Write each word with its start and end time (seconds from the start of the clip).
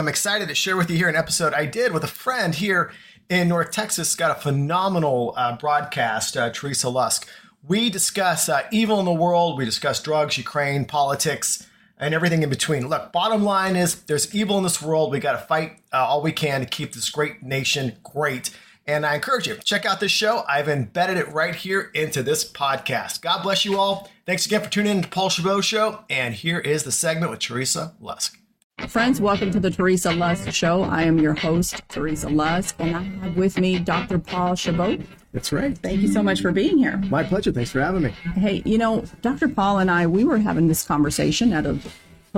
I'm 0.00 0.08
excited 0.08 0.48
to 0.48 0.54
share 0.54 0.76
with 0.76 0.90
you 0.90 0.96
here 0.96 1.08
an 1.08 1.16
episode 1.16 1.52
I 1.52 1.66
did 1.66 1.92
with 1.92 2.04
a 2.04 2.08
friend 2.08 2.54
here 2.54 2.92
in 3.28 3.48
North 3.48 3.70
Texas. 3.70 4.14
Got 4.14 4.36
a 4.36 4.40
phenomenal 4.40 5.34
uh, 5.36 5.56
broadcast, 5.56 6.36
uh, 6.36 6.50
Teresa 6.50 6.88
Lusk. 6.88 7.28
We 7.66 7.90
discuss 7.90 8.48
uh, 8.48 8.62
evil 8.70 8.98
in 9.00 9.04
the 9.04 9.12
world, 9.12 9.58
we 9.58 9.64
discuss 9.64 10.00
drugs, 10.02 10.38
Ukraine, 10.38 10.84
politics, 10.84 11.66
and 11.98 12.14
everything 12.14 12.42
in 12.42 12.48
between. 12.48 12.88
Look, 12.88 13.12
bottom 13.12 13.42
line 13.44 13.76
is 13.76 14.02
there's 14.02 14.34
evil 14.34 14.56
in 14.56 14.64
this 14.64 14.80
world. 14.80 15.10
We 15.10 15.20
got 15.20 15.32
to 15.32 15.38
fight 15.46 15.80
uh, 15.92 15.98
all 15.98 16.22
we 16.22 16.32
can 16.32 16.60
to 16.60 16.66
keep 16.66 16.92
this 16.94 17.10
great 17.10 17.42
nation 17.42 17.96
great. 18.02 18.56
And 18.88 19.04
I 19.04 19.16
encourage 19.16 19.46
you, 19.46 19.56
check 19.56 19.84
out 19.84 20.00
this 20.00 20.10
show. 20.10 20.44
I've 20.48 20.66
embedded 20.66 21.18
it 21.18 21.30
right 21.30 21.54
here 21.54 21.90
into 21.92 22.22
this 22.22 22.50
podcast. 22.50 23.20
God 23.20 23.42
bless 23.42 23.62
you 23.66 23.78
all. 23.78 24.10
Thanks 24.24 24.46
again 24.46 24.62
for 24.62 24.70
tuning 24.70 24.96
in 24.96 25.02
to 25.02 25.08
Paul 25.08 25.28
Chabot 25.28 25.60
Show. 25.62 26.04
And 26.08 26.32
here 26.32 26.58
is 26.58 26.84
the 26.84 26.90
segment 26.90 27.30
with 27.30 27.40
Teresa 27.40 27.94
Lusk. 28.00 28.38
Friends, 28.86 29.20
welcome 29.20 29.50
to 29.50 29.60
the 29.60 29.70
Teresa 29.70 30.12
Lusk 30.12 30.50
Show. 30.52 30.84
I 30.84 31.02
am 31.02 31.18
your 31.18 31.34
host, 31.34 31.82
Teresa 31.90 32.30
Lusk, 32.30 32.76
and 32.78 32.96
I 32.96 33.02
have 33.02 33.36
with 33.36 33.58
me 33.58 33.78
Dr. 33.78 34.18
Paul 34.18 34.54
Chabot. 34.54 35.02
That's 35.34 35.52
right. 35.52 35.76
Thank 35.76 36.00
you 36.00 36.08
so 36.08 36.22
much 36.22 36.40
for 36.40 36.50
being 36.50 36.78
here. 36.78 36.96
My 36.96 37.22
pleasure. 37.22 37.52
Thanks 37.52 37.70
for 37.70 37.82
having 37.82 38.04
me. 38.04 38.10
Hey, 38.36 38.62
you 38.64 38.78
know, 38.78 39.04
Dr. 39.20 39.48
Paul 39.48 39.80
and 39.80 39.90
I, 39.90 40.06
we 40.06 40.24
were 40.24 40.38
having 40.38 40.66
this 40.66 40.82
conversation 40.82 41.52
at 41.52 41.66
a 41.66 41.78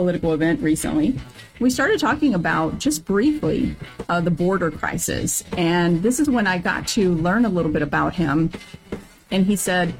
political 0.00 0.32
event 0.32 0.62
recently. 0.62 1.14
We 1.58 1.68
started 1.68 2.00
talking 2.00 2.32
about 2.32 2.78
just 2.78 3.04
briefly 3.04 3.76
uh, 4.08 4.22
the 4.22 4.30
border 4.30 4.70
crisis. 4.70 5.44
And 5.58 6.02
this 6.02 6.18
is 6.18 6.30
when 6.30 6.46
I 6.46 6.56
got 6.56 6.88
to 6.88 7.14
learn 7.16 7.44
a 7.44 7.50
little 7.50 7.70
bit 7.70 7.82
about 7.82 8.14
him. 8.14 8.50
And 9.30 9.44
he 9.44 9.56
said, 9.56 9.92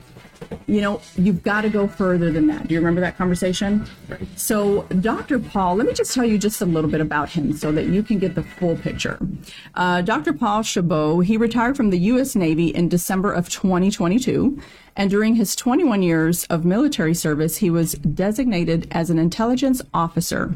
you 0.66 0.80
know, 0.80 1.02
you've 1.16 1.42
got 1.42 1.60
to 1.62 1.68
go 1.68 1.86
further 1.86 2.32
than 2.32 2.46
that. 2.46 2.66
Do 2.66 2.72
you 2.72 2.80
remember 2.80 3.02
that 3.02 3.18
conversation? 3.18 3.86
So, 4.36 4.84
Dr. 5.00 5.38
Paul, 5.38 5.76
let 5.76 5.86
me 5.86 5.92
just 5.92 6.14
tell 6.14 6.24
you 6.24 6.38
just 6.38 6.62
a 6.62 6.64
little 6.64 6.90
bit 6.90 7.02
about 7.02 7.28
him 7.28 7.52
so 7.52 7.70
that 7.72 7.86
you 7.86 8.02
can 8.02 8.18
get 8.18 8.34
the 8.34 8.42
full 8.42 8.76
picture. 8.76 9.18
Uh, 9.74 10.00
Dr. 10.00 10.32
Paul 10.32 10.62
Chabot, 10.62 11.26
he 11.26 11.36
retired 11.36 11.76
from 11.76 11.90
the 11.90 11.98
U.S. 11.98 12.34
Navy 12.34 12.68
in 12.68 12.88
December 12.88 13.32
of 13.32 13.50
2022. 13.50 14.58
And 14.96 15.10
during 15.10 15.36
his 15.36 15.56
21 15.56 16.02
years 16.02 16.44
of 16.44 16.64
military 16.64 17.14
service, 17.14 17.58
he 17.58 17.70
was 17.70 17.92
designated 17.92 18.88
as 18.90 19.10
an 19.10 19.18
intelligence 19.18 19.82
officer 19.94 20.54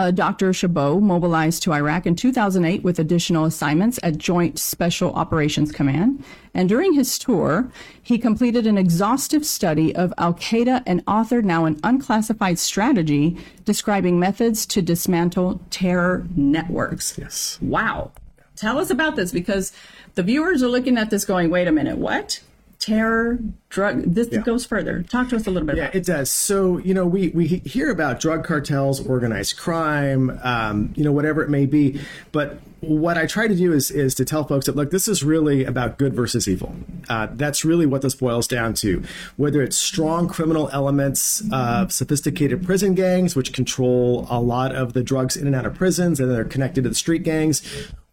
uh, 0.00 0.10
Dr. 0.10 0.54
Chabot 0.54 1.02
mobilized 1.02 1.62
to 1.64 1.74
Iraq 1.74 2.06
in 2.06 2.16
2008 2.16 2.82
with 2.82 2.98
additional 2.98 3.44
assignments 3.44 4.00
at 4.02 4.16
Joint 4.16 4.58
Special 4.58 5.12
Operations 5.12 5.72
Command. 5.72 6.24
And 6.54 6.70
during 6.70 6.94
his 6.94 7.18
tour, 7.18 7.70
he 8.02 8.16
completed 8.16 8.66
an 8.66 8.78
exhaustive 8.78 9.44
study 9.44 9.94
of 9.94 10.14
Al 10.16 10.32
Qaeda 10.32 10.84
and 10.86 11.04
authored 11.04 11.44
now 11.44 11.66
an 11.66 11.78
unclassified 11.84 12.58
strategy 12.58 13.36
describing 13.66 14.18
methods 14.18 14.64
to 14.66 14.80
dismantle 14.80 15.60
terror 15.68 16.26
networks. 16.34 17.18
Yes. 17.18 17.58
Wow. 17.60 18.12
Tell 18.56 18.78
us 18.78 18.88
about 18.88 19.16
this 19.16 19.32
because 19.32 19.70
the 20.14 20.22
viewers 20.22 20.62
are 20.62 20.68
looking 20.68 20.96
at 20.96 21.10
this 21.10 21.26
going, 21.26 21.50
wait 21.50 21.68
a 21.68 21.72
minute, 21.72 21.98
what? 21.98 22.40
Terror, 22.80 23.38
drug. 23.68 24.02
This 24.02 24.28
yeah. 24.32 24.40
goes 24.40 24.66
further. 24.66 25.02
Talk 25.04 25.28
to 25.28 25.36
us 25.36 25.46
a 25.46 25.50
little 25.50 25.66
bit. 25.66 25.76
Yeah, 25.76 25.90
it 25.92 26.04
does. 26.04 26.30
So 26.30 26.78
you 26.78 26.94
know, 26.94 27.06
we 27.06 27.28
we 27.28 27.46
hear 27.46 27.90
about 27.90 28.18
drug 28.20 28.44
cartels, 28.44 29.06
organized 29.06 29.56
crime, 29.56 30.40
um, 30.42 30.92
you 30.96 31.04
know, 31.04 31.12
whatever 31.12 31.42
it 31.42 31.50
may 31.50 31.66
be, 31.66 32.00
but 32.32 32.58
what 32.80 33.18
I 33.18 33.26
try 33.26 33.46
to 33.46 33.54
do 33.54 33.72
is 33.72 33.90
is 33.90 34.14
to 34.16 34.24
tell 34.24 34.44
folks 34.44 34.66
that 34.66 34.74
look, 34.74 34.90
this 34.90 35.06
is 35.06 35.22
really 35.22 35.64
about 35.64 35.98
good 35.98 36.14
versus 36.14 36.48
evil. 36.48 36.74
Uh, 37.08 37.28
that's 37.32 37.64
really 37.64 37.86
what 37.86 38.02
this 38.02 38.14
boils 38.14 38.48
down 38.48 38.74
to. 38.74 39.02
Whether 39.36 39.62
it's 39.62 39.76
strong 39.76 40.28
criminal 40.28 40.70
elements 40.72 41.42
of 41.52 41.92
sophisticated 41.92 42.64
prison 42.64 42.94
gangs, 42.94 43.36
which 43.36 43.52
control 43.52 44.26
a 44.30 44.40
lot 44.40 44.74
of 44.74 44.94
the 44.94 45.02
drugs 45.02 45.36
in 45.36 45.46
and 45.46 45.54
out 45.54 45.66
of 45.66 45.74
prisons, 45.74 46.20
and 46.20 46.30
they're 46.30 46.44
connected 46.44 46.84
to 46.84 46.88
the 46.88 46.94
street 46.94 47.22
gangs, 47.22 47.62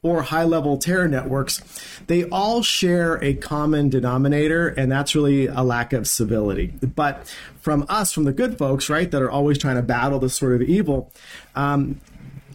or 0.08 0.24
high 0.24 0.44
level 0.44 0.78
terror 0.78 1.08
networks, 1.08 1.62
they 2.08 2.24
all 2.26 2.62
share 2.62 3.22
a 3.24 3.34
common 3.34 3.90
denominator, 3.90 4.68
and 4.68 4.92
that's 4.92 5.16
really 5.16 5.48
a 5.48 5.64
lack 5.64 5.94
of 5.94 6.08
civility. 6.08 6.68
But 6.68 7.34
from 7.60 7.86
us, 7.90 8.12
from 8.14 8.24
the 8.24 8.34
good 8.34 8.58
folks, 8.58 8.90
right, 8.90 9.10
that 9.12 9.22
are 9.22 9.32
always 9.32 9.58
trying 9.58 9.76
to 9.76 9.82
battle 9.82 10.20
this 10.20 10.36
sort 10.36 10.54
of 10.54 10.62
evil, 10.62 11.12
um, 11.56 12.00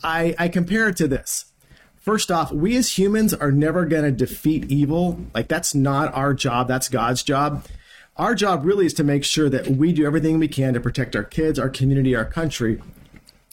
I, 0.03 0.35
I 0.39 0.49
compare 0.49 0.89
it 0.89 0.97
to 0.99 1.09
this. 1.09 1.47
First 2.01 2.33
off, 2.33 2.51
we 2.51 2.77
as 2.77 2.99
humans 2.99 3.33
are 3.33 3.53
never 3.53 3.85
going 3.85 4.03
to 4.05 4.11
defeat 4.11 4.71
evil. 4.71 5.21
Like, 5.35 5.49
that's 5.49 5.75
not 5.75 6.13
our 6.15 6.35
job, 6.35 6.67
that's 6.67 6.89
God's 6.89 7.23
job. 7.23 7.65
Our 8.17 8.35
job 8.35 8.65
really 8.65 8.87
is 8.87 8.95
to 8.95 9.05
make 9.05 9.25
sure 9.25 9.49
that 9.49 9.69
we 9.69 9.93
do 9.93 10.05
everything 10.05 10.39
we 10.39 10.49
can 10.49 10.75
to 10.75 10.81
protect 10.81 11.15
our 11.15 11.25
kids, 11.25 11.59
our 11.59 11.71
community, 11.71 12.15
our 12.15 12.25
country 12.25 12.81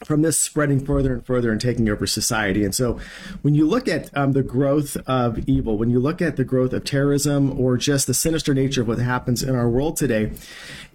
from 0.06 0.22
this 0.22 0.40
spreading 0.40 0.84
further 0.86 1.14
and 1.14 1.26
further 1.26 1.52
and 1.52 1.60
taking 1.60 1.90
over 1.90 2.08
society. 2.08 2.64
And 2.64 2.74
so, 2.74 3.00
when 3.42 3.54
you 3.54 3.68
look 3.68 3.88
at 3.88 4.16
um, 4.18 4.32
the 4.32 4.44
growth 4.44 4.96
of 5.08 5.40
evil, 5.48 5.78
when 5.78 5.90
you 5.90 6.00
look 6.00 6.22
at 6.22 6.38
the 6.38 6.46
growth 6.46 6.72
of 6.72 6.86
terrorism, 6.86 7.60
or 7.60 7.78
just 7.78 8.08
the 8.08 8.14
sinister 8.14 8.54
nature 8.54 8.82
of 8.82 8.88
what 8.88 9.00
happens 9.00 9.44
in 9.44 9.56
our 9.56 9.70
world 9.70 9.98
today, 9.98 10.32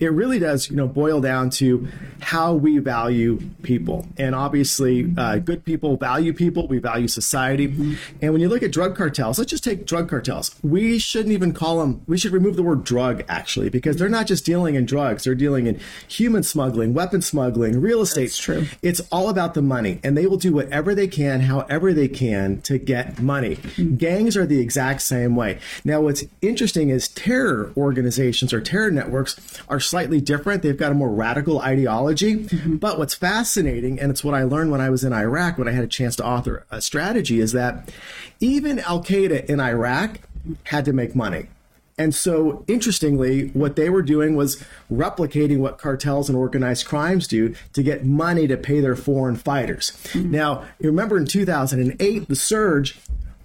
it 0.00 0.10
really 0.10 0.38
does, 0.38 0.70
you 0.70 0.76
know, 0.76 0.88
boil 0.88 1.20
down 1.20 1.50
to 1.50 1.86
how 2.20 2.54
we 2.54 2.78
value 2.78 3.38
people. 3.62 4.06
And 4.16 4.34
obviously, 4.34 5.12
uh, 5.16 5.36
good 5.36 5.64
people 5.64 5.96
value 5.96 6.32
people. 6.32 6.66
We 6.66 6.78
value 6.78 7.08
society. 7.08 7.68
Mm-hmm. 7.68 7.94
And 8.22 8.32
when 8.32 8.40
you 8.40 8.48
look 8.48 8.62
at 8.62 8.72
drug 8.72 8.96
cartels, 8.96 9.38
let's 9.38 9.50
just 9.50 9.64
take 9.64 9.86
drug 9.86 10.08
cartels. 10.08 10.56
We 10.62 10.98
shouldn't 10.98 11.32
even 11.32 11.52
call 11.52 11.80
them. 11.80 12.02
We 12.06 12.18
should 12.18 12.32
remove 12.32 12.56
the 12.56 12.62
word 12.62 12.84
drug 12.84 13.22
actually, 13.28 13.68
because 13.68 13.96
they're 13.96 14.08
not 14.08 14.26
just 14.26 14.44
dealing 14.44 14.74
in 14.74 14.86
drugs. 14.86 15.24
They're 15.24 15.34
dealing 15.34 15.66
in 15.66 15.78
human 16.08 16.42
smuggling, 16.42 16.94
weapon 16.94 17.22
smuggling, 17.22 17.80
real 17.80 18.00
estate. 18.00 18.24
That's 18.24 18.38
true. 18.38 18.66
It's 18.82 18.93
it's 18.98 19.08
all 19.10 19.28
about 19.28 19.54
the 19.54 19.62
money, 19.62 19.98
and 20.04 20.16
they 20.16 20.26
will 20.26 20.36
do 20.36 20.52
whatever 20.52 20.94
they 20.94 21.08
can, 21.08 21.40
however 21.40 21.92
they 21.92 22.06
can, 22.06 22.60
to 22.62 22.78
get 22.78 23.20
money. 23.20 23.56
Mm-hmm. 23.56 23.96
Gangs 23.96 24.36
are 24.36 24.46
the 24.46 24.60
exact 24.60 25.02
same 25.02 25.34
way. 25.34 25.58
Now, 25.84 26.00
what's 26.00 26.22
interesting 26.40 26.90
is 26.90 27.08
terror 27.08 27.72
organizations 27.76 28.52
or 28.52 28.60
terror 28.60 28.92
networks 28.92 29.36
are 29.68 29.80
slightly 29.80 30.20
different. 30.20 30.62
They've 30.62 30.76
got 30.76 30.92
a 30.92 30.94
more 30.94 31.10
radical 31.10 31.58
ideology. 31.58 32.44
Mm-hmm. 32.44 32.76
But 32.76 32.98
what's 32.98 33.14
fascinating, 33.14 33.98
and 33.98 34.12
it's 34.12 34.22
what 34.22 34.34
I 34.34 34.44
learned 34.44 34.70
when 34.70 34.80
I 34.80 34.90
was 34.90 35.02
in 35.02 35.12
Iraq, 35.12 35.58
when 35.58 35.66
I 35.66 35.72
had 35.72 35.82
a 35.82 35.88
chance 35.88 36.14
to 36.16 36.24
author 36.24 36.64
a 36.70 36.80
strategy, 36.80 37.40
is 37.40 37.50
that 37.50 37.90
even 38.38 38.78
Al 38.78 39.02
Qaeda 39.02 39.46
in 39.46 39.58
Iraq 39.58 40.20
had 40.64 40.84
to 40.84 40.92
make 40.92 41.16
money. 41.16 41.48
And 41.96 42.12
so, 42.12 42.64
interestingly, 42.66 43.48
what 43.48 43.76
they 43.76 43.88
were 43.88 44.02
doing 44.02 44.34
was 44.34 44.62
replicating 44.92 45.58
what 45.58 45.78
cartels 45.78 46.28
and 46.28 46.36
organized 46.36 46.86
crimes 46.86 47.28
do 47.28 47.54
to 47.72 47.82
get 47.84 48.04
money 48.04 48.48
to 48.48 48.56
pay 48.56 48.80
their 48.80 48.96
foreign 48.96 49.36
fighters. 49.36 49.92
Mm-hmm. 50.08 50.30
Now, 50.32 50.64
you 50.80 50.90
remember 50.90 51.16
in 51.16 51.26
2008, 51.26 52.28
the 52.28 52.34
surge, 52.34 52.98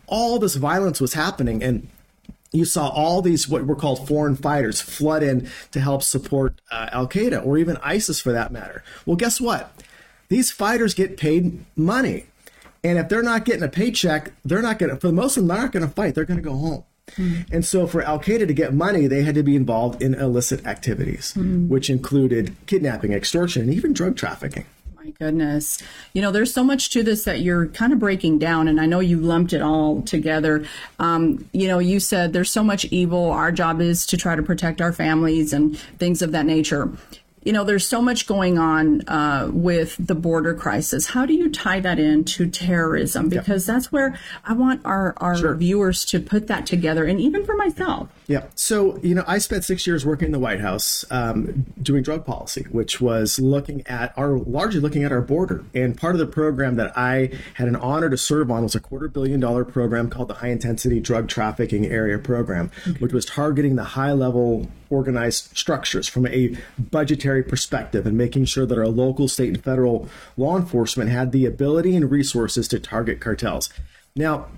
all 0.07 0.39
this 0.39 0.55
violence 0.55 0.99
was 0.99 1.13
happening, 1.13 1.61
and 1.61 1.87
you 2.51 2.65
saw 2.65 2.89
all 2.89 3.21
these 3.21 3.47
what 3.47 3.67
were 3.67 3.75
called 3.75 4.07
foreign 4.07 4.35
fighters 4.35 4.81
flood 4.81 5.21
in 5.21 5.47
to 5.71 5.79
help 5.79 6.01
support 6.01 6.59
uh, 6.71 6.89
Al 6.91 7.07
Qaeda 7.07 7.45
or 7.45 7.59
even 7.59 7.77
ISIS 7.83 8.19
for 8.19 8.31
that 8.31 8.51
matter. 8.51 8.83
Well, 9.05 9.16
guess 9.16 9.39
what? 9.39 9.71
These 10.29 10.51
fighters 10.51 10.95
get 10.95 11.17
paid 11.17 11.66
money. 11.75 12.25
And 12.83 12.97
if 12.97 13.09
they're 13.09 13.21
not 13.21 13.45
getting 13.45 13.63
a 13.63 13.69
paycheck, 13.69 14.31
they're 14.43 14.61
not 14.61 14.79
going 14.79 14.89
to, 14.89 14.95
for 14.95 15.07
the 15.07 15.13
most 15.13 15.37
of 15.37 15.43
them, 15.43 15.49
they're 15.49 15.63
not 15.63 15.71
going 15.71 15.87
to 15.87 15.93
fight. 15.93 16.16
They're 16.16 16.25
going 16.25 16.41
to 16.41 16.43
go 16.43 16.55
home. 16.55 16.83
Mm-hmm. 17.16 17.53
And 17.53 17.66
so 17.66 17.88
for 17.88 18.02
Al 18.02 18.20
Qaeda 18.20 18.47
to 18.47 18.53
get 18.53 18.74
money, 18.74 19.08
they 19.08 19.24
had 19.24 19.36
to 19.36 19.44
be 19.44 19.56
involved 19.56 20.02
in 20.02 20.14
illicit 20.14 20.66
activities, 20.66 21.34
mm-hmm. 21.38 21.68
which 21.68 21.90
included 21.90 22.56
kidnapping, 22.66 23.14
extortion, 23.14 23.64
and 23.64 23.74
even 23.74 23.94
drug 23.94 24.16
trafficking. 24.16 24.66
My 24.96 25.12
goodness. 25.12 25.81
You 26.14 26.22
know, 26.22 26.31
there's 26.31 26.53
so 26.53 26.64
much 26.64 26.90
to 26.92 27.03
this 27.03 27.24
that 27.24 27.40
you're 27.40 27.68
kind 27.68 27.94
of 27.94 28.00
breaking 28.00 28.40
down, 28.40 28.68
and 28.68 28.80
I 28.80 28.86
know 28.86 29.00
you 29.00 29.20
lumped 29.20 29.53
it 29.53 29.62
all 29.62 30.02
together. 30.02 30.66
Um, 31.00 31.47
you 31.52 31.68
know, 31.68 31.80
you 31.80 32.00
said 32.00 32.34
there's 32.34 32.52
so 32.52 32.64
much 32.64 32.86
evil. 32.86 33.31
Our 33.31 33.52
job 33.52 33.81
is 33.81 34.06
to 34.08 34.18
try 34.18 34.36
to 34.36 34.44
protect 34.44 34.81
our 34.81 34.94
families 34.94 35.53
and 35.53 35.78
things 35.97 36.22
of 36.22 36.31
that 36.34 36.46
nature 36.46 36.91
you 37.44 37.53
know, 37.53 37.64
there's 37.64 37.88
so 37.88 38.02
much 38.02 38.28
going 38.28 38.58
on 38.58 39.08
uh, 39.08 39.50
with 39.52 39.96
the 40.00 40.16
border 40.16 40.53
crisis. 40.53 41.08
How 41.08 41.26
do 41.26 41.34
you 41.34 41.50
tie 41.50 41.80
that 41.80 42.00
into 42.00 42.50
terrorism? 42.50 43.30
Because 43.30 43.68
yeah. 43.68 43.74
that's 43.74 43.91
where 43.91 44.20
I 44.44 44.53
want 44.53 44.82
our, 44.86 45.14
our 45.18 45.38
sure. 45.38 45.56
viewers 45.56 46.03
to 46.06 46.20
put 46.20 46.47
that 46.47 46.66
together, 46.66 47.06
and 47.06 47.20
even 47.20 47.46
for 47.46 47.56
myself. 47.56 48.09
Yeah. 48.29 48.43
So, 48.53 48.99
you 48.99 49.16
know, 49.16 49.23
I 49.26 49.40
spent 49.40 49.66
six 49.66 49.87
years 49.87 50.05
working 50.05 50.28
in 50.28 50.31
the 50.31 50.40
White 50.40 50.61
House 50.61 51.03
um, 51.09 51.66
doing 51.81 52.03
drug 52.03 52.28
policy, 52.28 52.67
which 52.70 53.02
was 53.02 53.40
looking 53.40 53.85
at 53.87 54.14
our 54.16 54.37
largely 54.37 54.79
looking 54.79 55.03
at 55.03 55.11
our 55.11 55.22
border. 55.22 55.66
And 55.73 55.97
part 55.97 56.14
of 56.14 56.20
the 56.20 56.28
program 56.28 56.76
that 56.76 56.96
I 56.96 57.31
had 57.55 57.67
an 57.67 57.76
honor 57.76 58.08
to 58.08 58.17
serve 58.17 58.52
on 58.52 58.61
was 58.61 58.76
a 58.76 58.79
quarter 58.79 59.08
billion 59.08 59.40
dollar 59.40 59.66
program 59.66 60.11
called 60.11 60.28
the 60.28 60.35
High 60.35 60.49
Intensity 60.49 60.99
Drug 60.99 61.28
Trafficking 61.28 61.87
Area 61.87 62.20
Program, 62.20 62.70
okay. 62.87 62.99
which 62.99 63.14
was 63.14 63.26
targeting 63.26 63.78
the 63.78 63.84
high 63.84 64.11
level 64.11 64.70
organized 64.91 65.58
structures 65.58 66.08
from 66.08 66.28
a 66.28 66.55
budgetary 66.78 67.41
perspective 67.41 68.05
and 68.05 68.16
making 68.16 68.46
sure 68.46 68.67
that 68.67 68.78
our 68.78 68.87
local, 68.87 69.28
state, 69.28 69.49
and 69.49 69.64
federal 69.64 70.08
law 70.37 70.55
enforcement 70.55 71.09
had 71.09 71.31
the 71.31 71.47
ability 71.47 71.96
and 71.96 72.11
resources 72.11 72.67
to 72.67 72.79
target 72.79 73.20
cartels. 73.20 73.72
Now, 74.16 74.49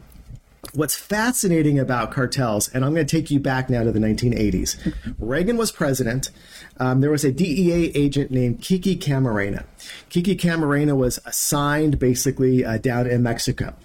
What's 0.73 0.95
fascinating 0.95 1.79
about 1.79 2.11
cartels, 2.11 2.69
and 2.69 2.85
I'm 2.85 2.93
going 2.93 3.05
to 3.05 3.17
take 3.17 3.29
you 3.29 3.41
back 3.41 3.69
now 3.69 3.83
to 3.83 3.91
the 3.91 3.99
1980s. 3.99 4.93
Reagan 5.19 5.57
was 5.57 5.69
president. 5.69 6.31
Um, 6.77 7.01
there 7.01 7.11
was 7.11 7.25
a 7.25 7.31
DEA 7.31 7.91
agent 7.93 8.31
named 8.31 8.61
Kiki 8.61 8.95
Camarena. 8.95 9.65
Kiki 10.09 10.35
Camarena 10.35 10.95
was 10.95 11.19
assigned 11.25 11.99
basically 11.99 12.63
uh, 12.63 12.77
down 12.77 13.05
in 13.05 13.21
Mexico. 13.21 13.75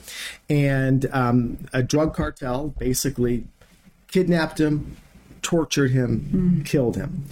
And 0.49 1.07
um, 1.13 1.59
a 1.73 1.83
drug 1.83 2.15
cartel 2.15 2.69
basically 2.79 3.49
kidnapped 4.07 4.61
him, 4.61 4.97
tortured 5.43 5.91
him, 5.91 6.63
killed 6.65 6.95
him. 6.95 7.25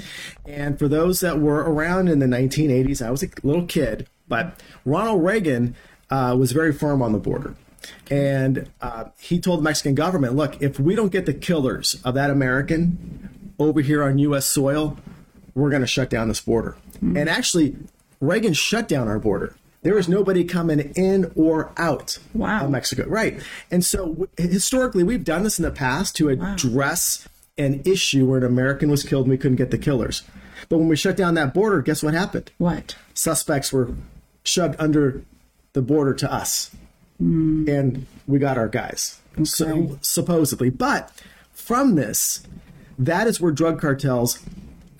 And 0.44 0.80
for 0.80 0.88
those 0.88 1.20
that 1.20 1.38
were 1.38 1.60
around 1.60 2.08
in 2.08 2.18
the 2.18 2.26
1980s, 2.26 3.06
I 3.06 3.12
was 3.12 3.22
a 3.22 3.28
little 3.44 3.66
kid, 3.66 4.08
but 4.26 4.58
Ronald 4.84 5.22
Reagan 5.22 5.76
uh, 6.10 6.34
was 6.36 6.50
very 6.50 6.72
firm 6.72 7.02
on 7.02 7.12
the 7.12 7.18
border. 7.18 7.54
And 8.10 8.68
uh, 8.80 9.06
he 9.18 9.38
told 9.40 9.60
the 9.60 9.64
Mexican 9.64 9.94
government, 9.94 10.34
look, 10.36 10.60
if 10.62 10.78
we 10.78 10.94
don't 10.94 11.10
get 11.12 11.26
the 11.26 11.34
killers 11.34 12.00
of 12.04 12.14
that 12.14 12.30
American 12.30 13.54
over 13.58 13.80
here 13.80 14.02
on 14.02 14.18
U.S. 14.18 14.46
soil, 14.46 14.96
we're 15.54 15.70
going 15.70 15.82
to 15.82 15.86
shut 15.88 16.10
down 16.10 16.28
this 16.28 16.40
border. 16.40 16.76
And 17.00 17.28
actually, 17.28 17.76
Reagan 18.20 18.54
shut 18.54 18.88
down 18.88 19.08
our 19.08 19.18
border. 19.18 19.54
There 19.82 19.94
was 19.94 20.08
nobody 20.08 20.44
coming 20.44 20.80
in 20.96 21.30
or 21.36 21.70
out 21.76 22.18
Wow. 22.32 22.64
of 22.64 22.70
Mexico. 22.70 23.06
Right. 23.06 23.42
And 23.70 23.84
so 23.84 24.06
w- 24.08 24.28
historically, 24.38 25.02
we've 25.04 25.24
done 25.24 25.42
this 25.42 25.58
in 25.58 25.62
the 25.64 25.70
past 25.70 26.16
to 26.16 26.30
address 26.30 27.28
an 27.58 27.82
issue 27.84 28.24
where 28.24 28.38
an 28.38 28.44
American 28.44 28.90
was 28.90 29.02
killed 29.02 29.24
and 29.26 29.30
we 29.30 29.36
couldn't 29.36 29.56
get 29.56 29.70
the 29.70 29.76
killers. 29.78 30.22
But 30.70 30.78
when 30.78 30.88
we 30.88 30.96
shut 30.96 31.16
down 31.18 31.34
that 31.34 31.52
border, 31.52 31.82
guess 31.82 32.02
what 32.02 32.14
happened? 32.14 32.50
What? 32.56 32.96
Suspects 33.12 33.72
were 33.72 33.94
shoved 34.42 34.76
under 34.78 35.22
the 35.74 35.82
border 35.82 36.14
to 36.14 36.32
us. 36.32 36.70
Mm. 37.22 37.68
And 37.68 38.06
we 38.26 38.38
got 38.38 38.58
our 38.58 38.68
guys. 38.68 39.20
So 39.42 39.98
supposedly. 40.00 40.70
But 40.70 41.10
from 41.52 41.96
this, 41.96 42.42
that 42.98 43.26
is 43.26 43.40
where 43.40 43.52
drug 43.52 43.80
cartels 43.80 44.38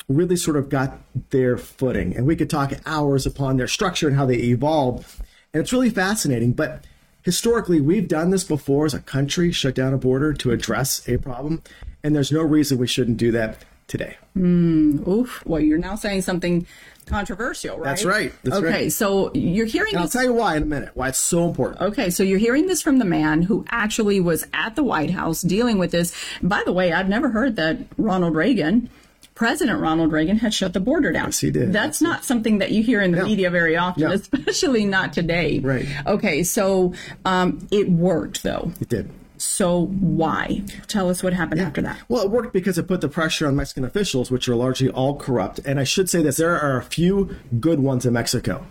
really 0.08 0.36
sort 0.36 0.56
of 0.56 0.68
got 0.68 0.98
their 1.30 1.56
footing. 1.56 2.16
And 2.16 2.26
we 2.26 2.36
could 2.36 2.50
talk 2.50 2.72
hours 2.84 3.26
upon 3.26 3.56
their 3.56 3.68
structure 3.68 4.08
and 4.08 4.16
how 4.16 4.26
they 4.26 4.36
evolved. 4.36 5.20
And 5.52 5.62
it's 5.62 5.72
really 5.72 5.90
fascinating. 5.90 6.52
But 6.52 6.84
historically, 7.22 7.80
we've 7.80 8.08
done 8.08 8.30
this 8.30 8.44
before 8.44 8.86
as 8.86 8.94
a 8.94 9.00
country, 9.00 9.52
shut 9.52 9.74
down 9.74 9.94
a 9.94 9.98
border 9.98 10.32
to 10.34 10.50
address 10.50 11.08
a 11.08 11.16
problem. 11.18 11.62
And 12.02 12.14
there's 12.14 12.32
no 12.32 12.42
reason 12.42 12.78
we 12.78 12.86
shouldn't 12.86 13.16
do 13.16 13.30
that 13.32 13.64
today. 13.86 14.16
Mm. 14.36 15.06
Oof. 15.06 15.42
Well, 15.46 15.60
you're 15.60 15.78
now 15.78 15.94
saying 15.94 16.22
something 16.22 16.66
controversial, 17.06 17.76
right? 17.78 17.84
That's 17.84 18.04
right. 18.04 18.32
That's 18.42 18.56
okay, 18.56 18.66
right. 18.70 18.92
so 18.92 19.32
you're 19.34 19.66
hearing 19.66 19.94
And 19.94 20.02
I'll 20.02 20.08
tell 20.08 20.24
you 20.24 20.32
why 20.32 20.56
in 20.56 20.62
a 20.62 20.66
minute, 20.66 20.90
why 20.94 21.08
it's 21.08 21.18
so 21.18 21.46
important. 21.46 21.80
Okay, 21.80 22.10
so 22.10 22.22
you're 22.22 22.38
hearing 22.38 22.66
this 22.66 22.82
from 22.82 22.98
the 22.98 23.04
man 23.04 23.42
who 23.42 23.64
actually 23.70 24.20
was 24.20 24.46
at 24.52 24.76
the 24.76 24.82
White 24.82 25.10
House 25.10 25.42
dealing 25.42 25.78
with 25.78 25.90
this. 25.90 26.14
By 26.42 26.62
the 26.64 26.72
way, 26.72 26.92
I've 26.92 27.08
never 27.08 27.28
heard 27.30 27.56
that 27.56 27.78
Ronald 27.98 28.34
Reagan, 28.34 28.88
President 29.34 29.80
Ronald 29.80 30.12
Reagan, 30.12 30.38
had 30.38 30.54
shut 30.54 30.72
the 30.72 30.80
border 30.80 31.10
down. 31.12 31.26
Yes, 31.26 31.40
he 31.40 31.50
did. 31.50 31.72
That's 31.72 32.00
not 32.00 32.24
something 32.24 32.58
that 32.58 32.70
you 32.70 32.82
hear 32.82 33.00
in 33.00 33.10
the 33.10 33.18
No. 33.18 33.24
media 33.24 33.50
very 33.50 33.76
often, 33.76 34.04
No. 34.04 34.12
especially 34.12 34.84
not 34.84 35.12
today. 35.12 35.58
Right. 35.58 35.86
Okay, 36.06 36.42
so 36.44 36.94
um, 37.24 37.66
it 37.70 37.88
worked 37.90 38.42
though. 38.42 38.72
It 38.80 38.88
did. 38.88 39.10
So 39.44 39.86
why? 39.86 40.62
Tell 40.86 41.08
us 41.10 41.22
what 41.22 41.32
happened 41.32 41.60
after 41.60 41.82
that. 41.82 42.02
Well, 42.08 42.22
it 42.22 42.30
worked 42.30 42.52
because 42.52 42.78
it 42.78 42.88
put 42.88 43.00
the 43.00 43.08
pressure 43.08 43.46
on 43.46 43.56
Mexican 43.56 43.84
officials, 43.84 44.30
which 44.30 44.48
are 44.48 44.56
largely 44.56 44.88
all 44.88 45.16
corrupt. 45.16 45.60
And 45.60 45.78
I 45.78 45.84
should 45.84 46.08
say 46.08 46.22
this 46.22 46.38
there 46.38 46.58
are 46.58 46.78
a 46.78 46.82
few 46.82 47.36
good 47.60 47.80
ones 47.80 48.06
in 48.06 48.12
Mexico. 48.14 48.66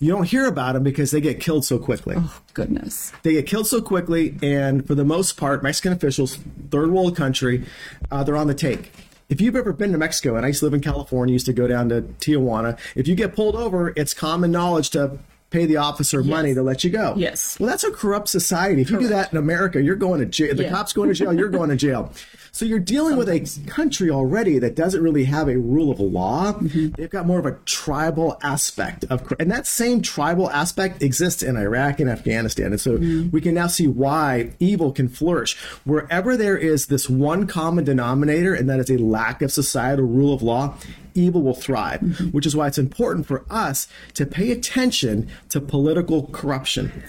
You 0.00 0.10
don't 0.10 0.24
hear 0.24 0.46
about 0.46 0.72
them 0.72 0.82
because 0.82 1.12
they 1.12 1.20
get 1.20 1.40
killed 1.40 1.64
so 1.64 1.78
quickly. 1.78 2.16
Oh, 2.18 2.40
goodness. 2.52 3.12
They 3.22 3.32
get 3.34 3.46
killed 3.46 3.66
so 3.66 3.80
quickly, 3.80 4.36
and 4.42 4.86
for 4.86 4.94
the 4.94 5.04
most 5.04 5.36
part, 5.36 5.62
Mexican 5.62 5.92
officials, 5.92 6.36
third 6.70 6.90
world 6.90 7.16
country, 7.16 7.64
uh, 8.10 8.24
they're 8.24 8.36
on 8.36 8.48
the 8.48 8.54
take. 8.54 8.90
If 9.28 9.40
you've 9.40 9.56
ever 9.56 9.72
been 9.72 9.92
to 9.92 9.98
Mexico, 9.98 10.36
and 10.36 10.44
I 10.44 10.48
used 10.48 10.60
to 10.60 10.66
live 10.66 10.74
in 10.74 10.80
California, 10.80 11.32
used 11.32 11.46
to 11.46 11.52
go 11.52 11.66
down 11.66 11.88
to 11.90 12.02
Tijuana, 12.02 12.78
if 12.94 13.06
you 13.06 13.14
get 13.14 13.34
pulled 13.34 13.56
over, 13.56 13.92
it's 13.96 14.12
common 14.12 14.50
knowledge 14.50 14.90
to 14.90 15.18
pay 15.54 15.66
the 15.66 15.76
officer 15.76 16.22
money 16.24 16.52
to 16.52 16.62
let 16.62 16.82
you 16.82 16.90
go. 16.90 17.14
Yes. 17.16 17.56
Well, 17.60 17.68
that's 17.70 17.84
a 17.84 17.92
corrupt 17.92 18.28
society. 18.28 18.82
If 18.82 18.90
you 18.90 18.98
do 18.98 19.08
that 19.08 19.30
in 19.32 19.38
America, 19.38 19.80
you're 19.80 19.94
going 19.94 20.18
to 20.18 20.26
jail. 20.26 20.52
The 20.54 20.64
Yeah. 20.64 20.70
cops 20.70 20.92
going 20.92 21.08
to 21.10 21.14
jail, 21.14 21.32
you're 21.32 21.48
going 21.48 21.70
to 21.70 21.76
jail. 21.76 22.10
So 22.54 22.64
you're 22.64 22.78
dealing 22.78 23.16
with 23.16 23.28
a 23.28 23.40
country 23.66 24.10
already 24.10 24.60
that 24.60 24.76
doesn't 24.76 25.02
really 25.02 25.24
have 25.24 25.48
a 25.48 25.58
rule 25.58 25.90
of 25.90 25.98
law. 25.98 26.52
Mm-hmm. 26.52 26.90
They've 26.90 27.10
got 27.10 27.26
more 27.26 27.40
of 27.40 27.46
a 27.46 27.58
tribal 27.64 28.38
aspect 28.44 29.04
of, 29.10 29.32
and 29.40 29.50
that 29.50 29.66
same 29.66 30.02
tribal 30.02 30.48
aspect 30.48 31.02
exists 31.02 31.42
in 31.42 31.56
Iraq 31.56 31.98
and 31.98 32.08
Afghanistan. 32.08 32.66
And 32.66 32.80
so 32.80 32.92
mm-hmm. 32.92 33.30
we 33.30 33.40
can 33.40 33.54
now 33.54 33.66
see 33.66 33.88
why 33.88 34.52
evil 34.60 34.92
can 34.92 35.08
flourish 35.08 35.56
wherever 35.82 36.36
there 36.36 36.56
is 36.56 36.86
this 36.86 37.10
one 37.10 37.48
common 37.48 37.82
denominator, 37.82 38.54
and 38.54 38.70
that 38.70 38.78
is 38.78 38.88
a 38.88 38.98
lack 38.98 39.42
of 39.42 39.50
societal 39.50 40.06
rule 40.06 40.32
of 40.32 40.40
law. 40.40 40.76
Evil 41.16 41.42
will 41.42 41.54
thrive, 41.54 42.02
mm-hmm. 42.02 42.28
which 42.28 42.46
is 42.46 42.54
why 42.54 42.68
it's 42.68 42.78
important 42.78 43.26
for 43.26 43.44
us 43.50 43.88
to 44.14 44.24
pay 44.26 44.52
attention 44.52 45.28
to 45.48 45.60
political 45.60 46.28
corruption 46.28 47.02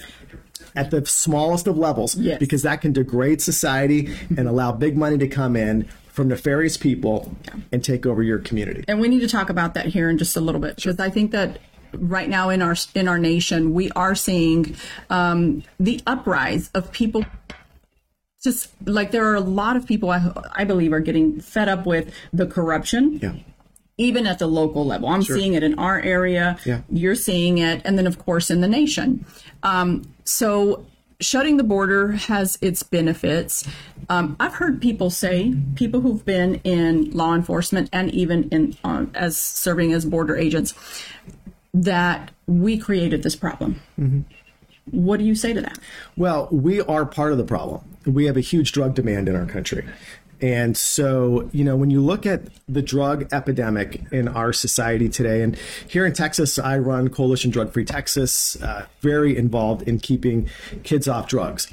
at 0.75 0.91
the 0.91 1.05
smallest 1.05 1.67
of 1.67 1.77
levels 1.77 2.15
Yes. 2.15 2.39
because 2.39 2.61
that 2.63 2.81
can 2.81 2.93
degrade 2.93 3.41
society 3.41 4.13
and 4.37 4.47
allow 4.47 4.71
big 4.71 4.97
money 4.97 5.17
to 5.17 5.27
come 5.27 5.55
in 5.55 5.85
from 6.07 6.27
nefarious 6.29 6.77
people 6.77 7.35
and 7.71 7.83
take 7.83 8.05
over 8.05 8.23
your 8.23 8.39
community. 8.39 8.83
and 8.87 8.99
we 8.99 9.07
need 9.07 9.19
to 9.19 9.27
talk 9.27 9.49
about 9.49 9.73
that 9.73 9.85
here 9.87 10.09
in 10.09 10.17
just 10.17 10.35
a 10.37 10.41
little 10.41 10.61
bit 10.61 10.75
because 10.77 10.99
I 10.99 11.09
think 11.09 11.31
that 11.31 11.59
right 11.93 12.29
now 12.29 12.49
in 12.49 12.61
our 12.61 12.75
in 12.93 13.07
our 13.07 13.17
nation 13.19 13.73
we 13.73 13.89
are 13.91 14.15
seeing 14.15 14.75
um, 15.09 15.63
the 15.79 15.99
uprise 16.07 16.69
of 16.73 16.91
people. 16.91 17.25
Just 18.43 18.69
like 18.85 19.09
there 19.11 19.25
are 19.25 19.35
a 19.35 19.39
lot 19.41 19.75
of 19.75 19.87
people 19.87 20.11
I, 20.11 20.31
I 20.53 20.65
believe 20.65 20.93
are 20.93 20.99
getting 20.99 21.39
fed 21.41 21.67
up 21.67 21.85
with 21.87 22.13
the 22.31 22.45
corruption, 22.45 23.19
Yeah. 23.21 23.33
even 23.97 24.27
at 24.27 24.37
the 24.37 24.45
local 24.47 24.85
level. 24.85 25.09
I'm 25.09 25.23
seeing 25.23 25.53
it 25.55 25.63
in 25.63 25.79
our 25.79 25.99
area. 25.99 26.57
Yeah. 26.63 26.81
You're 26.89 27.15
seeing 27.15 27.57
it, 27.57 27.81
and 27.85 27.97
then 27.97 28.05
of 28.05 28.19
course 28.23 28.51
in 28.51 28.61
the 28.61 28.67
nation. 28.67 29.25
Um, 29.63 30.03
so 30.25 30.85
shutting 31.21 31.57
the 31.57 31.63
border 31.63 32.11
has 32.13 32.57
its 32.61 32.83
benefits. 32.83 33.65
Um, 34.09 34.35
I've 34.39 34.55
heard 34.55 34.81
people 34.81 35.09
say, 35.09 35.55
people 35.75 36.01
who've 36.01 36.25
been 36.25 36.55
in 36.63 37.11
law 37.11 37.33
enforcement 37.33 37.89
and 37.93 38.11
even 38.13 38.49
in 38.49 38.75
um, 38.83 39.11
as 39.15 39.37
serving 39.37 39.93
as 39.93 40.05
border 40.05 40.35
agents, 40.35 40.73
that 41.73 42.31
we 42.47 42.77
created 42.77 43.23
this 43.23 43.35
problem. 43.35 43.79
What 44.91 45.17
do 45.17 45.25
you 45.25 45.35
say 45.35 45.53
to 45.53 45.61
that? 45.61 45.79
Well, 46.15 46.47
we 46.51 46.81
are 46.81 47.05
part 47.05 47.31
of 47.31 47.37
the 47.37 47.43
problem. 47.43 47.81
We 48.05 48.25
have 48.25 48.37
a 48.37 48.41
huge 48.41 48.71
drug 48.71 48.93
demand 48.93 49.27
in 49.27 49.35
our 49.35 49.45
country. 49.45 49.85
And 50.41 50.75
so, 50.75 51.49
you 51.53 51.63
know, 51.63 51.75
when 51.75 51.89
you 51.89 52.01
look 52.01 52.25
at 52.25 52.41
the 52.67 52.81
drug 52.81 53.27
epidemic 53.31 54.01
in 54.11 54.27
our 54.27 54.51
society 54.51 55.09
today, 55.09 55.41
and 55.41 55.55
here 55.87 56.05
in 56.05 56.13
Texas, 56.13 56.59
I 56.59 56.77
run 56.77 57.09
Coalition 57.09 57.51
Drug 57.51 57.71
Free 57.71 57.85
Texas, 57.85 58.61
uh, 58.61 58.85
very 59.01 59.37
involved 59.37 59.87
in 59.87 59.99
keeping 59.99 60.49
kids 60.83 61.07
off 61.07 61.27
drugs. 61.27 61.71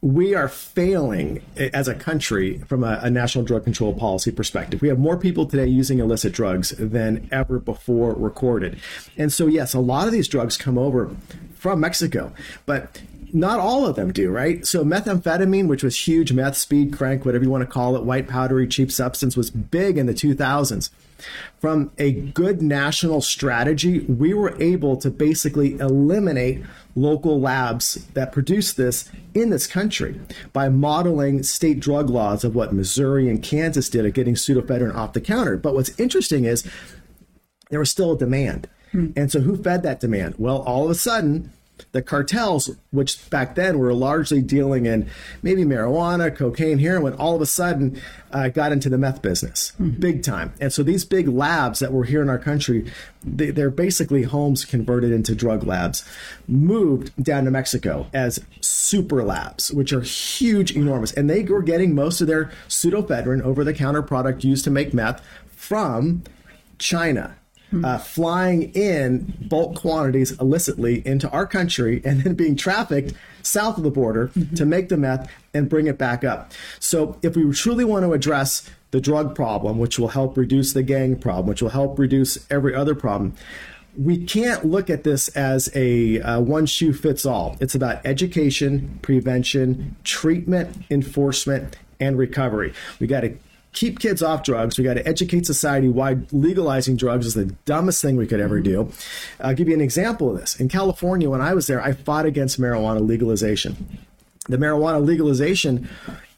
We 0.00 0.34
are 0.34 0.48
failing 0.48 1.42
as 1.56 1.88
a 1.88 1.94
country 1.94 2.58
from 2.66 2.84
a, 2.84 2.98
a 3.02 3.08
national 3.08 3.44
drug 3.44 3.64
control 3.64 3.94
policy 3.94 4.30
perspective. 4.32 4.82
We 4.82 4.88
have 4.88 4.98
more 4.98 5.16
people 5.16 5.46
today 5.46 5.66
using 5.66 5.98
illicit 5.98 6.34
drugs 6.34 6.70
than 6.76 7.26
ever 7.32 7.58
before 7.58 8.12
recorded. 8.12 8.78
And 9.16 9.32
so, 9.32 9.46
yes, 9.46 9.72
a 9.72 9.80
lot 9.80 10.06
of 10.06 10.12
these 10.12 10.28
drugs 10.28 10.58
come 10.58 10.76
over 10.76 11.16
from 11.54 11.80
Mexico, 11.80 12.32
but 12.66 13.00
not 13.34 13.58
all 13.58 13.84
of 13.84 13.96
them 13.96 14.12
do, 14.12 14.30
right? 14.30 14.64
So 14.64 14.84
methamphetamine, 14.84 15.66
which 15.66 15.82
was 15.82 16.06
huge, 16.06 16.32
meth, 16.32 16.56
speed, 16.56 16.92
crank, 16.92 17.24
whatever 17.24 17.44
you 17.44 17.50
want 17.50 17.62
to 17.62 17.66
call 17.70 17.96
it, 17.96 18.04
white 18.04 18.28
powdery, 18.28 18.68
cheap 18.68 18.92
substance, 18.92 19.36
was 19.36 19.50
big 19.50 19.98
in 19.98 20.06
the 20.06 20.14
2000s. 20.14 20.90
From 21.58 21.90
a 21.98 22.12
good 22.12 22.62
national 22.62 23.20
strategy, 23.22 24.00
we 24.00 24.34
were 24.34 24.60
able 24.62 24.96
to 24.98 25.10
basically 25.10 25.74
eliminate 25.78 26.62
local 26.94 27.40
labs 27.40 28.06
that 28.14 28.30
produce 28.30 28.72
this 28.72 29.10
in 29.34 29.50
this 29.50 29.66
country 29.66 30.20
by 30.52 30.68
modeling 30.68 31.42
state 31.42 31.80
drug 31.80 32.08
laws 32.08 32.44
of 32.44 32.54
what 32.54 32.72
Missouri 32.72 33.28
and 33.28 33.42
Kansas 33.42 33.88
did 33.88 34.06
at 34.06 34.14
getting 34.14 34.34
pseudoephedrine 34.34 34.94
off 34.94 35.12
the 35.12 35.20
counter. 35.20 35.56
But 35.56 35.74
what's 35.74 35.98
interesting 35.98 36.44
is 36.44 36.64
there 37.70 37.80
was 37.80 37.90
still 37.90 38.12
a 38.12 38.18
demand. 38.18 38.68
Hmm. 38.92 39.10
And 39.16 39.32
so 39.32 39.40
who 39.40 39.56
fed 39.56 39.82
that 39.82 39.98
demand? 39.98 40.36
Well, 40.38 40.62
all 40.62 40.84
of 40.84 40.90
a 40.90 40.94
sudden, 40.94 41.50
the 41.92 42.02
cartels, 42.02 42.70
which 42.90 43.28
back 43.30 43.54
then 43.54 43.78
were 43.78 43.92
largely 43.92 44.40
dealing 44.40 44.86
in 44.86 45.08
maybe 45.42 45.64
marijuana, 45.64 46.34
cocaine, 46.34 46.78
heroin, 46.78 47.14
all 47.14 47.34
of 47.34 47.40
a 47.40 47.46
sudden 47.46 48.00
uh, 48.32 48.48
got 48.48 48.72
into 48.72 48.88
the 48.88 48.98
meth 48.98 49.22
business 49.22 49.72
big 49.98 50.22
time. 50.22 50.52
And 50.60 50.72
so 50.72 50.82
these 50.82 51.04
big 51.04 51.28
labs 51.28 51.78
that 51.80 51.92
were 51.92 52.04
here 52.04 52.22
in 52.22 52.28
our 52.28 52.38
country, 52.38 52.90
they, 53.22 53.50
they're 53.50 53.70
basically 53.70 54.22
homes 54.22 54.64
converted 54.64 55.12
into 55.12 55.34
drug 55.34 55.64
labs, 55.64 56.04
moved 56.46 57.12
down 57.22 57.44
to 57.44 57.50
Mexico 57.50 58.06
as 58.12 58.40
super 58.60 59.22
labs, 59.22 59.72
which 59.72 59.92
are 59.92 60.02
huge, 60.02 60.74
enormous. 60.76 61.12
And 61.12 61.28
they 61.28 61.42
were 61.42 61.62
getting 61.62 61.94
most 61.94 62.20
of 62.20 62.26
their 62.26 62.52
pseudoephedrine 62.68 63.42
over 63.42 63.64
the 63.64 63.74
counter 63.74 64.02
product 64.02 64.44
used 64.44 64.64
to 64.64 64.70
make 64.70 64.94
meth 64.94 65.24
from 65.46 66.22
China. 66.78 67.36
Uh, 67.82 67.98
flying 67.98 68.72
in 68.74 69.32
bulk 69.48 69.76
quantities 69.76 70.32
illicitly 70.38 71.06
into 71.06 71.28
our 71.30 71.46
country 71.46 72.02
and 72.04 72.22
then 72.22 72.34
being 72.34 72.56
trafficked 72.56 73.14
south 73.42 73.78
of 73.78 73.84
the 73.84 73.90
border 73.90 74.30
to 74.56 74.64
make 74.64 74.88
the 74.88 74.96
meth 74.96 75.30
and 75.52 75.68
bring 75.68 75.86
it 75.86 75.98
back 75.98 76.24
up. 76.24 76.52
So, 76.78 77.18
if 77.22 77.36
we 77.36 77.50
truly 77.52 77.84
want 77.84 78.04
to 78.04 78.12
address 78.12 78.68
the 78.90 79.00
drug 79.00 79.34
problem, 79.34 79.78
which 79.78 79.98
will 79.98 80.08
help 80.08 80.36
reduce 80.36 80.72
the 80.72 80.82
gang 80.82 81.16
problem, 81.16 81.46
which 81.46 81.62
will 81.62 81.70
help 81.70 81.98
reduce 81.98 82.50
every 82.50 82.74
other 82.74 82.94
problem, 82.94 83.34
we 83.96 84.24
can't 84.24 84.64
look 84.64 84.90
at 84.90 85.04
this 85.04 85.28
as 85.28 85.70
a 85.74 86.20
uh, 86.20 86.40
one 86.40 86.66
shoe 86.66 86.92
fits 86.92 87.24
all. 87.24 87.56
It's 87.60 87.74
about 87.74 88.04
education, 88.04 88.98
prevention, 89.02 89.96
treatment, 90.04 90.84
enforcement, 90.90 91.76
and 92.00 92.18
recovery. 92.18 92.72
We 92.98 93.06
got 93.06 93.20
to 93.20 93.36
keep 93.74 93.98
kids 93.98 94.22
off 94.22 94.42
drugs. 94.42 94.78
We 94.78 94.84
got 94.84 94.94
to 94.94 95.06
educate 95.06 95.44
society 95.44 95.88
why 95.88 96.18
legalizing 96.32 96.96
drugs 96.96 97.26
is 97.26 97.34
the 97.34 97.46
dumbest 97.66 98.00
thing 98.00 98.16
we 98.16 98.26
could 98.26 98.40
ever 98.40 98.60
mm-hmm. 98.60 98.88
do. 98.88 98.92
I'll 99.40 99.54
give 99.54 99.68
you 99.68 99.74
an 99.74 99.80
example 99.80 100.30
of 100.30 100.40
this. 100.40 100.58
In 100.58 100.68
California, 100.68 101.28
when 101.28 101.42
I 101.42 101.52
was 101.52 101.66
there, 101.66 101.82
I 101.82 101.92
fought 101.92 102.24
against 102.24 102.60
marijuana 102.60 103.06
legalization. 103.06 103.98
The 104.48 104.56
marijuana 104.58 105.04
legalization 105.04 105.88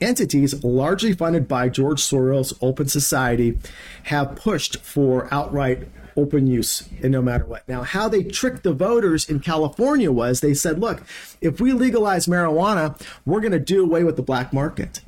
entities, 0.00 0.62
largely 0.62 1.12
funded 1.12 1.48
by 1.48 1.68
George 1.68 2.00
Soros, 2.00 2.56
Open 2.60 2.88
Society, 2.88 3.58
have 4.04 4.36
pushed 4.36 4.78
for 4.78 5.32
outright 5.32 5.88
open 6.16 6.46
use 6.46 6.88
and 7.02 7.12
no 7.12 7.20
matter 7.20 7.44
what. 7.44 7.68
Now, 7.68 7.82
how 7.82 8.08
they 8.08 8.22
tricked 8.22 8.62
the 8.62 8.72
voters 8.72 9.28
in 9.28 9.40
California 9.40 10.10
was 10.10 10.40
they 10.40 10.54
said, 10.54 10.78
look, 10.78 11.02
if 11.40 11.60
we 11.60 11.72
legalize 11.72 12.26
marijuana, 12.26 12.98
we're 13.26 13.40
going 13.40 13.52
to 13.52 13.60
do 13.60 13.82
away 13.82 14.02
with 14.02 14.16
the 14.16 14.22
black 14.22 14.52
market 14.52 15.00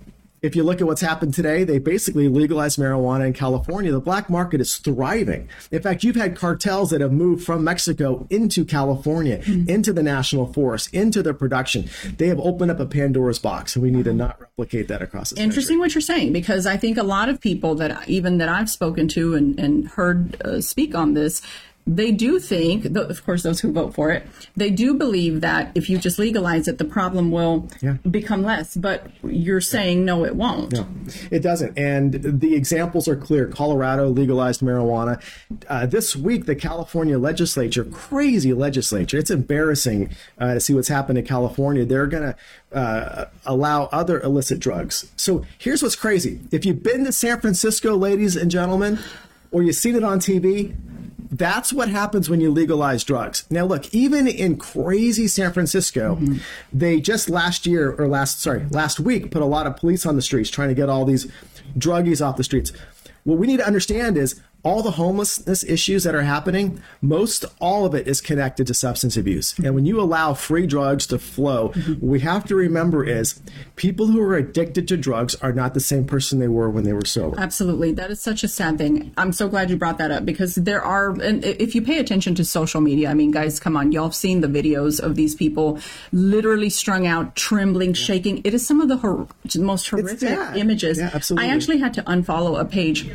if 0.42 0.54
you 0.54 0.62
look 0.62 0.80
at 0.80 0.86
what's 0.86 1.00
happened 1.00 1.34
today, 1.34 1.64
they 1.64 1.78
basically 1.78 2.28
legalized 2.28 2.78
marijuana 2.78 3.26
in 3.26 3.32
California. 3.32 3.90
The 3.90 4.00
black 4.00 4.30
market 4.30 4.60
is 4.60 4.76
thriving. 4.78 5.48
In 5.70 5.82
fact, 5.82 6.04
you've 6.04 6.16
had 6.16 6.36
cartels 6.36 6.90
that 6.90 7.00
have 7.00 7.12
moved 7.12 7.44
from 7.44 7.64
Mexico 7.64 8.26
into 8.30 8.64
California, 8.64 9.38
mm-hmm. 9.38 9.68
into 9.68 9.92
the 9.92 10.02
national 10.02 10.52
forest, 10.52 10.92
into 10.94 11.22
their 11.22 11.34
production. 11.34 11.88
They 12.16 12.28
have 12.28 12.38
opened 12.38 12.70
up 12.70 12.80
a 12.80 12.86
Pandora's 12.86 13.38
box, 13.38 13.74
and 13.74 13.82
we 13.82 13.90
need 13.90 14.04
to 14.04 14.12
not 14.12 14.40
replicate 14.40 14.88
that 14.88 15.02
across 15.02 15.30
the 15.30 15.40
Interesting 15.40 15.74
country. 15.74 15.80
what 15.80 15.94
you're 15.94 16.02
saying, 16.02 16.32
because 16.32 16.66
I 16.66 16.76
think 16.76 16.98
a 16.98 17.02
lot 17.02 17.28
of 17.28 17.40
people 17.40 17.74
that 17.76 18.08
even 18.08 18.38
that 18.38 18.48
I've 18.48 18.70
spoken 18.70 19.08
to 19.08 19.34
and, 19.34 19.58
and 19.58 19.88
heard 19.88 20.40
uh, 20.42 20.60
speak 20.60 20.94
on 20.94 21.14
this 21.14 21.42
they 21.88 22.12
do 22.12 22.38
think, 22.38 22.84
of 22.84 23.24
course, 23.24 23.42
those 23.42 23.60
who 23.60 23.72
vote 23.72 23.94
for 23.94 24.10
it, 24.10 24.26
they 24.54 24.68
do 24.68 24.92
believe 24.92 25.40
that 25.40 25.72
if 25.74 25.88
you 25.88 25.96
just 25.96 26.18
legalize 26.18 26.68
it, 26.68 26.76
the 26.76 26.84
problem 26.84 27.30
will 27.30 27.66
yeah. 27.80 27.94
become 28.08 28.42
less. 28.42 28.76
But 28.76 29.06
you're 29.24 29.62
saying 29.62 30.04
no, 30.04 30.26
it 30.26 30.36
won't. 30.36 30.72
No, 30.72 30.86
it 31.30 31.40
doesn't. 31.40 31.78
And 31.78 32.12
the 32.40 32.54
examples 32.54 33.08
are 33.08 33.16
clear. 33.16 33.46
Colorado 33.46 34.08
legalized 34.08 34.60
marijuana. 34.60 35.22
Uh, 35.66 35.86
this 35.86 36.14
week, 36.14 36.44
the 36.44 36.54
California 36.54 37.18
legislature, 37.18 37.84
crazy 37.84 38.52
legislature, 38.52 39.16
it's 39.16 39.30
embarrassing 39.30 40.14
uh, 40.38 40.54
to 40.54 40.60
see 40.60 40.74
what's 40.74 40.88
happened 40.88 41.16
in 41.16 41.24
California. 41.24 41.86
They're 41.86 42.06
going 42.06 42.34
to 42.34 42.76
uh, 42.76 43.28
allow 43.46 43.84
other 43.84 44.20
illicit 44.20 44.60
drugs. 44.60 45.10
So 45.16 45.46
here's 45.56 45.82
what's 45.82 45.96
crazy. 45.96 46.40
If 46.50 46.66
you've 46.66 46.82
been 46.82 47.06
to 47.06 47.12
San 47.12 47.40
Francisco, 47.40 47.96
ladies 47.96 48.36
and 48.36 48.50
gentlemen, 48.50 48.98
or 49.50 49.62
you've 49.62 49.76
seen 49.76 49.96
it 49.96 50.04
on 50.04 50.20
TV, 50.20 50.76
that's 51.30 51.72
what 51.72 51.88
happens 51.88 52.30
when 52.30 52.40
you 52.40 52.50
legalize 52.50 53.04
drugs. 53.04 53.44
Now, 53.50 53.64
look, 53.64 53.92
even 53.94 54.26
in 54.26 54.56
crazy 54.56 55.28
San 55.28 55.52
Francisco, 55.52 56.16
mm-hmm. 56.16 56.38
they 56.72 57.00
just 57.00 57.28
last 57.28 57.66
year 57.66 57.92
or 57.92 58.08
last, 58.08 58.40
sorry, 58.40 58.64
last 58.70 58.98
week 59.00 59.30
put 59.30 59.42
a 59.42 59.46
lot 59.46 59.66
of 59.66 59.76
police 59.76 60.06
on 60.06 60.16
the 60.16 60.22
streets 60.22 60.50
trying 60.50 60.68
to 60.68 60.74
get 60.74 60.88
all 60.88 61.04
these 61.04 61.30
druggies 61.76 62.24
off 62.24 62.36
the 62.36 62.44
streets. 62.44 62.72
What 63.24 63.38
we 63.38 63.46
need 63.46 63.58
to 63.58 63.66
understand 63.66 64.16
is 64.16 64.40
all 64.68 64.82
the 64.82 64.90
homelessness 64.90 65.64
issues 65.64 66.04
that 66.04 66.14
are 66.14 66.22
happening, 66.22 66.82
most 67.00 67.46
all 67.58 67.86
of 67.86 67.94
it 67.94 68.06
is 68.06 68.20
connected 68.20 68.66
to 68.66 68.74
substance 68.74 69.16
abuse. 69.16 69.58
And 69.64 69.74
when 69.74 69.86
you 69.86 69.98
allow 69.98 70.34
free 70.34 70.66
drugs 70.66 71.06
to 71.06 71.18
flow, 71.18 71.70
mm-hmm. 71.70 71.94
what 71.94 72.02
we 72.02 72.20
have 72.20 72.44
to 72.48 72.54
remember 72.54 73.02
is 73.02 73.40
people 73.76 74.08
who 74.08 74.20
are 74.20 74.36
addicted 74.36 74.86
to 74.88 74.98
drugs 74.98 75.34
are 75.36 75.54
not 75.54 75.72
the 75.72 75.80
same 75.80 76.04
person 76.04 76.38
they 76.38 76.48
were 76.48 76.68
when 76.68 76.84
they 76.84 76.92
were 76.92 77.06
sober. 77.06 77.40
Absolutely. 77.40 77.92
That 77.92 78.10
is 78.10 78.20
such 78.20 78.44
a 78.44 78.48
sad 78.48 78.76
thing. 78.76 79.10
I'm 79.16 79.32
so 79.32 79.48
glad 79.48 79.70
you 79.70 79.78
brought 79.78 79.96
that 79.98 80.10
up 80.10 80.26
because 80.26 80.56
there 80.56 80.82
are, 80.82 81.18
and 81.18 81.42
if 81.46 81.74
you 81.74 81.80
pay 81.80 81.98
attention 81.98 82.34
to 82.34 82.44
social 82.44 82.82
media, 82.82 83.08
I 83.08 83.14
mean, 83.14 83.30
guys, 83.30 83.58
come 83.58 83.74
on, 83.74 83.90
y'all 83.90 84.04
have 84.04 84.14
seen 84.14 84.42
the 84.42 84.48
videos 84.48 85.00
of 85.00 85.14
these 85.14 85.34
people 85.34 85.80
literally 86.12 86.68
strung 86.68 87.06
out, 87.06 87.34
trembling, 87.36 87.90
yeah. 87.90 88.04
shaking. 88.04 88.42
It 88.44 88.52
is 88.52 88.66
some 88.66 88.82
of 88.82 88.88
the 88.88 88.98
hor- 88.98 89.28
most 89.58 89.88
horrific 89.88 90.38
images. 90.56 90.98
Yeah, 90.98 91.10
absolutely. 91.14 91.48
I 91.48 91.54
actually 91.54 91.78
had 91.78 91.94
to 91.94 92.02
unfollow 92.02 92.60
a 92.60 92.66
page 92.66 93.10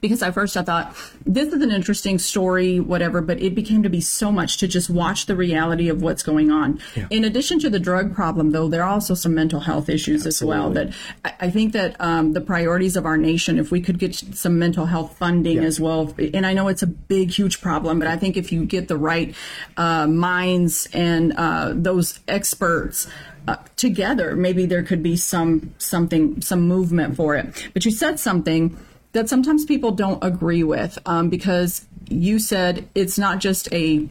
because 0.00 0.22
at 0.22 0.34
first 0.34 0.56
I 0.56 0.62
thought 0.62 0.96
this 1.24 1.52
is 1.52 1.62
an 1.62 1.70
interesting 1.70 2.18
story, 2.18 2.80
whatever, 2.80 3.20
but 3.20 3.40
it 3.40 3.54
became 3.54 3.82
to 3.82 3.88
be 3.88 4.00
so 4.00 4.30
much 4.30 4.58
to 4.58 4.68
just 4.68 4.90
watch 4.90 5.26
the 5.26 5.36
reality 5.36 5.88
of 5.88 6.02
what's 6.02 6.22
going 6.22 6.50
on. 6.50 6.80
Yeah. 6.94 7.06
In 7.10 7.24
addition 7.24 7.58
to 7.60 7.70
the 7.70 7.78
drug 7.78 8.14
problem, 8.14 8.52
though, 8.52 8.68
there 8.68 8.82
are 8.82 8.90
also 8.90 9.14
some 9.14 9.34
mental 9.34 9.60
health 9.60 9.88
issues 9.88 10.26
Absolutely. 10.26 10.56
as 10.56 10.62
well. 10.62 10.70
That 10.70 10.94
I 11.40 11.50
think 11.50 11.72
that 11.72 11.96
um, 12.00 12.32
the 12.32 12.40
priorities 12.40 12.96
of 12.96 13.06
our 13.06 13.16
nation, 13.16 13.58
if 13.58 13.70
we 13.70 13.80
could 13.80 13.98
get 13.98 14.14
some 14.14 14.58
mental 14.58 14.86
health 14.86 15.16
funding 15.16 15.58
yeah. 15.58 15.62
as 15.68 15.80
well, 15.80 16.14
and 16.18 16.46
I 16.46 16.52
know 16.52 16.68
it's 16.68 16.82
a 16.82 16.86
big, 16.86 17.30
huge 17.30 17.60
problem, 17.60 17.98
but 17.98 18.08
I 18.08 18.16
think 18.16 18.36
if 18.36 18.52
you 18.52 18.64
get 18.64 18.88
the 18.88 18.96
right 18.96 19.34
uh, 19.76 20.06
minds 20.06 20.88
and 20.92 21.32
uh, 21.36 21.72
those 21.74 22.20
experts. 22.28 23.08
Uh, 23.48 23.54
together, 23.76 24.34
maybe 24.34 24.66
there 24.66 24.82
could 24.82 25.04
be 25.04 25.16
some 25.16 25.72
something, 25.78 26.42
some 26.42 26.62
movement 26.62 27.14
for 27.14 27.36
it. 27.36 27.70
But 27.72 27.84
you 27.84 27.92
said 27.92 28.18
something 28.18 28.76
that 29.16 29.30
sometimes 29.30 29.64
people 29.64 29.92
don't 29.92 30.22
agree 30.22 30.62
with 30.62 30.98
um, 31.06 31.30
because 31.30 31.86
you 32.08 32.38
said 32.38 32.86
it's 32.94 33.18
not 33.18 33.38
just 33.38 33.72
a 33.72 34.06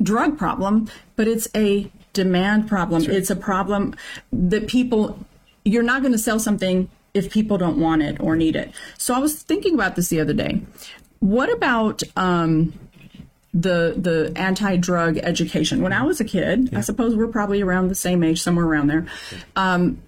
drug 0.00 0.38
problem, 0.38 0.88
but 1.16 1.26
it's 1.26 1.48
a 1.56 1.90
demand 2.12 2.68
problem. 2.68 3.02
Sure. 3.02 3.12
It's 3.12 3.30
a 3.30 3.36
problem 3.36 3.96
that 4.32 4.68
people, 4.68 5.18
you're 5.64 5.82
not 5.82 6.02
going 6.02 6.12
to 6.12 6.18
sell 6.18 6.38
something 6.38 6.88
if 7.14 7.32
people 7.32 7.58
don't 7.58 7.78
want 7.80 8.02
it 8.02 8.20
or 8.20 8.36
need 8.36 8.54
it. 8.54 8.70
So 8.96 9.12
I 9.12 9.18
was 9.18 9.42
thinking 9.42 9.74
about 9.74 9.96
this 9.96 10.08
the 10.08 10.20
other 10.20 10.34
day. 10.34 10.62
What 11.18 11.52
about 11.52 12.04
um, 12.16 12.72
the 13.52 13.94
the 13.96 14.32
anti 14.36 14.76
drug 14.76 15.18
education? 15.18 15.82
When 15.82 15.92
I 15.92 16.04
was 16.04 16.20
a 16.20 16.24
kid, 16.24 16.70
yeah. 16.70 16.78
I 16.78 16.80
suppose 16.80 17.16
we're 17.16 17.26
probably 17.26 17.60
around 17.60 17.88
the 17.88 17.96
same 17.96 18.22
age, 18.22 18.40
somewhere 18.40 18.64
around 18.64 18.86
there. 18.86 19.06
Um, 19.56 20.00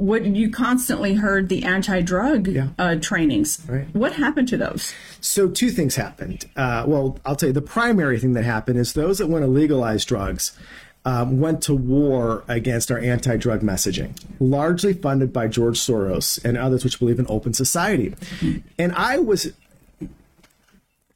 what 0.00 0.24
you 0.24 0.50
constantly 0.50 1.14
heard 1.14 1.48
the 1.48 1.64
anti-drug 1.64 2.48
yeah. 2.48 2.68
uh, 2.78 2.96
trainings. 2.96 3.64
Right. 3.68 3.86
What 3.94 4.12
happened 4.12 4.48
to 4.48 4.56
those? 4.56 4.94
So 5.20 5.48
two 5.48 5.70
things 5.70 5.96
happened. 5.96 6.46
Uh, 6.56 6.84
well, 6.86 7.18
I'll 7.24 7.36
tell 7.36 7.48
you 7.48 7.52
the 7.52 7.62
primary 7.62 8.18
thing 8.18 8.32
that 8.34 8.44
happened 8.44 8.78
is 8.78 8.92
those 8.92 9.18
that 9.18 9.28
want 9.28 9.42
to 9.42 9.48
legalize 9.48 10.04
drugs. 10.04 10.56
Um, 11.04 11.40
went 11.40 11.62
to 11.64 11.74
war 11.74 12.44
against 12.46 12.92
our 12.92 12.98
anti 12.98 13.36
drug 13.36 13.60
messaging, 13.60 14.12
largely 14.38 14.92
funded 14.92 15.32
by 15.32 15.48
George 15.48 15.80
Soros 15.80 16.38
and 16.44 16.56
others 16.56 16.84
which 16.84 17.00
believe 17.00 17.18
in 17.18 17.26
open 17.28 17.52
society. 17.54 18.10
Mm-hmm. 18.10 18.58
And 18.78 18.92
I 18.92 19.18
was 19.18 19.52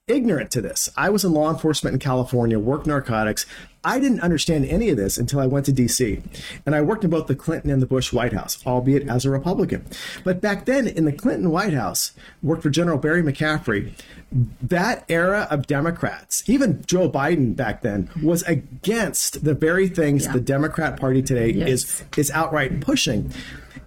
ignorant 0.08 0.52
to 0.52 0.60
this. 0.60 0.88
I 0.96 1.10
was 1.10 1.24
in 1.24 1.32
law 1.32 1.50
enforcement 1.50 1.94
in 1.94 1.98
California, 1.98 2.60
worked 2.60 2.86
narcotics. 2.86 3.44
I 3.82 3.98
didn't 3.98 4.20
understand 4.20 4.64
any 4.66 4.88
of 4.90 4.96
this 4.96 5.18
until 5.18 5.40
I 5.40 5.46
went 5.46 5.66
to 5.66 5.72
DC. 5.72 6.22
And 6.64 6.76
I 6.76 6.80
worked 6.80 7.02
in 7.02 7.10
both 7.10 7.26
the 7.26 7.34
Clinton 7.34 7.72
and 7.72 7.82
the 7.82 7.86
Bush 7.86 8.12
White 8.12 8.32
House, 8.32 8.64
albeit 8.64 9.08
as 9.08 9.24
a 9.24 9.30
Republican. 9.30 9.84
But 10.22 10.40
back 10.40 10.64
then 10.64 10.86
in 10.86 11.06
the 11.06 11.12
Clinton 11.12 11.50
White 11.50 11.72
House, 11.72 12.12
worked 12.40 12.62
for 12.62 12.70
General 12.70 12.98
Barry 12.98 13.20
McCaffrey. 13.20 13.92
That 14.30 15.04
era 15.08 15.48
of 15.50 15.66
Democrats, 15.66 16.48
even 16.48 16.84
Joe 16.86 17.10
Biden 17.10 17.56
back 17.56 17.82
then, 17.82 18.08
was 18.22 18.42
against 18.44 19.44
the 19.44 19.54
very 19.54 19.88
things 19.88 20.26
yeah. 20.26 20.34
the 20.34 20.40
Democrat 20.40 21.00
Party 21.00 21.20
today 21.20 21.50
yes. 21.50 21.68
is 21.68 22.04
is 22.16 22.30
outright 22.30 22.80
pushing. 22.80 23.32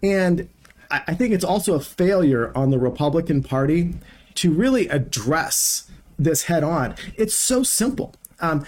And 0.03 0.49
I 0.91 1.13
think 1.13 1.33
it's 1.33 1.43
also 1.45 1.75
a 1.75 1.79
failure 1.79 2.51
on 2.57 2.71
the 2.71 2.79
Republican 2.79 3.43
Party 3.43 3.93
to 4.35 4.51
really 4.51 4.88
address 4.88 5.89
this 6.19 6.43
head 6.43 6.63
on. 6.63 6.95
It's 7.15 7.33
so 7.33 7.63
simple. 7.63 8.13
Um, 8.39 8.65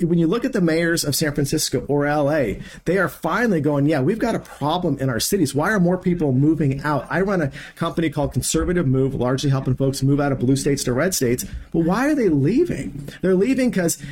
when 0.00 0.18
you 0.18 0.26
look 0.26 0.44
at 0.44 0.52
the 0.52 0.60
mayors 0.60 1.04
of 1.04 1.14
San 1.14 1.32
Francisco 1.34 1.84
or 1.88 2.06
LA, 2.06 2.54
they 2.84 2.98
are 2.98 3.08
finally 3.08 3.60
going, 3.60 3.86
yeah, 3.86 4.00
we've 4.00 4.18
got 4.18 4.34
a 4.34 4.40
problem 4.40 4.98
in 4.98 5.08
our 5.08 5.20
cities. 5.20 5.54
Why 5.54 5.70
are 5.70 5.80
more 5.80 5.98
people 5.98 6.32
moving 6.32 6.82
out? 6.82 7.06
I 7.10 7.20
run 7.20 7.40
a 7.40 7.52
company 7.76 8.10
called 8.10 8.32
Conservative 8.32 8.86
Move, 8.86 9.14
largely 9.14 9.50
helping 9.50 9.76
folks 9.76 10.02
move 10.02 10.20
out 10.20 10.32
of 10.32 10.40
blue 10.40 10.56
states 10.56 10.84
to 10.84 10.92
red 10.92 11.14
states. 11.14 11.44
But 11.72 11.80
why 11.80 12.08
are 12.08 12.14
they 12.14 12.28
leaving? 12.28 13.08
They're 13.22 13.36
leaving 13.36 13.70
because 13.70 14.02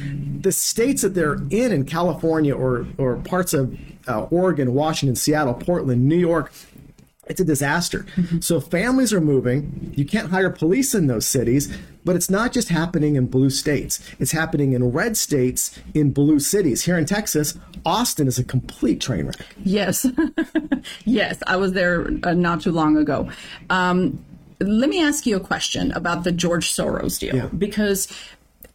the 0.41 0.53
states 0.53 1.03
that 1.03 1.15
they're 1.15 1.35
in, 1.51 1.73
in 1.73 1.85
California 1.85 2.55
or, 2.55 2.87
or 2.99 3.17
parts 3.17 3.53
of 3.53 3.77
uh, 4.07 4.23
Oregon, 4.25 4.75
Washington, 4.75 5.17
Seattle, 5.17 5.55
Portland, 5.55 6.07
New 6.09 6.17
York, 6.17 6.53
it's 7.33 7.41
a 7.41 7.45
disaster. 7.45 8.01
Mm-hmm. 8.17 8.41
So 8.41 8.61
families 8.61 9.13
are 9.13 9.21
moving. 9.21 9.93
You 9.97 10.05
can't 10.05 10.29
hire 10.31 10.51
police 10.51 10.95
in 10.95 11.07
those 11.07 11.27
cities, 11.27 11.75
but 12.05 12.15
it's 12.15 12.29
not 12.29 12.53
just 12.53 12.69
happening 12.69 13.17
in 13.17 13.27
blue 13.27 13.49
states. 13.49 13.99
It's 14.21 14.33
happening 14.33 14.75
in 14.75 14.93
red 14.93 15.17
states 15.17 15.79
in 15.95 16.13
blue 16.13 16.39
cities. 16.41 16.85
Here 16.85 16.99
in 16.99 17.07
Texas, 17.07 17.59
Austin 17.87 18.29
is 18.29 18.39
a 18.39 18.45
complete 18.45 19.01
train 19.01 19.25
wreck. 19.27 19.47
Yes. 19.65 20.07
yes, 21.07 21.43
I 21.47 21.57
was 21.57 21.73
there 21.73 22.07
uh, 22.23 22.35
not 22.35 22.61
too 22.61 22.71
long 22.71 22.99
ago. 22.99 23.31
Um, 23.71 24.23
let 24.61 24.91
me 24.91 25.03
ask 25.03 25.25
you 25.27 25.35
a 25.37 25.41
question 25.41 25.91
about 25.93 26.25
the 26.25 26.33
George 26.33 26.71
Soros 26.71 27.19
deal 27.19 27.35
Yeah. 27.35 27.47
because 27.47 28.09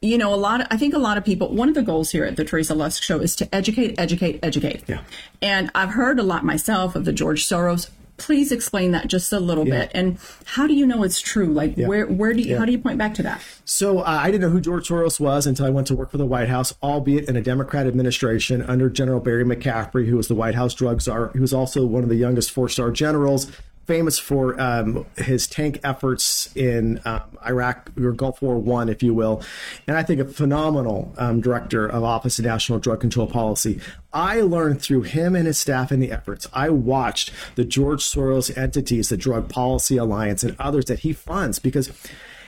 you 0.02 0.18
know 0.18 0.34
a 0.34 0.36
lot 0.36 0.62
of, 0.62 0.68
I 0.72 0.78
think 0.78 0.94
a 0.96 1.00
lot 1.00 1.18
of 1.18 1.24
people 1.24 1.48
one 1.54 1.70
of 1.70 1.76
the 1.76 1.82
goals 1.82 2.12
here 2.12 2.26
at 2.26 2.36
the 2.36 2.44
Teresa 2.44 2.74
Lusk 2.76 3.02
show 3.04 3.20
is 3.20 3.36
to 3.38 3.56
educate 3.56 4.00
educate 4.00 4.40
educate. 4.44 4.84
Yeah. 4.88 5.02
And 5.42 5.70
I've 5.76 5.92
heard 5.92 6.20
a 6.20 6.24
lot 6.24 6.44
myself 6.44 6.96
of 6.96 7.06
the 7.06 7.14
George 7.14 7.48
Soros 7.48 7.90
Please 8.18 8.52
explain 8.52 8.92
that 8.92 9.08
just 9.08 9.32
a 9.32 9.40
little 9.40 9.68
Yeah. 9.68 9.82
bit, 9.82 9.92
and 9.94 10.18
how 10.46 10.68
do 10.68 10.74
you 10.74 10.86
know 10.86 11.04
it's 11.04 11.22
true? 11.22 11.48
Like, 11.54 11.76
where, 11.76 12.06
where 12.08 12.34
do 12.34 12.42
you, 12.42 12.52
Yeah. 12.52 12.58
how 12.60 12.66
do 12.66 12.72
you 12.72 12.80
point 12.80 12.98
back 12.98 13.14
to 13.16 13.24
that? 13.24 13.42
So 13.64 14.00
uh, 14.00 14.04
I 14.06 14.32
didn't 14.32 14.42
know 14.42 14.50
who 14.50 14.60
George 14.60 14.88
Soros 14.88 15.20
was 15.20 15.46
until 15.46 15.66
I 15.66 15.70
went 15.70 15.88
to 15.88 15.96
work 15.96 16.10
for 16.12 16.18
the 16.18 16.26
White 16.26 16.50
House, 16.50 16.74
albeit 16.82 17.30
in 17.30 17.36
a 17.36 17.42
Democrat 17.42 17.86
administration 17.88 18.62
under 18.64 18.90
General 18.90 19.20
Barry 19.20 19.46
McCaffrey, 19.46 20.08
who 20.08 20.18
was 20.18 20.28
the 20.28 20.36
White 20.36 20.56
House 20.56 20.74
drug 20.74 21.02
czar. 21.02 21.30
He 21.34 21.40
was 21.40 21.54
also 21.54 21.86
one 21.86 22.04
of 22.04 22.10
the 22.10 22.16
youngest 22.16 22.52
four-star 22.52 22.92
generals, 22.92 23.52
famous 23.88 24.20
for 24.20 24.60
um, 24.60 25.06
his 25.16 25.48
tank 25.48 25.80
efforts 25.84 26.56
in 26.56 27.00
um, 27.06 27.22
Iraq 27.46 27.90
or 28.00 28.12
Gulf 28.12 28.42
War 28.42 28.58
One, 28.58 28.90
if 28.90 29.02
you 29.02 29.14
will, 29.14 29.42
and 29.88 29.98
I 29.98 30.04
think 30.04 30.20
a 30.20 30.26
phenomenal 30.26 31.14
um, 31.18 31.42
director 31.42 31.88
of 31.88 32.04
Office 32.04 32.38
of 32.38 32.46
National 32.46 32.80
Drug 32.80 33.00
Control 33.00 33.28
Policy. 33.28 33.80
I 34.14 34.42
learned 34.42 34.82
through 34.82 35.04
him 35.04 35.36
and 35.36 35.48
his 35.48 35.58
staff 35.58 35.92
and 35.92 36.02
the 36.04 36.12
efforts. 36.12 36.48
I 36.54 36.70
watched 36.70 37.32
the 37.56 37.64
George 37.64 38.04
Soros 38.04 38.56
entities, 38.58 39.10
the 39.10 39.18
Drug 39.18 39.50
Policy 39.50 39.98
Alliance, 39.98 40.44
and 40.44 40.56
others 40.60 40.86
that 40.86 41.00
he 41.00 41.14
funds 41.14 41.60
because 41.60 41.92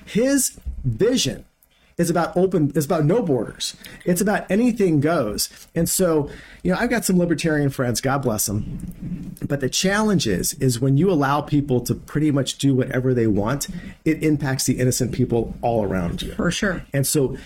his 0.05 0.59
vision 0.83 1.45
is 1.99 2.09
about 2.09 2.35
open 2.35 2.71
is 2.73 2.85
about 2.85 3.05
no 3.05 3.21
borders. 3.21 3.75
It's 4.05 4.21
about 4.21 4.49
anything 4.49 5.01
goes. 5.01 5.49
And 5.75 5.87
so 5.87 6.29
you 6.63 6.71
know 6.71 6.77
i've 6.79 6.89
got 6.89 7.05
some 7.05 7.17
libertarian 7.17 7.69
friends 7.69 8.01
god 8.01 8.19
bless 8.19 8.47
them. 8.47 9.35
But 9.47 9.59
the 9.59 9.69
challenge 9.69 10.25
is 10.25 10.53
is 10.55 10.79
when 10.79 10.97
you 10.97 11.11
allow 11.11 11.41
people 11.41 11.81
to 11.81 11.93
pretty 11.93 12.31
much 12.31 12.57
do 12.57 12.73
whatever 12.73 13.13
they 13.13 13.27
want 13.27 13.67
it 14.05 14.23
impacts 14.23 14.65
the 14.65 14.79
innocent 14.79 15.13
people 15.13 15.53
all 15.61 15.83
around 15.83 16.23
you. 16.23 16.33
For 16.33 16.49
sure. 16.49 16.85
and 16.93 17.05
so 17.05 17.37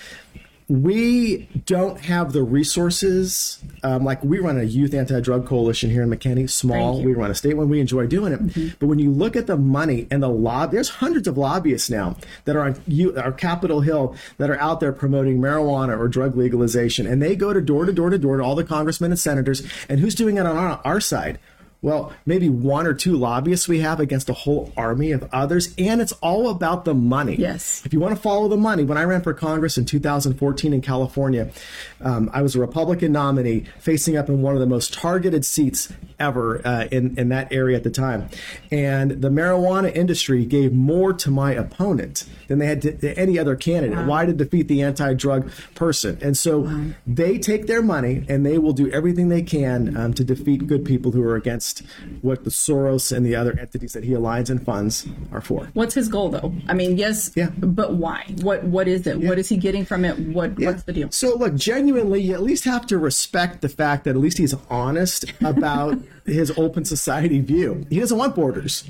we 0.68 1.50
don't 1.66 2.00
have 2.00 2.34
the 2.34 2.44
resources. 2.44 3.60
Um, 3.84 4.04
like 4.04 4.24
we 4.24 4.40
run 4.40 4.60
a 4.60 4.64
youth 4.64 4.94
anti-drug 4.94 5.46
coalition 5.46 5.90
here 5.90 6.04
in 6.04 6.10
McKinney, 6.10 6.50
small. 6.50 7.02
We 7.02 7.14
run 7.14 7.32
a 7.32 7.36
state 7.36 7.56
one. 7.56 7.70
We 7.70 7.80
enjoy 7.80 8.08
doing 8.08 8.34
it. 8.34 8.80
But 8.80 8.88
when 8.88 9.00
you 9.00 9.12
look 9.12 9.36
at 9.36 9.48
the 9.48 9.58
money 9.58 10.08
and 10.10 10.24
the 10.24 10.30
lobby, 10.30 10.76
there's 10.76 10.90
hundreds 10.90 11.28
of 11.28 11.38
lobbyists 11.38 11.90
now 11.90 12.16
that 12.46 12.56
are 12.56 12.62
on 12.62 12.82
you, 12.88 13.16
our 13.18 13.32
Capitol 13.32 13.82
Hill 13.82 14.16
that 14.38 14.50
are 14.50 14.60
out 14.60 14.80
there 14.80 14.94
promoting 14.94 15.40
marijuana 15.40 15.98
or 15.98 16.08
drug 16.08 16.36
legalization, 16.36 17.06
and 17.06 17.22
they 17.22 17.36
go 17.36 17.54
to 17.54 17.62
door 17.62 17.86
to 17.86 17.94
door 17.94 18.10
to 18.10 18.18
door 18.18 18.38
to 18.38 18.44
all 18.44 18.56
the 18.56 18.64
congressmen 18.64 19.12
and 19.12 19.20
senators. 19.20 19.66
And 19.90 20.00
who's 20.00 20.16
doing 20.16 20.38
it 20.38 20.46
on 20.46 20.56
our, 20.58 20.82
our 20.86 21.02
side? 21.02 21.40
Well, 21.84 22.14
maybe 22.26 22.48
one 22.48 22.88
or 22.88 22.94
two 22.94 23.18
lobbyists 23.18 23.68
we 23.68 23.82
have 23.82 24.00
against 24.00 24.30
a 24.30 24.34
whole 24.34 24.72
army 24.78 25.12
of 25.12 25.28
others, 25.34 25.76
and 25.78 26.00
it's 26.00 26.14
all 26.14 26.50
about 26.50 26.86
the 26.86 26.94
money. 26.94 27.36
Yes. 27.36 27.86
If 27.86 27.92
you 27.92 28.00
want 28.00 28.16
to 28.16 28.22
follow 28.22 28.48
the 28.48 28.56
money, 28.56 28.86
when 28.86 28.98
I 28.98 29.04
ran 29.04 29.22
for 29.22 29.34
Congress 29.34 29.78
in 29.78 29.84
2014 29.84 30.74
in 30.74 30.82
California, 30.82 31.52
um, 32.00 32.30
I 32.34 32.42
was 32.42 32.56
a 32.56 32.60
Republican 32.60 33.12
nominee 33.12 33.66
facing 33.80 34.16
up 34.16 34.30
in 34.30 34.42
one 34.42 34.54
of 34.54 34.62
the 34.62 34.66
most 34.66 34.94
targeted 34.94 35.44
seats 35.44 35.92
ever 36.20 36.66
uh, 36.66 36.88
in, 36.90 37.20
in 37.20 37.28
that 37.30 37.52
area 37.52 37.76
at 37.76 37.84
the 37.84 37.90
time. 37.90 38.30
And 38.72 39.22
the 39.22 39.30
marijuana 39.30 39.94
industry 39.94 40.46
gave 40.46 40.72
more 40.72 41.12
to 41.12 41.30
my 41.30 41.52
opponent 41.52 42.24
than 42.48 42.60
they 42.60 42.66
had 42.66 42.82
to, 42.84 42.98
to 42.98 43.18
any 43.20 43.38
other 43.38 43.58
candidate. 43.58 44.06
Why 44.06 44.26
to 44.26 44.32
defeat 44.32 44.70
the 44.70 44.82
anti 44.82 45.14
drug 45.16 45.52
person? 45.76 46.18
And 46.22 46.38
so 46.38 46.94
they 47.06 47.38
take 47.38 47.68
their 47.68 47.82
money 47.82 48.26
and 48.30 48.46
they 48.46 48.58
will 48.58 48.74
do 48.74 48.90
everything 48.92 49.28
they 49.28 49.42
can 49.42 49.98
um, 49.98 50.14
to 50.14 50.24
defeat 50.24 50.66
good 50.66 50.86
people 50.86 51.12
who 51.12 51.24
are 51.24 51.36
against 51.36 51.73
what 52.22 52.44
the 52.44 52.50
Soros 52.50 53.16
and 53.16 53.26
the 53.26 53.36
other 53.36 53.58
entities 53.60 53.94
that 53.94 54.04
he 54.04 54.12
aligns 54.12 54.50
and 54.50 54.64
funds 54.64 55.08
are 55.32 55.42
for. 55.42 55.70
What's 55.74 55.94
his 55.96 56.08
goal, 56.08 56.30
though? 56.30 56.54
I 56.68 56.74
mean, 56.74 56.98
yes, 56.98 57.32
Yeah. 57.36 57.50
but 57.58 57.96
why? 57.96 58.26
What 58.42 58.64
What 58.66 58.88
is 58.88 59.08
it? 59.08 59.20
What 59.20 59.40
is 59.40 59.50
he 59.50 59.58
getting 59.58 59.86
from 59.86 60.06
it? 60.06 60.18
What 60.20 60.58
What's 60.60 60.84
the 60.84 60.94
deal? 60.94 61.12
So, 61.12 61.36
look, 61.36 61.56
genuinely, 61.56 62.22
you 62.22 62.34
at 62.34 62.44
least 62.44 62.64
have 62.66 62.86
to 62.88 62.98
respect 62.98 63.62
the 63.62 63.70
fact 63.70 64.04
that 64.06 64.12
at 64.12 64.18
least 64.18 64.38
he's 64.38 64.56
honest 64.70 65.26
about 65.42 65.98
his 66.26 66.52
open 66.58 66.86
society 66.86 67.40
view. 67.42 67.86
He 67.90 68.00
doesn't 68.00 68.18
want 68.18 68.36
borders. 68.36 68.84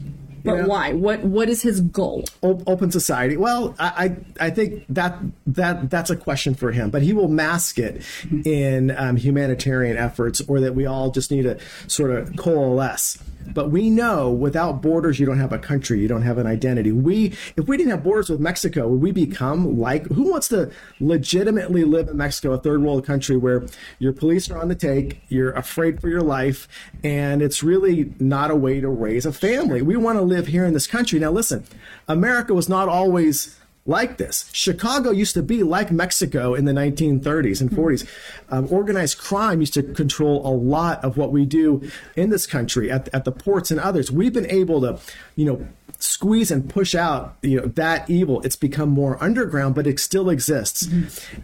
But 0.43 0.57
know? 0.57 0.67
why? 0.67 0.93
What 0.93 1.23
What 1.23 1.49
is 1.49 1.61
his 1.61 1.81
goal? 1.81 2.25
O- 2.41 2.61
open 2.67 2.91
society. 2.91 3.37
Well, 3.37 3.75
I, 3.79 4.15
I 4.39 4.47
I 4.47 4.49
think 4.49 4.85
that 4.89 5.17
that 5.47 5.89
that's 5.89 6.09
a 6.09 6.15
question 6.15 6.53
for 6.53 6.71
him, 6.71 6.89
but 6.89 7.01
he 7.01 7.13
will 7.13 7.29
mask 7.29 7.79
it 7.79 8.03
in 8.45 8.91
um, 8.97 9.15
humanitarian 9.15 9.97
efforts, 9.97 10.41
or 10.47 10.59
that 10.59 10.75
we 10.75 10.85
all 10.85 11.11
just 11.11 11.31
need 11.31 11.43
to 11.43 11.57
sort 11.87 12.11
of 12.11 12.35
coalesce. 12.35 13.17
But 13.53 13.71
we 13.71 13.89
know 13.89 14.31
without 14.31 14.81
borders, 14.81 15.19
you 15.19 15.25
don't 15.25 15.39
have 15.39 15.53
a 15.53 15.59
country, 15.59 15.99
you 15.99 16.07
don't 16.07 16.21
have 16.21 16.37
an 16.37 16.47
identity. 16.47 16.91
We, 16.91 17.35
if 17.55 17.67
we 17.67 17.77
didn't 17.77 17.91
have 17.91 18.03
borders 18.03 18.29
with 18.29 18.39
Mexico, 18.39 18.87
would 18.87 19.01
we 19.01 19.11
become 19.11 19.79
like? 19.79 20.07
Who 20.07 20.31
wants 20.31 20.47
to 20.49 20.71
legitimately 20.99 21.83
live 21.83 22.09
in 22.09 22.17
Mexico, 22.17 22.53
a 22.53 22.57
third 22.57 22.81
world 22.81 23.05
country 23.05 23.37
where 23.37 23.65
your 23.99 24.13
police 24.13 24.49
are 24.49 24.59
on 24.59 24.67
the 24.67 24.75
take, 24.75 25.21
you're 25.29 25.51
afraid 25.51 26.01
for 26.01 26.07
your 26.07 26.21
life, 26.21 26.67
and 27.03 27.41
it's 27.41 27.63
really 27.63 28.13
not 28.19 28.51
a 28.51 28.55
way 28.55 28.79
to 28.79 28.89
raise 28.89 29.25
a 29.25 29.33
family? 29.33 29.81
We 29.81 29.97
want 29.97 30.17
to 30.17 30.23
live 30.23 30.47
here 30.47 30.65
in 30.65 30.73
this 30.73 30.87
country. 30.87 31.19
Now, 31.19 31.31
listen, 31.31 31.63
America 32.07 32.53
was 32.53 32.69
not 32.69 32.87
always 32.89 33.57
like 33.85 34.17
this. 34.17 34.49
Chicago 34.53 35.11
used 35.11 35.33
to 35.33 35.43
be 35.43 35.61
like 35.61 35.91
Mexico 35.91 36.53
in 36.53 36.65
the 36.65 36.71
1930s 36.71 37.59
and 37.59 37.69
40s. 37.69 38.07
Um, 38.49 38.67
organized 38.71 39.17
crime 39.17 39.59
used 39.59 39.73
to 39.73 39.83
control 39.83 40.45
a 40.47 40.53
lot 40.55 41.03
of 41.03 41.17
what 41.17 41.31
we 41.31 41.45
do 41.45 41.89
in 42.15 42.29
this 42.29 42.47
country 42.47 42.89
at, 42.89 43.09
at 43.13 43.25
the 43.25 43.31
ports 43.31 43.71
and 43.71 43.79
others. 43.79 44.11
We've 44.11 44.33
been 44.33 44.49
able 44.49 44.81
to, 44.81 44.99
you 45.35 45.45
know, 45.45 45.67
squeeze 45.99 46.49
and 46.49 46.69
push 46.69 46.95
out, 46.95 47.37
you 47.41 47.59
know, 47.59 47.67
that 47.67 48.09
evil. 48.09 48.41
It's 48.41 48.55
become 48.55 48.89
more 48.89 49.21
underground, 49.21 49.75
but 49.75 49.85
it 49.85 49.99
still 49.99 50.29
exists. 50.29 50.89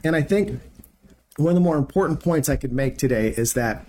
And 0.03 0.15
I 0.15 0.21
think 0.21 0.61
one 1.35 1.49
of 1.49 1.55
the 1.55 1.61
more 1.61 1.77
important 1.77 2.21
points 2.21 2.47
I 2.47 2.55
could 2.55 2.73
make 2.73 2.97
today 2.97 3.29
is 3.29 3.53
that 3.53 3.85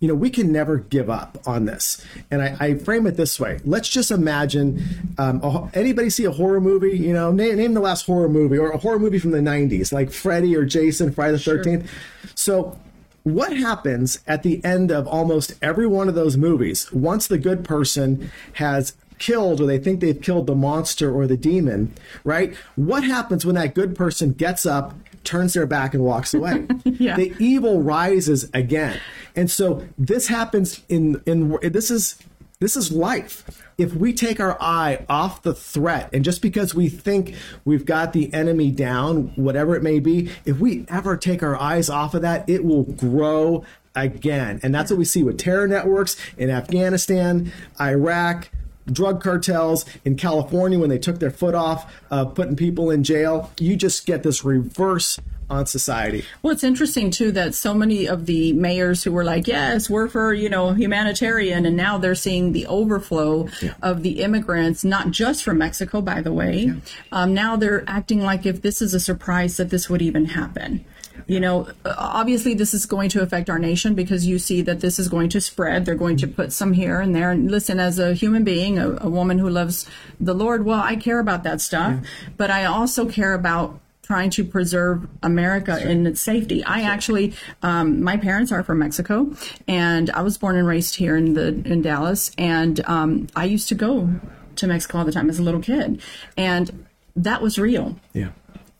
you 0.00 0.08
know, 0.08 0.14
we 0.14 0.30
can 0.30 0.52
never 0.52 0.78
give 0.78 1.08
up 1.08 1.38
on 1.46 1.64
this. 1.64 2.04
And 2.30 2.42
I, 2.42 2.56
I 2.60 2.74
frame 2.74 3.06
it 3.06 3.16
this 3.16 3.40
way. 3.40 3.60
Let's 3.64 3.88
just 3.88 4.10
imagine 4.10 4.82
um, 5.18 5.40
a, 5.42 5.70
anybody 5.74 6.10
see 6.10 6.24
a 6.24 6.30
horror 6.30 6.60
movie? 6.60 6.96
You 6.98 7.12
know, 7.12 7.32
name, 7.32 7.56
name 7.56 7.74
the 7.74 7.80
last 7.80 8.06
horror 8.06 8.28
movie 8.28 8.58
or 8.58 8.70
a 8.70 8.78
horror 8.78 8.98
movie 8.98 9.18
from 9.18 9.30
the 9.30 9.38
90s, 9.38 9.92
like 9.92 10.12
Freddy 10.12 10.54
or 10.56 10.64
Jason, 10.64 11.12
Friday 11.12 11.38
the 11.38 11.38
13th. 11.38 11.88
So, 12.34 12.78
what 13.22 13.56
happens 13.56 14.20
at 14.28 14.44
the 14.44 14.64
end 14.64 14.92
of 14.92 15.08
almost 15.08 15.54
every 15.60 15.86
one 15.86 16.08
of 16.08 16.14
those 16.14 16.36
movies 16.36 16.92
once 16.92 17.26
the 17.26 17.38
good 17.38 17.64
person 17.64 18.30
has 18.52 18.94
killed 19.18 19.60
or 19.60 19.66
they 19.66 19.78
think 19.78 20.00
they've 20.00 20.20
killed 20.20 20.46
the 20.46 20.54
monster 20.54 21.12
or 21.12 21.26
the 21.26 21.36
demon, 21.36 21.92
right? 22.22 22.54
What 22.76 23.02
happens 23.02 23.44
when 23.44 23.54
that 23.56 23.74
good 23.74 23.96
person 23.96 24.32
gets 24.32 24.66
up, 24.66 24.94
turns 25.26 25.54
their 25.54 25.66
back, 25.66 25.94
and 25.94 26.02
walks 26.02 26.32
away? 26.34 26.66
Yeah. 26.98 27.16
The 27.16 27.34
evil 27.38 27.82
rises 27.82 28.48
again. 28.54 28.98
And 29.34 29.50
so 29.50 29.86
this 29.98 30.28
happens 30.28 30.82
in 30.88 31.20
in 31.26 31.58
this 31.62 31.90
is 31.90 32.16
this 32.58 32.74
is 32.74 32.90
life. 32.90 33.44
If 33.76 33.94
we 33.94 34.14
take 34.14 34.40
our 34.40 34.56
eye 34.62 35.04
off 35.10 35.42
the 35.42 35.52
threat 35.52 36.08
and 36.14 36.24
just 36.24 36.40
because 36.40 36.74
we 36.74 36.88
think 36.88 37.34
we've 37.66 37.84
got 37.84 38.14
the 38.14 38.32
enemy 38.32 38.70
down, 38.70 39.32
whatever 39.36 39.76
it 39.76 39.82
may 39.82 39.98
be, 39.98 40.30
if 40.46 40.58
we 40.58 40.86
ever 40.88 41.18
take 41.18 41.42
our 41.42 41.56
eyes 41.56 41.90
off 41.90 42.14
of 42.14 42.22
that, 42.22 42.48
it 42.48 42.64
will 42.64 42.84
grow 42.84 43.62
again. 43.94 44.60
And 44.62 44.74
that's 44.74 44.90
what 44.90 44.98
we 44.98 45.04
see 45.04 45.22
with 45.22 45.36
terror 45.38 45.68
networks 45.68 46.16
in 46.38 46.48
Afghanistan, 46.48 47.52
Iraq, 47.78 48.48
drug 48.86 49.22
cartels 49.22 49.84
in 50.04 50.16
California 50.16 50.78
when 50.78 50.90
they 50.90 50.98
took 50.98 51.18
their 51.18 51.30
foot 51.30 51.54
off 51.54 51.92
uh, 52.10 52.24
putting 52.24 52.56
people 52.56 52.90
in 52.90 53.04
jail. 53.04 53.50
You 53.58 53.76
just 53.76 54.06
get 54.06 54.22
this 54.22 54.44
reverse 54.44 55.18
on 55.48 55.66
society. 55.66 56.24
Well, 56.42 56.52
it's 56.52 56.64
interesting 56.64 57.10
too 57.10 57.30
that 57.32 57.54
so 57.54 57.72
many 57.72 58.06
of 58.06 58.26
the 58.26 58.52
mayors 58.52 59.04
who 59.04 59.12
were 59.12 59.24
like, 59.24 59.46
"Yes, 59.46 59.88
we're 59.88 60.08
for 60.08 60.34
you 60.34 60.48
know 60.48 60.72
humanitarian," 60.72 61.64
and 61.66 61.76
now 61.76 61.98
they're 61.98 62.14
seeing 62.14 62.52
the 62.52 62.66
overflow 62.66 63.48
of 63.82 64.02
the 64.02 64.22
immigrants, 64.22 64.84
not 64.84 65.10
just 65.10 65.44
from 65.44 65.58
Mexico, 65.58 66.00
by 66.00 66.20
the 66.20 66.32
way. 66.32 66.74
Um, 67.12 67.32
now 67.32 67.56
they're 67.56 67.84
acting 67.86 68.22
like 68.22 68.44
if 68.46 68.62
this 68.62 68.82
is 68.82 68.94
a 68.94 69.00
surprise 69.00 69.56
that 69.56 69.70
this 69.70 69.88
would 69.88 70.02
even 70.02 70.26
happen. 70.26 70.84
You 71.26 71.40
know, 71.40 71.68
obviously 71.84 72.54
this 72.54 72.72
is 72.74 72.86
going 72.86 73.08
to 73.10 73.22
affect 73.22 73.50
our 73.50 73.58
nation 73.58 73.94
because 73.94 74.26
you 74.26 74.38
see 74.38 74.62
that 74.62 74.80
this 74.80 74.98
is 74.98 75.08
going 75.08 75.28
to 75.30 75.40
spread. 75.40 75.84
They're 75.84 75.94
going 75.94 76.16
to 76.18 76.28
put 76.28 76.52
some 76.52 76.72
here 76.72 77.00
and 77.00 77.14
there. 77.14 77.30
And 77.30 77.50
listen, 77.50 77.80
as 77.80 77.98
a 77.98 78.14
human 78.14 78.44
being, 78.44 78.78
a, 78.78 78.96
a 79.00 79.08
woman 79.08 79.38
who 79.38 79.48
loves 79.48 79.88
the 80.20 80.34
Lord, 80.34 80.64
well, 80.64 80.80
I 80.80 80.96
care 80.96 81.18
about 81.18 81.42
that 81.44 81.60
stuff, 81.60 82.00
but 82.36 82.50
I 82.50 82.64
also 82.64 83.06
care 83.06 83.34
about 83.34 83.80
trying 84.02 84.30
to 84.30 84.44
preserve 84.44 85.08
America 85.22 85.82
in 85.82 86.06
its 86.06 86.20
safety. 86.20 86.62
I 86.62 86.82
actually, 86.82 87.34
um, 87.62 88.04
my 88.04 88.16
parents 88.16 88.52
are 88.52 88.62
from 88.62 88.78
Mexico, 88.78 89.34
and 89.66 90.10
I 90.10 90.22
was 90.22 90.38
born 90.38 90.56
and 90.56 90.64
raised 90.68 90.94
here 90.94 91.16
in 91.16 91.34
the 91.34 91.48
in 91.64 91.82
Dallas, 91.82 92.30
and 92.38 92.78
um, 92.86 93.26
I 93.34 93.46
used 93.46 93.68
to 93.70 93.74
go 93.74 94.08
to 94.54 94.66
Mexico 94.68 94.98
all 94.98 95.04
the 95.04 95.10
time 95.10 95.28
as 95.28 95.40
a 95.40 95.42
little 95.42 95.60
kid, 95.60 96.00
and 96.36 96.86
that 97.16 97.42
was 97.42 97.58
real 97.58 97.96
Yeah. 98.12 98.28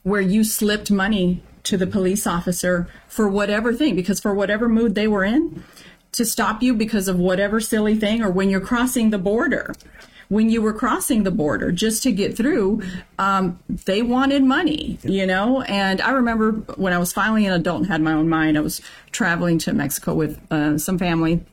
where 0.04 0.20
you 0.20 0.44
slipped 0.44 0.92
money 0.92 1.42
to 1.66 1.76
the 1.76 1.86
police 1.86 2.26
officer 2.26 2.88
for 3.08 3.28
whatever 3.28 3.72
thing, 3.72 3.94
because 3.94 4.20
for 4.20 4.34
whatever 4.34 4.68
mood 4.68 4.94
they 4.94 5.08
were 5.08 5.24
in, 5.24 5.62
to 6.12 6.24
stop 6.24 6.62
you 6.62 6.72
because 6.74 7.08
of 7.08 7.18
whatever 7.18 7.60
silly 7.60 7.94
thing, 7.94 8.22
or 8.22 8.30
when 8.30 8.48
you're 8.50 8.60
crossing 8.60 9.10
the 9.10 9.18
border. 9.18 9.74
when 10.28 10.50
you 10.50 10.60
were 10.60 10.72
crossing 10.72 11.22
the 11.22 11.30
border 11.30 11.70
just 11.70 12.02
to 12.02 12.10
get 12.10 12.36
through, 12.36 12.82
um, 13.18 13.58
they 13.68 14.02
wanted 14.02 14.42
money, 14.42 14.98
you 15.04 15.26
know. 15.26 15.62
And 15.62 16.00
I 16.00 16.10
remember 16.10 16.52
when 16.76 16.92
I 16.92 16.98
was 16.98 17.12
finally 17.12 17.46
an 17.46 17.52
adult 17.52 17.78
and 17.82 17.86
had 17.86 18.00
my 18.00 18.12
own 18.12 18.28
mind, 18.28 18.58
I 18.58 18.60
was 18.60 18.80
traveling 19.12 19.58
to 19.58 19.72
Mexico 19.72 20.14
with 20.14 20.40
uh, 20.50 20.78
some 20.78 20.98
family, 20.98 21.44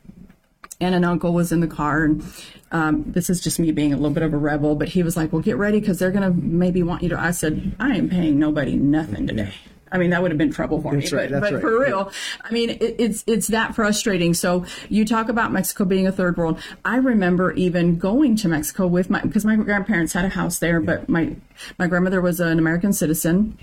and 0.82 0.96
an 0.96 1.04
uncle 1.04 1.34
was 1.34 1.52
in 1.52 1.60
the 1.60 1.68
car. 1.68 2.06
And 2.06 2.24
um, 2.72 3.04
this 3.06 3.30
is 3.30 3.40
just 3.42 3.60
me 3.60 3.72
being 3.72 3.94
a 3.94 3.96
little 3.96 4.12
bit 4.12 4.24
of 4.24 4.34
a 4.34 4.38
rebel, 4.38 4.76
but 4.76 4.90
he 4.90 5.04
was 5.04 5.16
like, 5.16 5.32
"Well, 5.32 5.42
get 5.42 5.58
ready 5.58 5.80
because 5.80 6.00
they're 6.00 6.12
gonna 6.12 6.32
maybe 6.32 6.82
want 6.82 7.04
you 7.04 7.10
to." 7.10 7.20
I 7.20 7.32
said, 7.32 7.76
"I 7.80 7.96
ain't 7.96 8.10
paying 8.10 8.40
nobody 8.40 8.76
nothing 8.76 9.28
today." 9.28 9.54
I 9.94 10.00
mean, 10.00 10.10
that 10.10 10.22
would 10.24 10.32
have 10.32 10.40
been 10.40 10.52
trouble 10.52 10.82
for 10.82 10.92
me. 10.92 11.02
That's 11.02 11.12
me. 11.12 11.18
right, 11.20 11.30
but 11.30 11.42
that's 11.42 11.52
but 11.52 11.54
right. 11.54 11.62
for 11.62 11.80
real, 11.80 12.12
I 12.42 12.52
mean, 12.52 12.72
it, 12.72 12.96
it's 12.98 13.24
it's 13.28 13.48
that 13.48 13.76
frustrating. 13.76 14.34
So 14.34 14.66
you 14.90 15.06
talk 15.06 15.30
about 15.30 15.52
Mexico 15.52 15.86
being 15.86 16.08
a 16.08 16.12
third 16.12 16.36
world. 16.36 16.60
I 16.84 16.98
remember 16.98 17.54
even 17.54 17.98
going 18.00 18.36
to 18.38 18.48
Mexico 18.48 18.88
with 18.88 19.12
my 19.12 19.22
because 19.22 19.46
my 19.46 19.56
grandparents 19.56 20.14
had 20.14 20.26
a 20.26 20.30
house 20.30 20.58
there, 20.58 20.82
but 20.82 21.08
my 21.08 21.36
my 21.78 21.88
grandmother 21.88 22.22
was 22.22 22.40
an 22.40 22.58
American 22.58 22.92
citizen, 22.92 23.58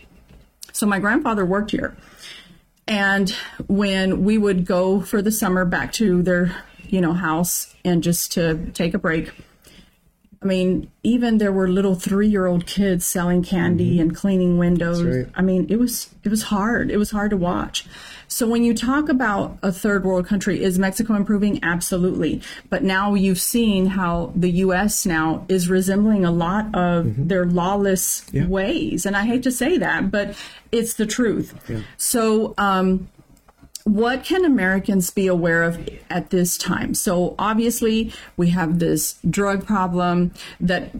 so 0.72 0.86
my 0.86 1.00
grandfather 1.00 1.44
worked 1.44 1.72
here. 1.72 1.96
And 2.86 3.30
when 3.68 4.24
we 4.24 4.38
would 4.38 4.64
go 4.64 5.00
for 5.00 5.22
the 5.22 5.30
summer 5.30 5.64
back 5.64 5.92
to 5.94 6.22
their, 6.22 6.56
you 6.88 7.00
know, 7.00 7.12
house 7.12 7.74
and 7.84 8.02
just 8.02 8.32
to 8.32 8.70
take 8.72 8.94
a 8.94 8.98
break, 8.98 9.30
I 10.42 10.46
mean, 10.46 10.90
even 11.02 11.36
there 11.36 11.52
were 11.52 11.68
little 11.68 11.94
three-year-old 11.94 12.66
kids 12.66 13.04
selling 13.04 13.42
candy 13.42 14.00
and 14.00 14.16
cleaning 14.16 14.56
windows. 14.56 15.02
right. 15.02 15.26
I 15.34 15.42
mean, 15.42 15.66
it 15.68 15.76
was 15.76 16.14
it 16.24 16.30
was 16.30 16.44
hard. 16.44 16.90
It 16.90 16.96
was 16.96 17.10
hard 17.10 17.30
to 17.30 17.36
watch. 17.36 17.84
So 18.26 18.48
when 18.48 18.64
you 18.64 18.72
talk 18.72 19.10
about 19.10 19.58
a 19.62 19.70
third 19.70 20.02
world 20.02 20.26
country, 20.26 20.62
is 20.62 20.78
Mexico 20.78 21.14
improving? 21.14 21.62
Absolutely. 21.62 22.40
But 22.70 22.82
now 22.82 23.12
you've 23.12 23.40
seen 23.40 23.84
how 23.84 24.32
the 24.34 24.50
U.S. 24.64 25.04
now 25.04 25.44
is 25.50 25.68
resembling 25.68 26.24
a 26.24 26.30
lot 26.30 26.74
of 26.74 27.28
their 27.28 27.44
lawless 27.44 28.24
ways, 28.32 29.04
and 29.04 29.16
I 29.16 29.26
hate 29.26 29.42
to 29.42 29.52
say 29.52 29.76
that, 29.76 30.10
but 30.10 30.36
it's 30.72 30.94
the 30.94 31.06
truth. 31.06 31.54
So. 31.98 32.54
Um, 32.56 33.10
what 33.84 34.24
can 34.24 34.44
Americans 34.44 35.10
be 35.10 35.26
aware 35.26 35.62
of 35.62 35.88
at 36.08 36.30
this 36.30 36.58
time? 36.58 36.94
So 36.94 37.34
obviously, 37.38 38.12
we 38.36 38.50
have 38.50 38.78
this 38.78 39.16
drug 39.28 39.66
problem 39.66 40.32
that 40.60 40.90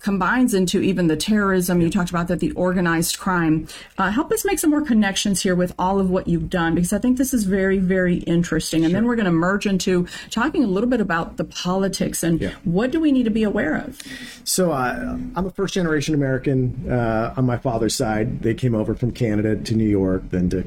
combines 0.00 0.52
into 0.52 0.80
even 0.80 1.06
the 1.06 1.16
terrorism. 1.16 1.80
You 1.80 1.88
talked 1.88 2.10
about 2.10 2.26
that 2.28 2.40
the 2.40 2.50
organized 2.52 3.18
crime. 3.18 3.68
Uh, 3.96 4.10
help 4.10 4.32
us 4.32 4.44
make 4.44 4.58
some 4.58 4.70
more 4.70 4.82
connections 4.82 5.42
here 5.42 5.54
with 5.54 5.72
all 5.78 6.00
of 6.00 6.10
what 6.10 6.26
you've 6.26 6.50
done 6.50 6.74
because 6.74 6.92
i 6.92 6.98
think 6.98 7.18
this 7.18 7.32
is 7.32 7.44
very 7.44 7.78
very 7.78 8.16
interesting. 8.16 8.84
And 8.84 8.92
then 8.92 9.04
we're 9.04 9.14
going 9.14 9.26
to 9.26 9.30
merge 9.30 9.64
into 9.64 10.08
talking 10.30 10.64
a 10.64 10.66
little 10.66 10.90
bit 10.90 11.00
about 11.00 11.36
the 11.36 11.44
politics 11.44 12.24
and 12.24 12.42
what 12.64 12.90
do 12.90 13.00
we 13.00 13.12
need 13.12 13.24
to 13.24 13.30
be 13.30 13.44
aware 13.44 13.76
of? 13.76 14.02
So 14.42 14.72
uh, 14.72 15.16
I'm 15.36 15.46
a 15.46 15.50
first 15.50 15.74
generation 15.74 16.14
American. 16.14 16.90
Uh, 16.90 17.34
on 17.36 17.46
my 17.46 17.56
father's 17.56 17.94
side. 17.94 18.42
They 18.42 18.54
came 18.54 18.74
over 18.74 18.94
from 18.94 19.12
Canada 19.12 19.56
to 19.56 19.74
New 19.74 19.88
York, 19.88 20.22
then 20.30 20.50
to 20.50 20.64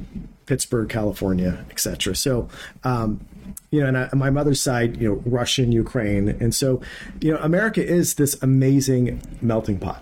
Pittsburgh, 0.47 0.89
California, 0.89 1.63
etc. 1.69 2.15
So, 2.15 2.49
um, 2.83 3.25
you 3.69 3.81
know, 3.81 3.87
and 3.87 3.97
I, 3.97 4.09
my 4.13 4.29
mother's 4.29 4.61
side, 4.61 4.99
you 4.99 5.09
know, 5.09 5.21
Russian, 5.25 5.71
Ukraine, 5.71 6.29
and 6.29 6.55
so, 6.55 6.81
you 7.21 7.31
know, 7.31 7.39
America 7.39 7.85
is 7.85 8.15
this 8.15 8.41
amazing 8.41 9.21
melting 9.41 9.77
pot. 9.77 10.01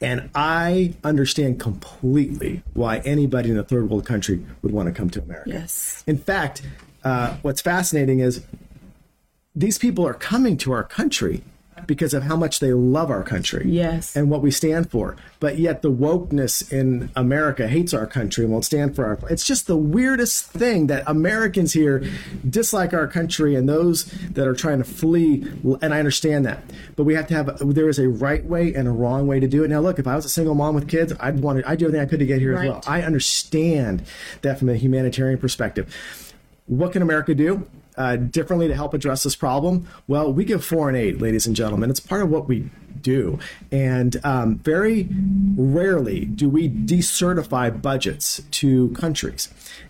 And 0.00 0.30
I 0.34 0.94
understand 1.04 1.60
completely 1.60 2.62
why 2.74 2.98
anybody 2.98 3.50
in 3.50 3.58
a 3.58 3.62
third 3.62 3.88
world 3.88 4.04
country 4.04 4.44
would 4.62 4.72
want 4.72 4.88
to 4.88 4.92
come 4.92 5.08
to 5.10 5.22
America. 5.22 5.50
Yes. 5.50 6.02
In 6.06 6.18
fact, 6.18 6.62
uh, 7.04 7.36
what's 7.42 7.60
fascinating 7.60 8.20
is 8.20 8.44
these 9.54 9.78
people 9.78 10.06
are 10.06 10.14
coming 10.14 10.56
to 10.58 10.72
our 10.72 10.84
country 10.84 11.44
because 11.86 12.14
of 12.14 12.22
how 12.24 12.36
much 12.36 12.60
they 12.60 12.72
love 12.72 13.10
our 13.10 13.22
country 13.22 13.64
Yes. 13.68 14.14
and 14.16 14.30
what 14.30 14.42
we 14.42 14.50
stand 14.50 14.90
for. 14.90 15.16
But 15.40 15.58
yet 15.58 15.82
the 15.82 15.90
wokeness 15.90 16.72
in 16.72 17.10
America 17.16 17.68
hates 17.68 17.92
our 17.94 18.06
country 18.06 18.44
and 18.44 18.52
won't 18.52 18.64
stand 18.64 18.94
for 18.96 19.04
our. 19.06 19.18
It's 19.30 19.46
just 19.46 19.66
the 19.66 19.76
weirdest 19.76 20.46
thing 20.46 20.86
that 20.88 21.04
Americans 21.06 21.72
here 21.72 22.04
dislike 22.48 22.92
our 22.94 23.06
country 23.06 23.54
and 23.54 23.68
those 23.68 24.04
that 24.32 24.46
are 24.46 24.54
trying 24.54 24.78
to 24.78 24.84
flee. 24.84 25.46
And 25.82 25.92
I 25.94 25.98
understand 25.98 26.46
that, 26.46 26.62
but 26.96 27.04
we 27.04 27.14
have 27.14 27.26
to 27.28 27.34
have. 27.34 27.74
There 27.74 27.88
is 27.88 27.98
a 27.98 28.08
right 28.08 28.44
way 28.44 28.74
and 28.74 28.88
a 28.88 28.90
wrong 28.92 29.26
way 29.26 29.40
to 29.40 29.46
do 29.48 29.64
it. 29.64 29.68
Now, 29.68 29.80
look, 29.80 29.98
if 29.98 30.06
I 30.06 30.16
was 30.16 30.24
a 30.24 30.28
single 30.28 30.54
mom 30.54 30.74
with 30.74 30.88
kids, 30.88 31.12
I'd 31.20 31.40
want 31.40 31.58
to. 31.60 31.68
I'd 31.68 31.78
do 31.78 31.86
everything 31.86 32.00
I 32.06 32.08
could 32.08 32.18
to 32.20 32.26
get 32.26 32.40
here 32.40 32.56
as 32.56 32.68
well. 32.68 32.82
I 32.86 33.02
understand 33.02 34.02
that 34.42 34.58
from 34.58 34.68
a 34.68 34.76
humanitarian 34.76 35.38
perspective. 35.38 35.94
What 36.66 36.92
can 36.92 37.02
America 37.02 37.34
do 37.34 37.66
uh, 37.96 38.16
differently 38.16 38.68
to 38.68 38.74
help 38.74 38.94
address 38.94 39.22
this 39.22 39.36
problem? 39.36 39.86
Well, 40.06 40.32
we 40.32 40.44
give 40.44 40.64
foreign 40.64 40.96
aid, 40.96 41.20
ladies 41.20 41.46
and 41.46 41.54
gentlemen. 41.54 41.90
It's 41.90 42.00
part 42.00 42.22
of 42.22 42.30
what 42.30 42.48
we 42.48 42.70
do. 43.00 43.38
And 43.70 44.16
um, 44.24 44.56
very 44.58 45.08
rarely 45.56 46.24
do 46.24 46.48
we 46.48 46.68
decertify 46.68 47.80
budgets 47.80 48.42
to 48.50 48.88
countries. 48.90 49.48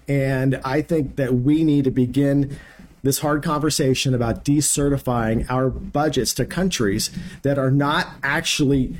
And 0.08 0.60
I 0.64 0.82
think 0.82 1.16
that 1.16 1.34
we 1.34 1.64
need 1.64 1.84
to 1.84 1.90
begin 1.90 2.58
this 3.02 3.20
hard 3.20 3.42
conversation 3.42 4.14
about 4.14 4.44
decertifying 4.44 5.46
our 5.50 5.70
budgets 5.70 6.34
to 6.34 6.44
countries 6.44 7.10
that 7.42 7.58
are 7.58 7.70
not 7.70 8.08
actually 8.22 8.96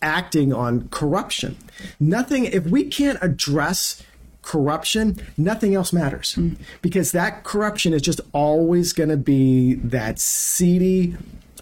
acting 0.00 0.52
on 0.52 0.88
corruption. 0.88 1.56
Nothing, 1.98 2.44
if 2.44 2.64
we 2.64 2.84
can't 2.84 3.18
address 3.20 4.02
corruption, 4.48 5.14
nothing 5.36 5.74
else 5.74 5.92
matters 5.92 6.38
because 6.80 7.12
that 7.12 7.44
corruption 7.44 7.92
is 7.92 8.00
just 8.00 8.18
always 8.32 8.94
going 8.94 9.10
to 9.10 9.16
be 9.16 9.74
that 9.74 10.18
seedy 10.18 11.14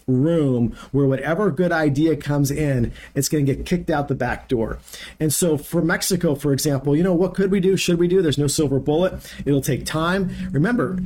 room 0.06 0.72
where 0.92 1.04
whatever 1.04 1.50
good 1.50 1.72
idea 1.72 2.16
comes 2.16 2.48
in, 2.48 2.92
it's 3.16 3.28
going 3.28 3.44
to 3.44 3.54
get 3.54 3.66
kicked 3.66 3.90
out 3.90 4.06
the 4.06 4.14
back 4.14 4.46
door. 4.46 4.78
And 5.18 5.34
so 5.34 5.58
for 5.58 5.82
Mexico, 5.82 6.36
for 6.36 6.52
example, 6.52 6.94
you 6.94 7.02
know, 7.02 7.12
what 7.12 7.34
could 7.34 7.50
we 7.50 7.58
do? 7.58 7.76
Should 7.76 7.98
we 7.98 8.06
do? 8.06 8.22
There's 8.22 8.38
no 8.38 8.46
silver 8.46 8.78
bullet. 8.78 9.14
It'll 9.44 9.60
take 9.60 9.84
time. 9.84 10.30
Remember, 10.52 11.00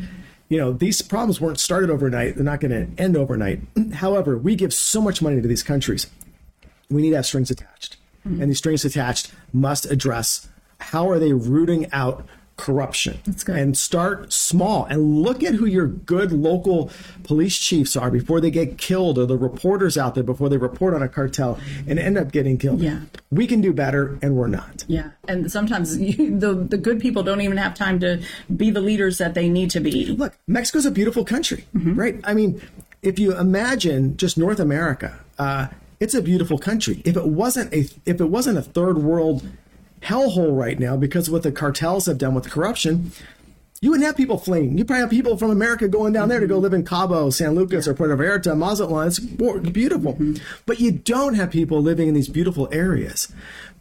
you 0.50 0.58
know, 0.58 0.74
these 0.74 1.00
problems 1.00 1.40
weren't 1.40 1.58
started 1.58 1.88
overnight. 1.88 2.34
They're 2.34 2.44
not 2.44 2.60
going 2.60 2.72
to 2.72 3.02
end 3.02 3.16
overnight. 3.16 3.60
However, 3.94 4.36
we 4.36 4.54
give 4.54 4.74
so 4.74 5.00
much 5.00 5.22
money 5.22 5.40
to 5.40 5.48
these 5.48 5.62
countries. 5.62 6.08
We 6.90 7.00
need 7.00 7.10
to 7.10 7.16
have 7.16 7.26
strings 7.26 7.50
attached. 7.50 7.96
And 8.22 8.50
these 8.50 8.58
strings 8.58 8.84
attached 8.84 9.32
must 9.50 9.90
address 9.90 10.49
how 10.80 11.08
are 11.10 11.18
they 11.18 11.32
rooting 11.32 11.90
out 11.92 12.26
corruption 12.56 13.18
good. 13.46 13.56
and 13.56 13.78
start 13.78 14.30
small 14.34 14.84
and 14.84 15.22
look 15.22 15.42
at 15.42 15.54
who 15.54 15.64
your 15.64 15.86
good 15.86 16.30
local 16.30 16.90
police 17.22 17.58
chiefs 17.58 17.96
are 17.96 18.10
before 18.10 18.38
they 18.38 18.50
get 18.50 18.76
killed 18.76 19.16
or 19.18 19.24
the 19.24 19.38
reporters 19.38 19.96
out 19.96 20.14
there 20.14 20.22
before 20.22 20.50
they 20.50 20.58
report 20.58 20.92
on 20.92 21.02
a 21.02 21.08
cartel 21.08 21.58
and 21.88 21.98
end 21.98 22.18
up 22.18 22.30
getting 22.32 22.58
killed 22.58 22.82
Yeah. 22.82 23.00
we 23.30 23.46
can 23.46 23.62
do 23.62 23.72
better 23.72 24.18
and 24.20 24.36
we're 24.36 24.46
not 24.48 24.84
Yeah, 24.88 25.12
and 25.26 25.50
sometimes 25.50 25.96
you, 25.98 26.38
the 26.44 26.52
the 26.54 26.76
good 26.76 27.00
people 27.00 27.22
don't 27.22 27.40
even 27.40 27.56
have 27.56 27.72
time 27.74 27.98
to 28.00 28.20
be 28.54 28.70
the 28.70 28.82
leaders 28.82 29.16
that 29.16 29.32
they 29.32 29.48
need 29.48 29.70
to 29.70 29.80
be. 29.80 30.06
look, 30.08 30.34
Mexico's 30.46 30.84
a 30.84 30.90
beautiful 30.90 31.24
country, 31.24 31.64
Mm-hmm. 31.74 31.98
right? 31.98 32.20
I 32.24 32.34
mean, 32.34 32.60
if 33.00 33.18
you 33.18 33.34
imagine 33.38 34.18
just 34.18 34.36
North 34.36 34.60
America, 34.60 35.18
uh, 35.38 35.68
it's 35.98 36.12
a 36.12 36.20
beautiful 36.20 36.58
country. 36.58 37.00
If 37.06 37.16
it 37.16 37.26
wasn't 37.26 37.72
a 37.72 37.88
if 38.04 38.20
it 38.20 38.28
wasn't 38.28 38.58
a 38.58 38.62
third 38.62 38.98
world 38.98 39.48
hellhole 40.02 40.56
right 40.56 40.78
now 40.78 40.96
because 40.96 41.28
of 41.28 41.32
what 41.32 41.42
the 41.42 41.52
cartels 41.52 42.06
have 42.06 42.18
done 42.18 42.34
with 42.34 42.50
corruption, 42.50 43.12
you 43.80 43.90
wouldn't 43.90 44.06
have 44.06 44.16
people 44.16 44.36
fleeing. 44.36 44.76
You 44.76 44.84
probably 44.84 45.00
have 45.00 45.10
people 45.10 45.36
from 45.38 45.50
America 45.50 45.88
going 45.88 46.12
down 46.12 46.28
there 46.28 46.40
to 46.40 46.46
go 46.46 46.56
mm-hmm. 46.56 46.64
live 46.64 46.74
in 46.74 46.84
Cabo, 46.84 47.30
San 47.30 47.54
Lucas, 47.54 47.88
or 47.88 47.94
Puerto 47.94 48.16
Vallarta, 48.16 48.56
Mazatlan. 48.56 49.08
It's 49.08 49.18
beautiful. 49.18 50.14
Mm-hmm. 50.14 50.34
But 50.66 50.80
you 50.80 50.92
don't 50.92 51.34
have 51.34 51.50
people 51.50 51.80
living 51.80 52.08
in 52.08 52.14
these 52.14 52.28
beautiful 52.28 52.68
areas 52.72 53.32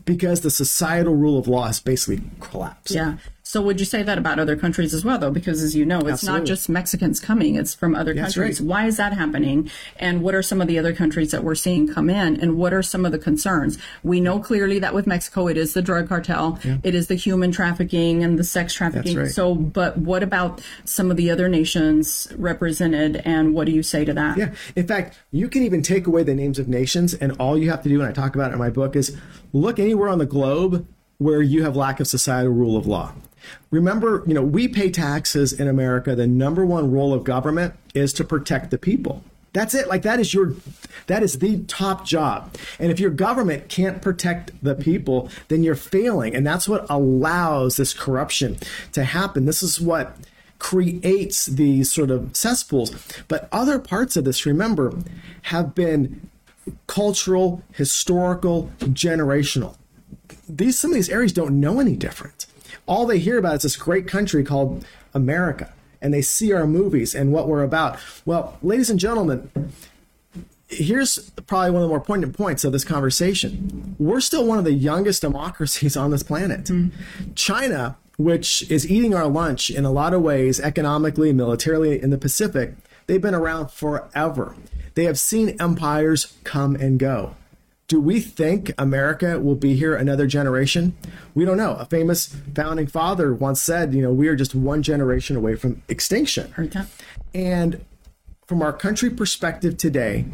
because 0.05 0.41
the 0.41 0.51
societal 0.51 1.15
rule 1.15 1.37
of 1.37 1.47
law 1.47 1.67
has 1.67 1.79
basically 1.81 2.23
collapsed. 2.39 2.95
Yeah. 2.95 3.17
So 3.49 3.63
would 3.63 3.79
you 3.79 3.85
say 3.87 4.03
that 4.03 4.19
about 4.19 4.37
other 4.37 4.55
countries 4.55 4.93
as 4.93 5.03
well, 5.03 5.17
though? 5.17 5.31
Because 5.31 5.63
as 5.63 5.75
you 5.75 5.83
know, 5.83 6.01
it's 6.01 6.23
not 6.23 6.45
just 6.45 6.69
Mexicans 6.69 7.19
coming; 7.19 7.55
it's 7.55 7.73
from 7.73 7.95
other 7.95 8.13
That's 8.13 8.35
countries. 8.35 8.61
right. 8.61 8.67
Why 8.67 8.85
is 8.85 8.97
that 8.97 9.13
happening? 9.13 9.71
And 9.97 10.21
what 10.21 10.35
are 10.35 10.43
some 10.43 10.61
of 10.61 10.67
the 10.67 10.77
other 10.77 10.93
countries 10.93 11.31
that 11.31 11.43
we're 11.43 11.55
seeing 11.55 11.91
come 11.91 12.11
in? 12.11 12.39
And 12.39 12.57
what 12.57 12.75
are 12.75 12.83
some 12.83 13.07
of 13.07 13.11
the 13.11 13.17
concerns? 13.17 13.79
We 14.03 14.21
know 14.21 14.37
clearly 14.37 14.77
that 14.77 14.93
with 14.93 15.07
Mexico, 15.07 15.47
it 15.47 15.57
is 15.57 15.73
the 15.73 15.81
drug 15.81 16.09
cartel, 16.09 16.59
it 16.83 16.93
is 16.93 17.07
the 17.07 17.15
human 17.15 17.51
trafficking 17.51 18.23
and 18.23 18.37
the 18.37 18.43
sex 18.43 18.71
trafficking. 18.71 19.17
right. 19.17 19.31
So, 19.31 19.55
but 19.55 19.97
what 19.97 20.21
about 20.21 20.61
some 20.85 21.09
of 21.09 21.17
the 21.17 21.31
other 21.31 21.49
nations 21.49 22.27
represented? 22.37 23.15
And 23.25 23.55
what 23.55 23.65
do 23.65 23.71
you 23.71 23.81
say 23.81 24.05
to 24.05 24.13
that? 24.13 24.37
Yeah. 24.37 24.53
In 24.75 24.85
fact, 24.85 25.17
you 25.31 25.49
can 25.49 25.63
even 25.63 25.81
take 25.81 26.05
away 26.05 26.21
the 26.21 26.35
names 26.35 26.59
of 26.59 26.67
nations, 26.67 27.15
and 27.15 27.31
all 27.39 27.57
you 27.57 27.71
have 27.71 27.81
to 27.81 27.89
do, 27.89 27.99
and 27.99 28.07
I 28.07 28.11
talk 28.11 28.35
about 28.35 28.51
it 28.51 28.53
in 28.53 28.59
my 28.59 28.69
book, 28.69 28.95
is 28.95 29.17
look 29.53 29.79
anywhere 29.79 30.09
on 30.09 30.19
the 30.19 30.27
globe 30.27 30.85
where 31.19 31.41
you 31.41 31.63
have 31.63 31.75
lack 31.75 31.99
of 31.99 32.07
societal 32.07 32.51
rule 32.51 32.75
of 32.75 32.87
law. 32.87 33.13
Remember, 33.71 34.23
you 34.25 34.33
know, 34.33 34.41
we 34.41 34.67
pay 34.67 34.89
taxes 34.89 35.53
in 35.53 35.67
America. 35.67 36.15
The 36.15 36.27
number 36.27 36.65
one 36.65 36.91
role 36.91 37.13
of 37.13 37.23
government 37.23 37.75
is 37.93 38.11
to 38.13 38.23
protect 38.23 38.71
the 38.71 38.77
people. 38.77 39.23
That's 39.53 39.73
it. 39.73 39.87
Like 39.87 40.03
that 40.03 40.19
is 40.19 40.33
your 40.33 40.53
that 41.07 41.23
is 41.23 41.39
the 41.39 41.63
top 41.63 42.05
job. 42.05 42.55
And 42.79 42.91
if 42.91 42.99
your 42.99 43.09
government 43.09 43.67
can't 43.67 44.01
protect 44.01 44.51
the 44.63 44.75
people, 44.75 45.29
then 45.47 45.63
you're 45.63 45.75
failing. 45.75 46.35
And 46.35 46.45
that's 46.45 46.69
what 46.69 46.85
allows 46.89 47.77
this 47.77 47.93
corruption 47.93 48.57
to 48.91 49.03
happen. 49.03 49.45
This 49.45 49.63
is 49.63 49.81
what 49.81 50.15
creates 50.59 51.47
these 51.47 51.91
sort 51.91 52.11
of 52.11 52.35
cesspools. 52.35 52.91
But 53.27 53.49
other 53.51 53.79
parts 53.79 54.15
of 54.15 54.25
this, 54.25 54.45
remember, 54.45 54.93
have 55.43 55.73
been 55.73 56.29
cultural, 56.85 57.63
historical, 57.71 58.69
generational. 58.79 59.78
These 60.47 60.79
some 60.79 60.91
of 60.91 60.95
these 60.95 61.09
areas 61.09 61.33
don't 61.33 61.59
know 61.59 61.79
any 61.79 61.95
different. 61.95 62.45
All 62.85 63.05
they 63.05 63.19
hear 63.19 63.37
about 63.37 63.55
is 63.55 63.61
this 63.63 63.77
great 63.77 64.07
country 64.07 64.43
called 64.43 64.85
America, 65.13 65.73
and 66.01 66.13
they 66.13 66.21
see 66.21 66.51
our 66.53 66.67
movies 66.67 67.13
and 67.13 67.31
what 67.31 67.47
we're 67.47 67.63
about. 67.63 67.99
Well, 68.25 68.57
ladies 68.61 68.89
and 68.89 68.99
gentlemen, 68.99 69.51
here's 70.67 71.29
probably 71.47 71.71
one 71.71 71.81
of 71.81 71.87
the 71.87 71.89
more 71.89 71.99
poignant 71.99 72.37
points 72.37 72.63
of 72.63 72.71
this 72.71 72.83
conversation. 72.83 73.95
We're 73.97 74.21
still 74.21 74.45
one 74.45 74.57
of 74.57 74.63
the 74.63 74.73
youngest 74.73 75.21
democracies 75.21 75.97
on 75.97 76.11
this 76.11 76.23
planet. 76.23 76.65
Mm. 76.65 76.91
China, 77.35 77.97
which 78.17 78.69
is 78.69 78.89
eating 78.89 79.13
our 79.13 79.27
lunch 79.27 79.69
in 79.69 79.85
a 79.85 79.91
lot 79.91 80.13
of 80.13 80.21
ways, 80.21 80.59
economically, 80.59 81.33
militarily, 81.33 82.01
in 82.01 82.09
the 82.11 82.17
Pacific, 82.17 82.73
they've 83.07 83.21
been 83.21 83.35
around 83.35 83.71
forever. 83.71 84.55
They 84.95 85.05
have 85.05 85.19
seen 85.19 85.55
empires 85.59 86.37
come 86.43 86.75
and 86.75 86.99
go. 86.99 87.35
Do 87.89 87.99
we 87.99 88.19
think 88.19 88.71
America 88.77 89.39
will 89.39 89.55
be 89.55 89.75
here 89.75 89.95
another 89.95 90.27
generation? 90.27 90.95
We 91.33 91.43
don't 91.43 91.57
know. 91.57 91.73
A 91.73 91.85
famous 91.85 92.35
founding 92.53 92.85
father 92.85 93.33
once 93.33 93.63
said, 93.63 93.95
you 93.95 94.03
know, 94.03 94.13
we 94.13 94.27
are 94.27 94.35
just 94.35 94.53
one 94.53 94.83
generation 94.83 95.35
away 95.35 95.55
from 95.55 95.81
extinction. 95.89 96.51
Heard 96.51 96.71
that. 96.73 96.85
And 97.33 97.83
from 98.45 98.61
our 98.61 98.73
country 98.73 99.09
perspective 99.09 99.75
today, 99.75 100.25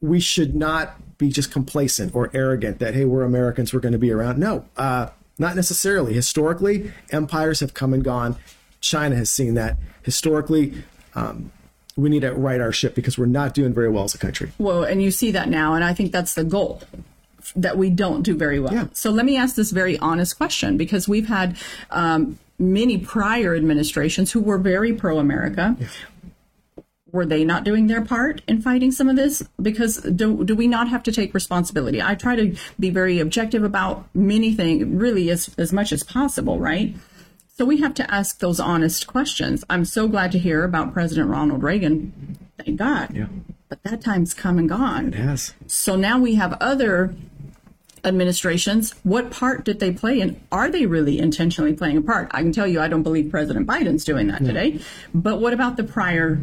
we 0.00 0.20
should 0.20 0.54
not 0.54 0.94
be 1.18 1.28
just 1.28 1.50
complacent 1.50 2.14
or 2.14 2.30
arrogant 2.32 2.78
that, 2.78 2.94
hey, 2.94 3.04
we're 3.04 3.24
Americans, 3.24 3.74
we're 3.74 3.80
going 3.80 3.90
to 3.90 3.98
be 3.98 4.12
around. 4.12 4.38
No, 4.38 4.64
uh, 4.76 5.08
not 5.40 5.56
necessarily. 5.56 6.12
Historically, 6.14 6.92
empires 7.10 7.58
have 7.58 7.74
come 7.74 7.92
and 7.92 8.04
gone. 8.04 8.36
China 8.80 9.16
has 9.16 9.28
seen 9.28 9.54
that. 9.54 9.76
Historically, 10.02 10.84
um, 11.16 11.50
we 11.96 12.08
need 12.08 12.20
to 12.20 12.32
right 12.32 12.60
our 12.60 12.72
ship 12.72 12.94
because 12.94 13.18
we're 13.18 13.26
not 13.26 13.54
doing 13.54 13.72
very 13.72 13.90
well 13.90 14.04
as 14.04 14.14
a 14.14 14.18
country. 14.18 14.52
Well, 14.58 14.84
and 14.84 15.02
you 15.02 15.10
see 15.10 15.30
that 15.32 15.48
now, 15.48 15.74
and 15.74 15.84
I 15.84 15.94
think 15.94 16.12
that's 16.12 16.34
the 16.34 16.44
goal 16.44 16.82
that 17.56 17.76
we 17.76 17.90
don't 17.90 18.22
do 18.22 18.36
very 18.36 18.60
well. 18.60 18.72
Yeah. 18.72 18.86
So 18.92 19.10
let 19.10 19.26
me 19.26 19.36
ask 19.36 19.56
this 19.56 19.70
very 19.70 19.98
honest 19.98 20.36
question 20.36 20.76
because 20.76 21.08
we've 21.08 21.28
had 21.28 21.56
um, 21.90 22.38
many 22.58 22.98
prior 22.98 23.54
administrations 23.54 24.32
who 24.32 24.40
were 24.40 24.58
very 24.58 24.92
pro 24.92 25.18
America. 25.18 25.76
Yeah. 25.78 25.88
Were 27.10 27.26
they 27.26 27.44
not 27.44 27.64
doing 27.64 27.88
their 27.88 28.02
part 28.02 28.40
in 28.48 28.62
fighting 28.62 28.90
some 28.90 29.06
of 29.06 29.16
this? 29.16 29.42
Because 29.60 29.98
do, 29.98 30.44
do 30.44 30.54
we 30.54 30.66
not 30.66 30.88
have 30.88 31.02
to 31.02 31.12
take 31.12 31.34
responsibility? 31.34 32.00
I 32.00 32.14
try 32.14 32.36
to 32.36 32.56
be 32.80 32.88
very 32.88 33.20
objective 33.20 33.64
about 33.64 34.08
many 34.14 34.54
things, 34.54 34.84
really 34.84 35.28
as, 35.28 35.54
as 35.58 35.74
much 35.74 35.92
as 35.92 36.02
possible, 36.02 36.58
right? 36.58 36.94
So 37.54 37.66
we 37.66 37.80
have 37.80 37.92
to 37.94 38.10
ask 38.12 38.38
those 38.38 38.58
honest 38.58 39.06
questions. 39.06 39.62
I'm 39.68 39.84
so 39.84 40.08
glad 40.08 40.32
to 40.32 40.38
hear 40.38 40.64
about 40.64 40.94
President 40.94 41.28
Ronald 41.28 41.62
Reagan. 41.62 42.38
Thank 42.58 42.78
God. 42.78 43.14
Yeah. 43.14 43.26
But 43.68 43.82
that 43.82 44.00
time's 44.00 44.32
come 44.32 44.58
and 44.58 44.68
gone. 44.68 45.08
It 45.08 45.14
has. 45.14 45.52
So 45.66 45.94
now 45.94 46.18
we 46.18 46.36
have 46.36 46.56
other 46.60 47.14
administrations, 48.04 48.94
what 49.04 49.30
part 49.30 49.64
did 49.64 49.78
they 49.78 49.92
play 49.92 50.20
and 50.20 50.40
are 50.50 50.68
they 50.68 50.86
really 50.86 51.18
intentionally 51.18 51.72
playing 51.72 51.96
a 51.96 52.02
part? 52.02 52.28
I 52.32 52.42
can 52.42 52.52
tell 52.52 52.66
you, 52.66 52.80
I 52.80 52.88
don't 52.88 53.02
believe 53.02 53.30
President 53.30 53.66
Biden's 53.66 54.04
doing 54.04 54.26
that 54.28 54.44
today. 54.44 54.80
But 55.14 55.40
what 55.40 55.52
about 55.52 55.76
the 55.76 55.84
prior 55.84 56.40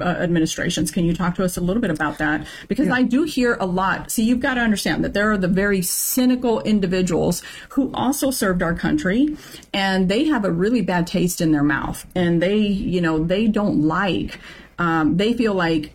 uh, 0.00 0.04
administrations? 0.04 0.90
Can 0.90 1.04
you 1.04 1.14
talk 1.14 1.36
to 1.36 1.44
us 1.44 1.56
a 1.56 1.60
little 1.60 1.80
bit 1.80 1.90
about 1.90 2.18
that? 2.18 2.46
Because 2.68 2.88
yeah. 2.88 2.94
I 2.94 3.02
do 3.02 3.22
hear 3.22 3.56
a 3.60 3.66
lot. 3.66 4.10
See, 4.10 4.24
you've 4.24 4.40
got 4.40 4.54
to 4.54 4.60
understand 4.60 5.02
that 5.04 5.14
there 5.14 5.30
are 5.32 5.38
the 5.38 5.48
very 5.48 5.80
cynical 5.80 6.60
individuals 6.60 7.42
who 7.70 7.90
also 7.94 8.30
served 8.30 8.62
our 8.62 8.74
country 8.74 9.36
and 9.72 10.08
they 10.08 10.26
have 10.26 10.44
a 10.44 10.50
really 10.50 10.82
bad 10.82 11.06
taste 11.06 11.40
in 11.40 11.52
their 11.52 11.64
mouth 11.64 12.06
and 12.14 12.42
they, 12.42 12.58
you 12.58 13.00
know, 13.00 13.24
they 13.24 13.46
don't 13.46 13.82
like, 13.82 14.38
um, 14.78 15.16
they 15.16 15.32
feel 15.32 15.54
like 15.54 15.94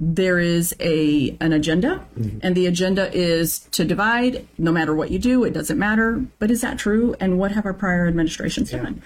there 0.00 0.38
is 0.38 0.74
a 0.80 1.36
an 1.40 1.52
agenda 1.52 2.06
mm-hmm. 2.18 2.38
and 2.42 2.56
the 2.56 2.66
agenda 2.66 3.12
is 3.14 3.60
to 3.72 3.84
divide. 3.84 4.46
No 4.56 4.72
matter 4.72 4.94
what 4.94 5.10
you 5.10 5.18
do 5.18 5.44
it 5.44 5.52
doesn't 5.52 5.78
matter. 5.78 6.24
But 6.38 6.50
is 6.50 6.62
that 6.62 6.78
true? 6.78 7.14
And 7.20 7.38
what 7.38 7.52
have 7.52 7.66
our 7.66 7.74
prior 7.74 8.06
administrations 8.06 8.72
yeah. 8.72 8.82
done? 8.82 9.02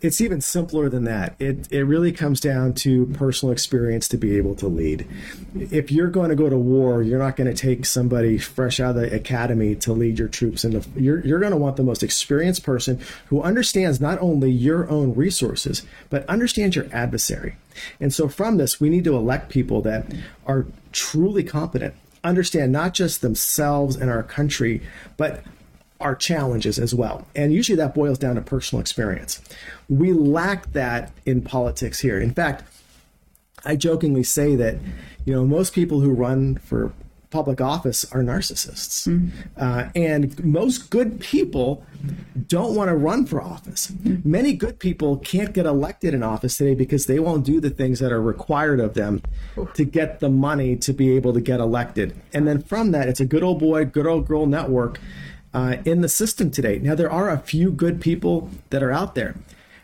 It's 0.00 0.20
even 0.20 0.40
simpler 0.40 0.88
than 0.88 1.04
that. 1.04 1.34
It 1.38 1.70
it 1.70 1.82
really 1.82 2.12
comes 2.12 2.40
down 2.40 2.74
to 2.74 3.06
personal 3.06 3.52
experience 3.52 4.08
to 4.08 4.16
be 4.16 4.36
able 4.36 4.54
to 4.56 4.68
lead. 4.68 5.06
If 5.54 5.92
you're 5.92 6.08
going 6.08 6.30
to 6.30 6.36
go 6.36 6.48
to 6.48 6.56
war 6.56 7.02
you're 7.02 7.18
not 7.18 7.36
going 7.36 7.52
to 7.52 7.56
take 7.56 7.84
somebody 7.84 8.38
fresh 8.38 8.80
out 8.80 8.96
of 8.96 9.02
the 9.02 9.14
academy 9.14 9.74
to 9.76 9.92
lead 9.92 10.18
your 10.18 10.28
troops 10.28 10.64
and 10.64 10.86
you're 10.96 11.20
you're 11.26 11.40
going 11.40 11.52
to 11.52 11.58
want 11.58 11.76
the 11.76 11.82
most 11.82 12.02
experienced 12.02 12.62
person 12.62 13.00
who 13.26 13.42
understands 13.42 14.00
not 14.00 14.18
only 14.20 14.50
your 14.50 14.88
own 14.88 15.14
resources 15.14 15.84
but 16.10 16.26
understands 16.26 16.76
your 16.76 16.86
adversary 16.92 17.56
and 18.00 18.12
so 18.12 18.28
from 18.28 18.56
this, 18.56 18.80
we 18.80 18.88
need 18.88 19.04
to 19.04 19.16
elect 19.16 19.48
people 19.48 19.80
that 19.82 20.12
are 20.46 20.66
truly 20.92 21.42
competent, 21.42 21.94
understand 22.24 22.72
not 22.72 22.94
just 22.94 23.20
themselves 23.20 23.96
and 23.96 24.10
our 24.10 24.22
country, 24.22 24.82
but 25.16 25.42
our 26.00 26.14
challenges 26.14 26.78
as 26.78 26.94
well. 26.94 27.26
And 27.34 27.52
usually 27.52 27.76
that 27.76 27.94
boils 27.94 28.18
down 28.18 28.36
to 28.36 28.40
personal 28.40 28.80
experience. 28.80 29.40
We 29.88 30.12
lack 30.12 30.72
that 30.72 31.12
in 31.26 31.42
politics 31.42 32.00
here. 32.00 32.20
In 32.20 32.32
fact, 32.32 32.62
I 33.64 33.76
jokingly 33.76 34.22
say 34.22 34.54
that, 34.56 34.76
you 35.24 35.34
know, 35.34 35.44
most 35.44 35.74
people 35.74 36.00
who 36.00 36.10
run 36.10 36.56
for 36.56 36.92
public 37.30 37.60
office 37.60 38.10
are 38.12 38.22
narcissists. 38.22 39.06
Mm. 39.06 39.30
Uh, 39.56 39.90
and 39.94 40.42
most 40.44 40.90
good 40.90 41.20
people 41.20 41.84
don't 42.46 42.74
want 42.74 42.88
to 42.88 42.96
run 42.96 43.26
for 43.26 43.42
office. 43.42 43.90
Mm. 43.90 44.24
Many 44.24 44.52
good 44.54 44.78
people 44.78 45.18
can't 45.18 45.52
get 45.52 45.66
elected 45.66 46.14
in 46.14 46.22
office 46.22 46.56
today 46.56 46.74
because 46.74 47.06
they 47.06 47.18
won't 47.18 47.44
do 47.44 47.60
the 47.60 47.70
things 47.70 47.98
that 48.00 48.12
are 48.12 48.22
required 48.22 48.80
of 48.80 48.94
them 48.94 49.22
to 49.74 49.84
get 49.84 50.20
the 50.20 50.28
money 50.28 50.76
to 50.76 50.92
be 50.92 51.16
able 51.16 51.32
to 51.32 51.40
get 51.40 51.60
elected. 51.60 52.16
And 52.32 52.46
then 52.46 52.62
from 52.62 52.92
that, 52.92 53.08
it's 53.08 53.20
a 53.20 53.26
good 53.26 53.42
old 53.42 53.58
boy, 53.58 53.84
good 53.84 54.06
old 54.06 54.26
girl 54.26 54.46
network 54.46 54.98
uh, 55.52 55.76
in 55.84 56.00
the 56.00 56.08
system 56.08 56.50
today. 56.50 56.78
Now, 56.78 56.94
there 56.94 57.10
are 57.10 57.30
a 57.30 57.38
few 57.38 57.70
good 57.70 58.00
people 58.00 58.50
that 58.70 58.82
are 58.82 58.92
out 58.92 59.14
there. 59.14 59.34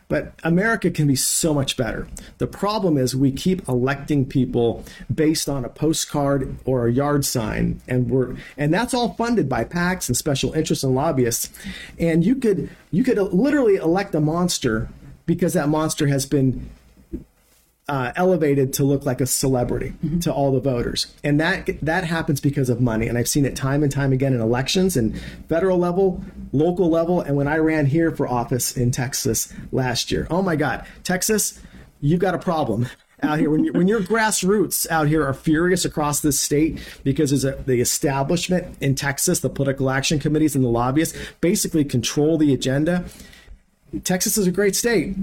But 0.09 0.35
America 0.43 0.90
can 0.90 1.07
be 1.07 1.17
so 1.17 1.55
much 1.55 1.77
better. 1.77 2.07
The 2.38 2.47
problem 2.47 2.97
is 2.99 3.17
we 3.17 3.33
keep 3.33 3.67
electing 3.69 4.27
people 4.27 4.85
based 5.12 5.49
on 5.49 5.64
a 5.64 5.69
postcard 5.69 6.57
or 6.64 6.87
a 6.87 6.93
yard 6.93 7.25
sign, 7.25 7.81
and 7.88 8.11
we're 8.11 8.37
and 8.57 8.73
that's 8.73 8.93
all 8.93 9.14
funded 9.14 9.49
by 9.49 9.64
PACs 9.64 10.09
and 10.09 10.17
special 10.17 10.53
interests 10.53 10.85
and 10.85 10.95
lobbyists. 10.95 11.51
And 11.99 12.25
you 12.25 12.37
could 12.37 12.69
you 12.90 13.03
could 13.03 13.19
literally 13.19 13.77
elect 13.77 14.14
a 14.14 14.21
monster 14.21 14.88
because 15.27 15.55
that 15.55 15.69
monster 15.69 16.07
has 16.09 16.27
been 16.27 16.69
uh, 17.88 18.12
elevated 18.16 18.73
to 18.75 18.85
look 18.85 19.05
like 19.05 19.20
a 19.20 19.27
celebrity 19.27 19.90
mm-hmm. 20.05 20.18
to 20.20 20.33
all 20.33 20.53
the 20.53 20.61
voters, 20.61 21.14
and 21.23 21.38
that 21.40 21.68
that 21.83 22.05
happens 22.05 22.40
because 22.40 22.68
of 22.68 22.81
money. 22.81 23.09
And 23.09 23.18
I've 23.18 23.29
seen 23.29 23.44
it 23.44 23.57
time 23.57 23.83
and 23.83 23.92
time 23.92 24.12
again 24.12 24.33
in 24.33 24.40
elections 24.40 24.97
and 24.97 25.18
federal 25.49 25.79
level, 25.79 26.23
local 26.53 26.88
level, 26.88 27.20
and 27.20 27.37
when 27.37 27.49
I 27.49 27.57
ran 27.59 27.87
here 27.87 28.11
for 28.11 28.27
office 28.27 28.77
in 28.77 28.90
Texas 28.90 29.53
last 29.73 30.11
year. 30.11 30.27
Oh 30.31 30.42
my 30.42 30.57
God, 30.57 30.87
Texas, 31.03 31.61
you've 32.01 32.20
got 32.20 32.35
a 32.35 32.38
problem 32.38 32.87
out 33.23 33.38
here. 33.38 33.51
When, 33.51 33.64
you, 33.64 33.73
when 33.73 33.88
your 33.88 34.01
grassroots 34.03 34.88
out 34.90 35.09
here 35.09 35.27
are 35.27 35.35
furious 35.35 35.85
across 35.85 36.20
this 36.20 36.38
state 36.38 36.79
because 37.03 37.31
there's 37.31 37.44
a, 37.44 37.62
the 37.62 37.81
establishment 37.81 38.77
in 38.81 38.94
Texas, 38.94 39.40
the 39.40 39.51
political 39.51 39.90
action 39.90 40.18
committees 40.18 40.55
and 40.55 40.64
the 40.64 40.68
lobbyists 40.68 41.16
basically 41.40 41.85
control 41.85 42.38
the 42.38 42.53
agenda. 42.53 43.05
Texas 44.02 44.38
is 44.38 44.46
a 44.46 44.50
great 44.50 44.74
state, 44.76 45.14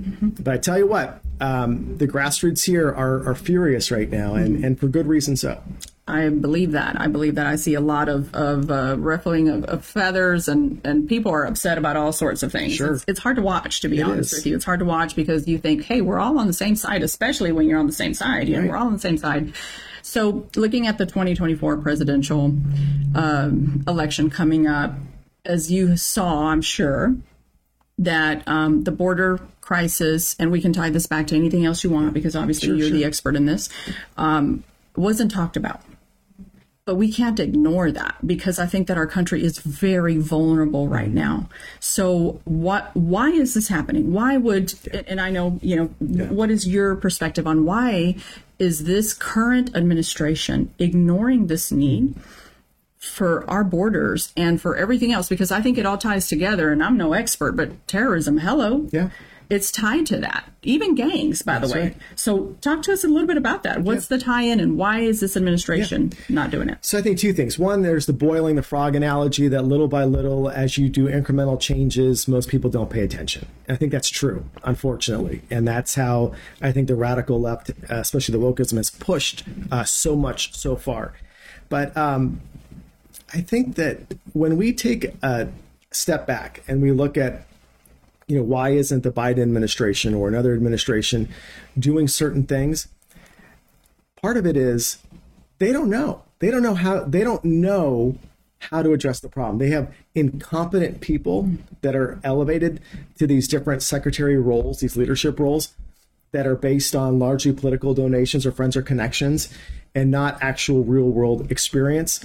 but 0.44 0.54
I 0.54 0.58
tell 0.58 0.78
you 0.78 0.88
what, 0.88 1.22
um, 1.40 1.98
the 1.98 2.08
grassroots 2.08 2.66
here 2.66 2.88
are, 2.88 3.28
are 3.28 3.36
furious 3.36 3.92
right 3.92 4.10
now, 4.10 4.36
and, 4.36 4.64
and 4.64 4.80
for 4.80 4.88
good 4.88 5.08
reason 5.08 5.36
so. 5.36 5.62
I 6.08 6.30
believe 6.30 6.72
that. 6.74 7.00
I 7.00 7.08
believe 7.08 7.36
that. 7.36 7.46
I 7.46 7.56
see 7.56 7.74
a 7.74 7.82
lot 7.82 8.10
of, 8.10 8.34
of 8.36 8.70
uh, 8.70 8.98
ruffling 8.98 9.50
of, 9.50 9.64
of, 9.66 9.86
feathers, 9.86 10.48
and, 10.48 10.82
and 10.84 11.08
people 11.08 11.32
are 11.32 11.46
upset 11.46 11.78
about 11.78 11.96
all 11.96 12.12
sorts 12.12 12.44
of 12.44 12.52
things. 12.52 12.74
Sure. 12.74 12.96
It's, 12.96 13.06
it's 13.08 13.20
hard 13.20 13.38
to 13.38 13.42
watch, 13.42 13.82
to 13.82 13.90
be 13.90 14.00
it 14.00 14.04
honest 14.04 14.34
is. 14.34 14.40
with 14.40 14.48
you. 14.48 14.56
It's 14.56 14.66
hard 14.66 14.80
to 14.80 14.86
watch 14.86 15.16
because 15.16 15.48
you 15.48 15.58
think, 15.58 15.86
hey, 15.86 16.02
we're 16.02 16.20
all 16.20 16.38
on 16.38 16.48
the 16.48 16.54
same 16.54 16.76
side, 16.76 17.04
especially 17.04 17.52
when 17.52 17.68
you're 17.68 17.80
on 17.80 17.88
the 17.88 17.94
same 17.94 18.14
side. 18.14 18.50
You 18.50 18.62
know, 18.62 18.68
we're 18.68 18.78
all 18.78 18.88
on 18.88 18.94
the 18.94 19.00
same 19.00 19.18
side. 19.18 19.54
So, 20.02 20.48
looking 20.56 20.88
at 20.88 20.98
the 20.98 21.06
2024 21.06 21.78
presidential 21.78 22.54
um, 23.16 23.84
election 23.88 24.30
coming 24.30 24.68
up, 24.68 24.96
as 25.46 25.72
you 25.72 25.96
saw, 25.96 26.48
I'm 26.48 26.62
sure, 26.62 27.16
that 28.02 28.48
um, 28.48 28.84
the 28.84 28.92
border 28.92 29.40
crisis, 29.62 30.36
and 30.40 30.52
we 30.52 30.60
can 30.60 30.74
tie 30.74 30.90
this 30.90 31.06
back 31.06 31.28
to 31.28 31.36
anything 31.36 31.66
else 31.66 31.84
you 31.84 31.90
want 31.90 32.14
because 32.14 32.36
obviously 32.36 32.70
sure, 32.70 32.76
you're 32.76 32.88
sure. 32.88 32.98
the 32.98 33.06
expert 33.06 33.36
in 33.36 33.46
this, 33.46 33.70
um, 34.18 34.64
wasn't 34.96 35.32
talked 35.32 35.56
about. 35.56 35.82
But 36.84 36.96
we 36.96 37.14
can't 37.14 37.40
ignore 37.40 37.92
that 37.92 38.16
because 38.26 38.58
I 38.58 38.66
think 38.66 38.88
that 38.88 38.98
our 38.98 39.06
country 39.06 39.44
is 39.44 39.60
very 39.60 40.18
vulnerable 40.18 40.88
right 40.88 41.12
now. 41.12 41.48
So 41.80 42.42
what? 42.44 42.94
Why 42.96 43.30
is 43.30 43.54
this 43.54 43.68
happening? 43.68 44.12
Why 44.12 44.36
would? 44.36 44.74
And 45.08 45.22
I 45.22 45.30
know 45.30 45.60
you 45.62 45.76
know. 45.76 45.90
Yeah. 46.02 46.26
What 46.26 46.50
is 46.50 46.68
your 46.68 46.96
perspective 46.96 47.46
on 47.46 47.66
why 47.66 48.16
is 48.58 48.86
this 48.86 49.14
current 49.14 49.76
administration 49.76 50.74
ignoring 50.80 51.48
this 51.48 51.72
need? 51.72 52.16
For 53.02 53.50
our 53.50 53.64
borders 53.64 54.32
and 54.38 54.62
for 54.62 54.76
everything 54.78 55.12
else 55.12 55.28
because 55.28 55.52
I 55.52 55.60
think 55.60 55.78
it 55.78 55.86
all 55.86 55.98
ties 55.98 56.28
together. 56.30 56.72
And 56.72 56.84
I'm 56.84 56.96
no 56.98 57.14
expert, 57.14 57.54
but 57.54 57.88
terrorism, 57.88 58.38
hello. 58.38 58.88
Yeah. 58.92 59.10
it's 59.50 59.72
tied 59.72 60.06
to 60.06 60.18
that. 60.18 60.46
Even 60.64 60.94
gangs, 60.94 61.42
by 61.42 61.58
That's 61.58 61.74
the 61.74 61.78
way. 61.78 61.84
right. 61.86 61.98
So 62.16 62.56
talk 62.62 62.84
to 62.84 62.94
us 62.94 63.04
a 63.04 63.08
little 63.08 63.28
bit 63.28 63.38
about 63.38 63.64
that. 63.64 63.82
What's 63.82 64.06
the 64.06 64.20
tie-in, 64.20 64.60
and 64.60 64.78
why 64.78 65.00
is 65.00 65.20
this 65.20 65.36
administration 65.36 66.14
not 66.30 66.52
doing 66.52 66.70
it? 66.70 66.78
So 66.82 67.00
I 67.00 67.02
think 67.02 67.18
two 67.18 67.34
things. 67.34 67.58
One, 67.58 67.82
there's 67.82 68.06
the 68.06 68.14
boiling 68.14 68.56
the 68.56 68.62
frog 68.62 68.96
analogy 68.96 69.48
that 69.48 69.64
little 69.66 69.88
by 69.88 70.04
little, 70.06 70.48
as 70.50 70.78
you 70.78 70.88
do 70.88 71.08
incremental 71.08 71.60
changes, 71.60 72.28
most 72.28 72.48
people 72.48 72.70
don't 72.70 72.92
pay 72.92 73.02
attention. 73.02 73.48
And 73.68 73.76
I 73.76 73.78
think 73.80 73.92
that's 73.92 74.10
true, 74.10 74.46
unfortunately, 74.64 75.42
and 75.50 75.68
that's 75.68 75.96
how 75.96 76.34
I 76.62 76.72
think 76.72 76.88
the 76.88 76.96
radical 76.96 77.42
left, 77.42 77.72
especially 77.90 78.34
the 78.34 78.46
wokeism, 78.46 78.78
has 78.78 78.92
pushed 78.92 79.44
uh, 79.72 79.84
so 79.84 80.16
much 80.16 80.54
so 80.56 80.76
far. 80.76 81.14
But 81.68 81.98
um, 81.98 82.42
I 83.34 83.42
think 83.42 83.76
that 83.76 84.16
when 84.34 84.58
we 84.58 84.74
take 84.74 85.14
a 85.22 85.48
step 85.92 86.28
back 86.28 86.64
and 86.68 86.82
we 86.82 86.92
look 86.92 87.18
at 87.18 87.46
you 88.28 88.38
know 88.38 88.44
why 88.44 88.70
isn't 88.70 89.04
the 89.04 89.12
Biden 89.12 89.42
administration 89.42 90.14
or 90.14 90.28
another 90.28 90.54
administration 90.54 91.28
doing 91.78 92.08
certain 92.08 92.46
things 92.46 92.88
part 94.22 94.38
of 94.38 94.46
it 94.46 94.56
is 94.56 95.00
they 95.60 95.74
don't 95.74 95.90
know. 95.90 96.24
They 96.40 96.52
don't 96.52 96.64
know 96.64 96.76
how 96.76 97.04
they 97.04 97.24
don't 97.24 97.44
know 97.44 98.18
how 98.60 98.84
to 98.84 98.94
address 98.94 99.20
the 99.20 99.30
problem. 99.30 99.58
They 99.58 99.70
have 99.70 99.94
incompetent 100.14 101.02
people 101.02 101.50
that 101.82 101.96
are 101.96 102.20
elevated 102.24 102.80
to 103.18 103.26
these 103.26 103.48
different 103.48 103.82
secretary 103.82 104.38
roles 104.38 104.80
these 104.80 104.96
leadership 104.96 105.40
roles 105.40 105.74
that 106.32 106.48
are 106.48 106.56
based 106.56 106.96
on 106.96 107.20
largely 107.20 107.52
political 107.52 107.94
donations 107.94 108.46
or 108.46 108.52
friends 108.52 108.76
or 108.78 108.82
connections 108.82 109.50
and 109.94 110.10
not 110.10 110.42
actual 110.42 110.84
real 110.84 111.10
world 111.10 111.52
experience 111.52 112.24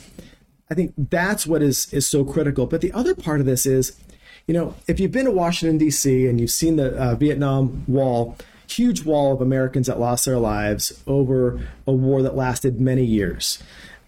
i 0.70 0.74
think 0.74 0.92
that's 0.96 1.46
what 1.46 1.62
is 1.62 1.92
is 1.92 2.06
so 2.06 2.24
critical 2.24 2.66
but 2.66 2.80
the 2.80 2.92
other 2.92 3.14
part 3.14 3.40
of 3.40 3.46
this 3.46 3.66
is 3.66 3.98
you 4.46 4.54
know 4.54 4.74
if 4.86 5.00
you've 5.00 5.12
been 5.12 5.24
to 5.24 5.30
washington 5.30 5.78
d.c 5.78 6.26
and 6.26 6.40
you've 6.40 6.50
seen 6.50 6.76
the 6.76 6.94
uh, 6.96 7.14
vietnam 7.14 7.84
wall 7.86 8.36
huge 8.68 9.04
wall 9.04 9.32
of 9.32 9.40
americans 9.40 9.86
that 9.86 9.98
lost 9.98 10.24
their 10.24 10.38
lives 10.38 11.02
over 11.06 11.60
a 11.86 11.92
war 11.92 12.22
that 12.22 12.34
lasted 12.34 12.80
many 12.80 13.04
years 13.04 13.62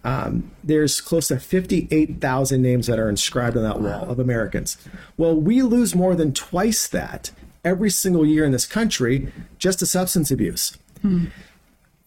um, 0.04 0.50
there's 0.62 1.00
close 1.00 1.28
to 1.28 1.38
58,000 1.38 2.62
names 2.62 2.86
that 2.86 2.98
are 2.98 3.10
inscribed 3.10 3.56
on 3.56 3.62
that 3.64 3.80
wall 3.80 4.08
of 4.08 4.18
Americans. 4.18 4.78
Well, 5.16 5.34
we 5.34 5.60
lose 5.60 5.94
more 5.94 6.14
than 6.14 6.32
twice 6.32 6.86
that 6.88 7.30
every 7.64 7.90
single 7.90 8.24
year 8.24 8.44
in 8.44 8.52
this 8.52 8.66
country 8.66 9.32
just 9.58 9.80
to 9.80 9.86
substance 9.86 10.30
abuse. 10.30 10.78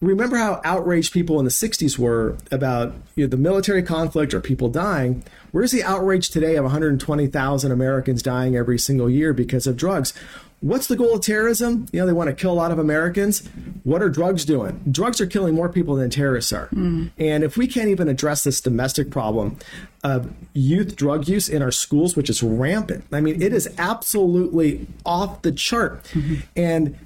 Remember 0.02 0.36
how 0.36 0.60
outraged 0.64 1.12
people 1.12 1.38
in 1.38 1.44
the 1.44 1.50
60s 1.50 1.96
were 1.96 2.36
about 2.50 2.92
you 3.14 3.24
know, 3.24 3.30
the 3.30 3.36
military 3.36 3.84
conflict 3.84 4.34
or 4.34 4.40
people 4.40 4.68
dying? 4.68 5.22
Where's 5.52 5.70
the 5.70 5.84
outrage 5.84 6.28
today 6.28 6.56
of 6.56 6.64
120,000 6.64 7.72
Americans 7.72 8.20
dying 8.20 8.56
every 8.56 8.80
single 8.80 9.08
year 9.08 9.32
because 9.32 9.68
of 9.68 9.76
drugs? 9.76 10.12
What's 10.58 10.88
the 10.88 10.96
goal 10.96 11.14
of 11.14 11.20
terrorism? 11.20 11.86
You 11.92 12.00
know, 12.00 12.06
they 12.06 12.12
want 12.12 12.30
to 12.30 12.34
kill 12.34 12.52
a 12.52 12.54
lot 12.54 12.72
of 12.72 12.80
Americans. 12.80 13.48
What 13.84 14.02
are 14.02 14.08
drugs 14.08 14.44
doing? 14.44 14.82
Drugs 14.90 15.20
are 15.20 15.26
killing 15.26 15.54
more 15.54 15.68
people 15.68 15.94
than 15.94 16.10
terrorists 16.10 16.52
are. 16.52 16.66
Hmm. 16.66 17.06
And 17.18 17.44
if 17.44 17.56
we 17.56 17.68
can't 17.68 17.88
even 17.88 18.08
address 18.08 18.42
this 18.42 18.60
domestic 18.60 19.10
problem 19.10 19.56
of 20.02 20.32
youth 20.52 20.96
drug 20.96 21.28
use 21.28 21.48
in 21.48 21.62
our 21.62 21.72
schools, 21.72 22.16
which 22.16 22.28
is 22.28 22.42
rampant, 22.42 23.04
I 23.12 23.20
mean, 23.20 23.40
it 23.40 23.52
is 23.52 23.72
absolutely 23.78 24.86
off 25.06 25.42
the 25.42 25.52
chart. 25.52 26.04
Mm-hmm. 26.12 26.34
And 26.56 26.98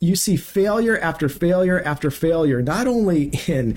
you 0.00 0.16
see 0.16 0.36
failure 0.36 0.98
after 0.98 1.28
failure 1.28 1.80
after 1.82 2.10
failure, 2.10 2.62
not 2.62 2.86
only 2.86 3.24
in 3.46 3.76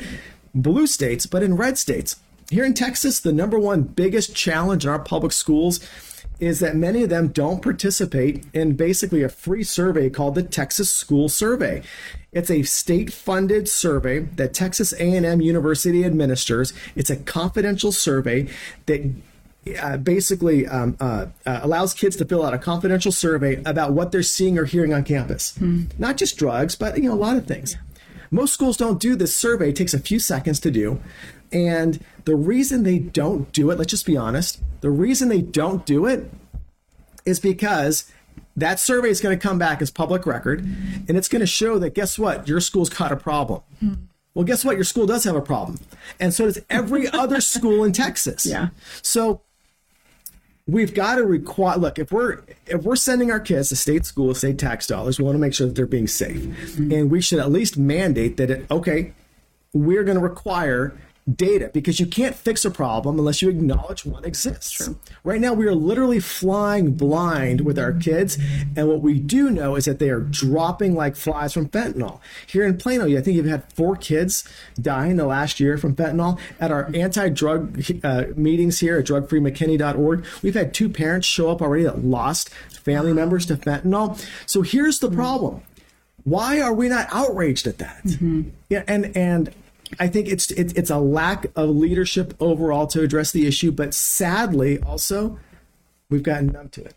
blue 0.56 0.88
states, 0.88 1.26
but 1.26 1.44
in 1.44 1.58
red 1.58 1.78
states. 1.78 2.16
Here 2.50 2.64
in 2.64 2.74
Texas, 2.74 3.20
the 3.20 3.34
number 3.34 3.60
one 3.60 3.84
biggest 3.84 4.36
challenge 4.36 4.86
in 4.86 4.92
our 4.92 5.00
public 5.00 5.34
schools 5.34 5.80
is 6.40 6.60
that 6.60 6.76
many 6.76 7.04
of 7.04 7.10
them 7.10 7.28
don't 7.28 7.62
participate 7.62 8.46
in 8.54 8.76
basically 8.76 9.24
a 9.24 9.30
free 9.30 9.64
survey 9.64 10.10
called 10.10 10.36
the 10.36 10.44
Texas 10.44 10.90
School 10.92 11.30
Survey. 11.30 11.84
It's 12.32 12.50
a 12.50 12.64
state-funded 12.64 13.70
survey 13.70 14.20
that 14.20 14.54
Texas 14.54 14.94
A&M 14.94 15.42
University 15.42 16.04
administers. 16.04 16.74
It's 16.96 17.10
a 17.10 17.16
confidential 17.16 17.92
survey 17.92 18.48
that 18.88 19.14
uh, 19.82 19.98
basically 19.98 20.68
um, 20.68 20.98
uh, 21.00 21.28
uh, 21.46 21.60
allows 21.64 21.94
kids 21.94 22.16
to 22.18 22.26
fill 22.26 22.46
out 22.46 22.54
a 22.54 22.58
confidential 22.58 23.12
survey 23.12 23.62
about 23.66 23.94
what 23.94 24.12
they're 24.12 24.24
seeing 24.24 24.58
or 24.58 24.66
hearing 24.66 24.94
on 24.94 25.04
campus. 25.04 25.60
Not 25.98 26.18
just 26.18 26.38
drugs, 26.38 26.76
but 26.76 26.98
you 26.98 27.10
know 27.10 27.14
a 27.14 27.16
lot 27.16 27.38
of 27.38 27.48
things. 27.48 27.78
Most 28.30 28.54
schools 28.54 28.78
don't 28.78 29.00
do 29.00 29.16
this 29.16 29.36
survey. 29.36 29.70
It 29.70 29.76
takes 29.76 29.94
a 29.94 30.00
few 30.00 30.20
seconds 30.20 30.60
to 30.62 30.72
do. 30.72 31.00
And 31.52 32.04
the 32.26 32.36
reason 32.36 32.84
they 32.84 32.98
don't 32.98 33.52
do 33.52 33.70
it, 33.70 33.78
let's 33.78 33.92
just 33.92 34.06
be 34.08 34.18
honest, 34.18 34.60
the 34.82 34.90
reason 34.90 35.30
they 35.30 35.42
don't 35.42 35.86
do 35.86 36.08
it 36.08 36.32
is 37.26 37.40
because 37.40 38.12
that 38.58 38.80
survey 38.80 39.10
is 39.10 39.22
going 39.22 39.38
to 39.38 39.42
come 39.42 39.60
back 39.60 39.82
as 39.82 39.92
public 39.92 40.26
record 40.26 40.62
and 40.62 41.12
it's 41.12 41.28
going 41.28 41.42
to 41.42 41.48
show 41.48 41.78
that 41.80 41.94
guess 41.94 42.18
what? 42.18 42.48
Your 42.48 42.60
school's 42.60 42.90
got 42.90 43.12
a 43.12 43.16
problem. 43.16 43.62
Well, 44.34 44.46
guess 44.46 44.66
what? 44.66 44.76
Your 44.76 44.84
school 44.84 45.06
does 45.06 45.24
have 45.26 45.36
a 45.36 45.42
problem. 45.42 45.80
And 46.20 46.34
so 46.34 46.46
does 46.46 46.60
every 46.70 47.08
other 47.14 47.40
school 47.40 47.84
in 47.84 47.94
Texas. 47.94 48.46
Yeah. 48.46 48.70
So 49.02 49.42
we've 50.68 50.94
got 50.94 51.16
to 51.16 51.26
require 51.26 51.78
look 51.78 52.00
if 52.00 52.12
we're 52.12 52.40
if 52.68 52.84
we're 52.84 52.96
sending 52.96 53.32
our 53.32 53.40
kids 53.40 53.70
to 53.70 53.76
state 53.76 54.06
schools 54.06 54.40
state 54.40 54.58
tax 54.58 54.88
dollars 54.88 55.20
we 55.20 55.26
want 55.26 55.36
to 55.36 55.40
make 55.40 55.54
sure 55.54 55.68
that 55.68 55.76
they're 55.76 55.86
being 55.86 56.08
safe. 56.08 56.38
Mm-hmm. 56.38 56.92
And 56.92 57.12
we 57.12 57.22
should 57.22 57.40
at 57.40 57.52
least 57.52 57.78
mandate 57.78 58.38
that 58.38 58.50
it 58.50 58.72
okay 58.72 59.14
we're 59.74 60.04
going 60.04 60.18
to 60.18 60.24
require 60.24 60.98
data 61.32 61.72
because 61.74 62.00
you 62.00 62.06
can't 62.06 62.36
fix 62.36 62.66
a 62.66 62.72
problem 62.72 63.18
unless 63.18 63.42
you 63.42 63.50
acknowledge 63.50 64.06
one 64.06 64.26
exists. 64.26 64.90
Right 65.24 65.40
now 65.40 65.54
we 65.54 65.66
are 65.68 65.76
literally 65.76 66.20
flying 66.20 66.94
blind 66.94 67.62
with 67.62 67.80
our 67.80 67.94
kids 67.94 68.38
and 68.76 68.90
what 68.90 69.02
we 69.02 69.20
do 69.20 69.50
know 69.50 69.76
is 69.76 69.86
that 69.86 70.00
they 70.00 70.10
are 70.10 70.20
dropping 70.20 70.96
like 70.96 71.16
flies 71.16 71.54
from 71.54 71.70
fentanyl. 71.70 72.20
Here 72.46 72.66
in 72.66 72.78
plano 72.78 73.06
i 73.06 73.22
think 73.22 73.38
you've 73.38 73.46
had 73.46 73.72
four 73.74 73.96
kids 73.96 74.44
die 74.80 75.08
in 75.08 75.18
the 75.18 75.26
last 75.26 75.60
year 75.60 75.78
from 75.78 75.96
fentanyl. 75.96 76.40
At 76.60 76.72
our 76.72 76.92
anti-drug 76.94 77.82
uh, 78.04 78.26
meetings 78.36 78.80
here 78.80 78.98
at 78.98 79.06
drugfreemckinney.org 79.06 80.26
we've 80.42 80.56
had 80.56 80.74
two 80.74 80.90
parents 80.90 81.26
show 81.26 81.50
up 81.50 81.62
already 81.62 81.84
that 81.84 82.04
lost 82.04 82.50
family 82.50 83.14
members 83.14 83.46
to 83.46 83.56
fentanyl. 83.56 84.22
So 84.46 84.62
here's 84.62 85.00
the 85.00 85.10
problem. 85.10 85.62
Why 86.26 86.60
are 86.62 86.74
we 86.74 86.90
not 86.90 87.08
outraged 87.12 87.66
at 87.66 87.78
that? 87.78 88.02
Yeah 88.68 88.84
and 88.88 89.16
and 89.16 89.54
I 90.00 90.08
think 90.08 90.28
it's 90.28 90.52
it, 90.52 90.78
it's 90.78 90.90
a 90.90 91.00
lack 91.00 91.46
of 91.56 91.70
leadership 91.70 92.34
overall 92.40 92.88
to 92.88 93.02
address 93.02 93.32
the 93.32 93.48
issue, 93.48 93.72
but 93.72 93.94
sadly, 93.94 94.80
also 94.80 95.40
we've 96.10 96.24
gotten 96.24 96.48
numb 96.48 96.70
to 96.70 96.86
it. 96.86 96.96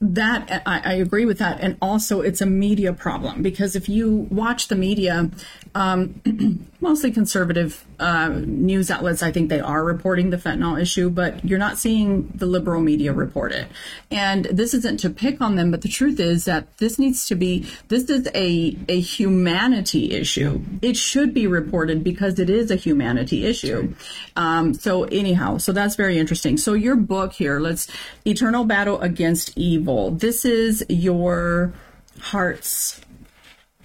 That 0.00 0.62
I, 0.66 0.80
I 0.84 0.92
agree 0.94 1.26
with 1.26 1.38
that, 1.38 1.60
and 1.60 1.76
also 1.82 2.22
it's 2.22 2.40
a 2.40 2.46
media 2.46 2.92
problem 2.92 3.42
because 3.42 3.76
if 3.76 3.88
you 3.88 4.28
watch 4.30 4.68
the 4.68 4.76
media, 4.76 5.30
um, 5.74 6.20
mostly 6.80 7.10
conservative 7.10 7.84
uh, 7.98 8.28
news 8.28 8.90
outlets, 8.90 9.22
I 9.22 9.30
think 9.30 9.50
they 9.50 9.60
are 9.60 9.84
reporting 9.84 10.30
the 10.30 10.38
fentanyl 10.38 10.80
issue, 10.80 11.10
but 11.10 11.44
you're 11.44 11.58
not 11.58 11.78
seeing 11.78 12.28
the 12.34 12.46
liberal 12.46 12.80
media 12.80 13.12
report 13.12 13.52
it. 13.52 13.68
And 14.10 14.46
this 14.46 14.72
isn't 14.74 15.00
to 15.00 15.10
pick 15.10 15.40
on 15.40 15.56
them, 15.56 15.70
but 15.70 15.82
the 15.82 15.88
truth 15.88 16.18
is 16.18 16.46
that 16.46 16.78
this 16.78 16.98
needs 16.98 17.26
to 17.26 17.34
be 17.34 17.66
this 17.88 18.08
is 18.08 18.28
a 18.34 18.76
a 18.88 19.00
humanity 19.00 20.12
issue. 20.12 20.62
It 20.80 20.96
should 20.96 21.34
be 21.34 21.46
reported 21.46 22.02
because 22.02 22.38
it 22.38 22.48
is 22.48 22.70
a 22.70 22.76
humanity 22.76 23.44
issue. 23.44 23.94
Um, 24.36 24.74
so 24.74 25.04
anyhow, 25.04 25.58
so 25.58 25.72
that's 25.72 25.96
very 25.96 26.18
interesting. 26.18 26.56
So 26.56 26.72
your 26.72 26.96
book 26.96 27.32
here, 27.32 27.60
let's 27.60 27.88
Eternal 28.24 28.64
Battle 28.64 29.00
Against 29.00 29.56
Evil. 29.56 30.12
This 30.12 30.44
is 30.44 30.84
your 30.88 31.74
heart's, 32.20 33.00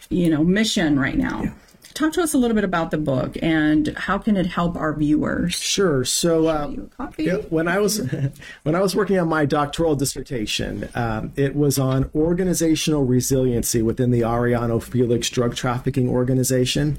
you 0.10 0.30
know, 0.30 0.44
mission 0.44 1.00
right 1.00 1.18
now. 1.18 1.54
Talk 1.96 2.12
to 2.14 2.22
us 2.22 2.34
a 2.34 2.38
little 2.38 2.56
bit 2.56 2.66
about 2.66 2.92
the 2.92 2.98
book 2.98 3.38
and 3.42 3.88
how 3.98 4.18
can 4.18 4.36
it 4.36 4.48
help 4.48 4.76
our 4.76 4.94
viewers? 4.94 5.56
Sure. 5.56 6.04
So 6.04 6.48
uh, 6.48 6.76
yeah, 7.18 7.38
when 7.50 7.70
I 7.70 7.80
was 7.80 8.00
when 8.64 8.76
I 8.76 8.82
was 8.82 8.98
working 8.98 9.18
on 9.18 9.30
my 9.30 9.46
doctoral 9.46 9.96
dissertation, 9.96 10.90
um, 10.94 11.32
it 11.38 11.56
was 11.56 11.80
on 11.80 12.12
organizational 12.14 13.06
resiliency 13.06 13.82
within 13.82 14.12
the 14.12 14.22
Arellano 14.22 14.84
Felix 14.84 15.30
drug 15.30 15.56
trafficking 15.56 16.10
organization, 16.10 16.98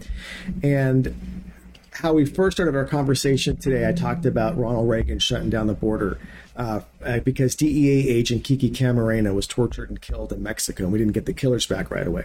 and 0.62 1.14
how 1.92 2.14
we 2.14 2.24
first 2.24 2.56
started 2.56 2.74
our 2.74 2.86
conversation 2.86 3.56
today, 3.56 3.86
I 3.86 3.92
talked 3.92 4.24
about 4.24 4.56
Ronald 4.56 4.88
Reagan 4.88 5.18
shutting 5.18 5.50
down 5.50 5.66
the 5.66 5.74
border 5.74 6.18
uh, 6.56 6.80
uh, 7.04 7.20
because 7.20 7.54
DEA 7.54 8.08
agent 8.08 8.44
Kiki 8.44 8.70
Camarena 8.70 9.34
was 9.34 9.46
tortured 9.46 9.90
and 9.90 10.00
killed 10.00 10.32
in 10.32 10.42
Mexico, 10.42 10.84
and 10.84 10.92
we 10.92 10.98
didn't 10.98 11.12
get 11.12 11.26
the 11.26 11.34
killers 11.34 11.66
back 11.66 11.90
right 11.90 12.06
away. 12.06 12.24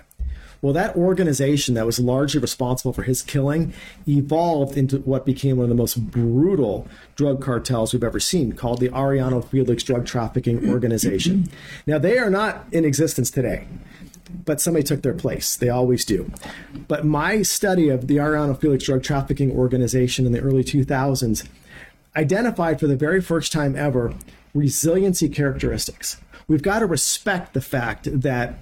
Well, 0.61 0.73
that 0.73 0.95
organization 0.95 1.73
that 1.73 1.85
was 1.85 1.99
largely 1.99 2.39
responsible 2.39 2.93
for 2.93 3.03
his 3.03 3.21
killing 3.23 3.73
evolved 4.07 4.77
into 4.77 4.99
what 4.99 5.25
became 5.25 5.57
one 5.57 5.63
of 5.63 5.69
the 5.69 5.75
most 5.75 6.11
brutal 6.11 6.87
drug 7.15 7.41
cartels 7.41 7.93
we've 7.93 8.03
ever 8.03 8.19
seen, 8.19 8.53
called 8.53 8.79
the 8.79 8.89
Arellano 8.89 9.43
Felix 9.43 9.83
Drug 9.83 10.05
Trafficking 10.05 10.69
Organization. 10.69 11.49
now, 11.87 11.97
they 11.97 12.19
are 12.19 12.29
not 12.29 12.65
in 12.71 12.85
existence 12.85 13.31
today 13.31 13.67
but 14.45 14.61
somebody 14.61 14.83
took 14.83 15.01
their 15.01 15.13
place. 15.13 15.55
They 15.55 15.69
always 15.69 16.05
do. 16.05 16.31
But 16.87 17.05
my 17.05 17.41
study 17.41 17.89
of 17.89 18.07
the 18.07 18.17
Arellano 18.17 18.59
Felix 18.59 18.85
Drug 18.85 19.03
Trafficking 19.03 19.51
Organization 19.51 20.25
in 20.25 20.31
the 20.31 20.39
early 20.39 20.63
2000s 20.63 21.47
identified 22.15 22.79
for 22.79 22.87
the 22.87 22.95
very 22.95 23.21
first 23.21 23.51
time 23.51 23.75
ever 23.75 24.13
resiliency 24.53 25.29
characteristics. 25.29 26.17
We've 26.47 26.61
got 26.61 26.79
to 26.79 26.85
respect 26.85 27.53
the 27.53 27.61
fact 27.61 28.21
that 28.21 28.55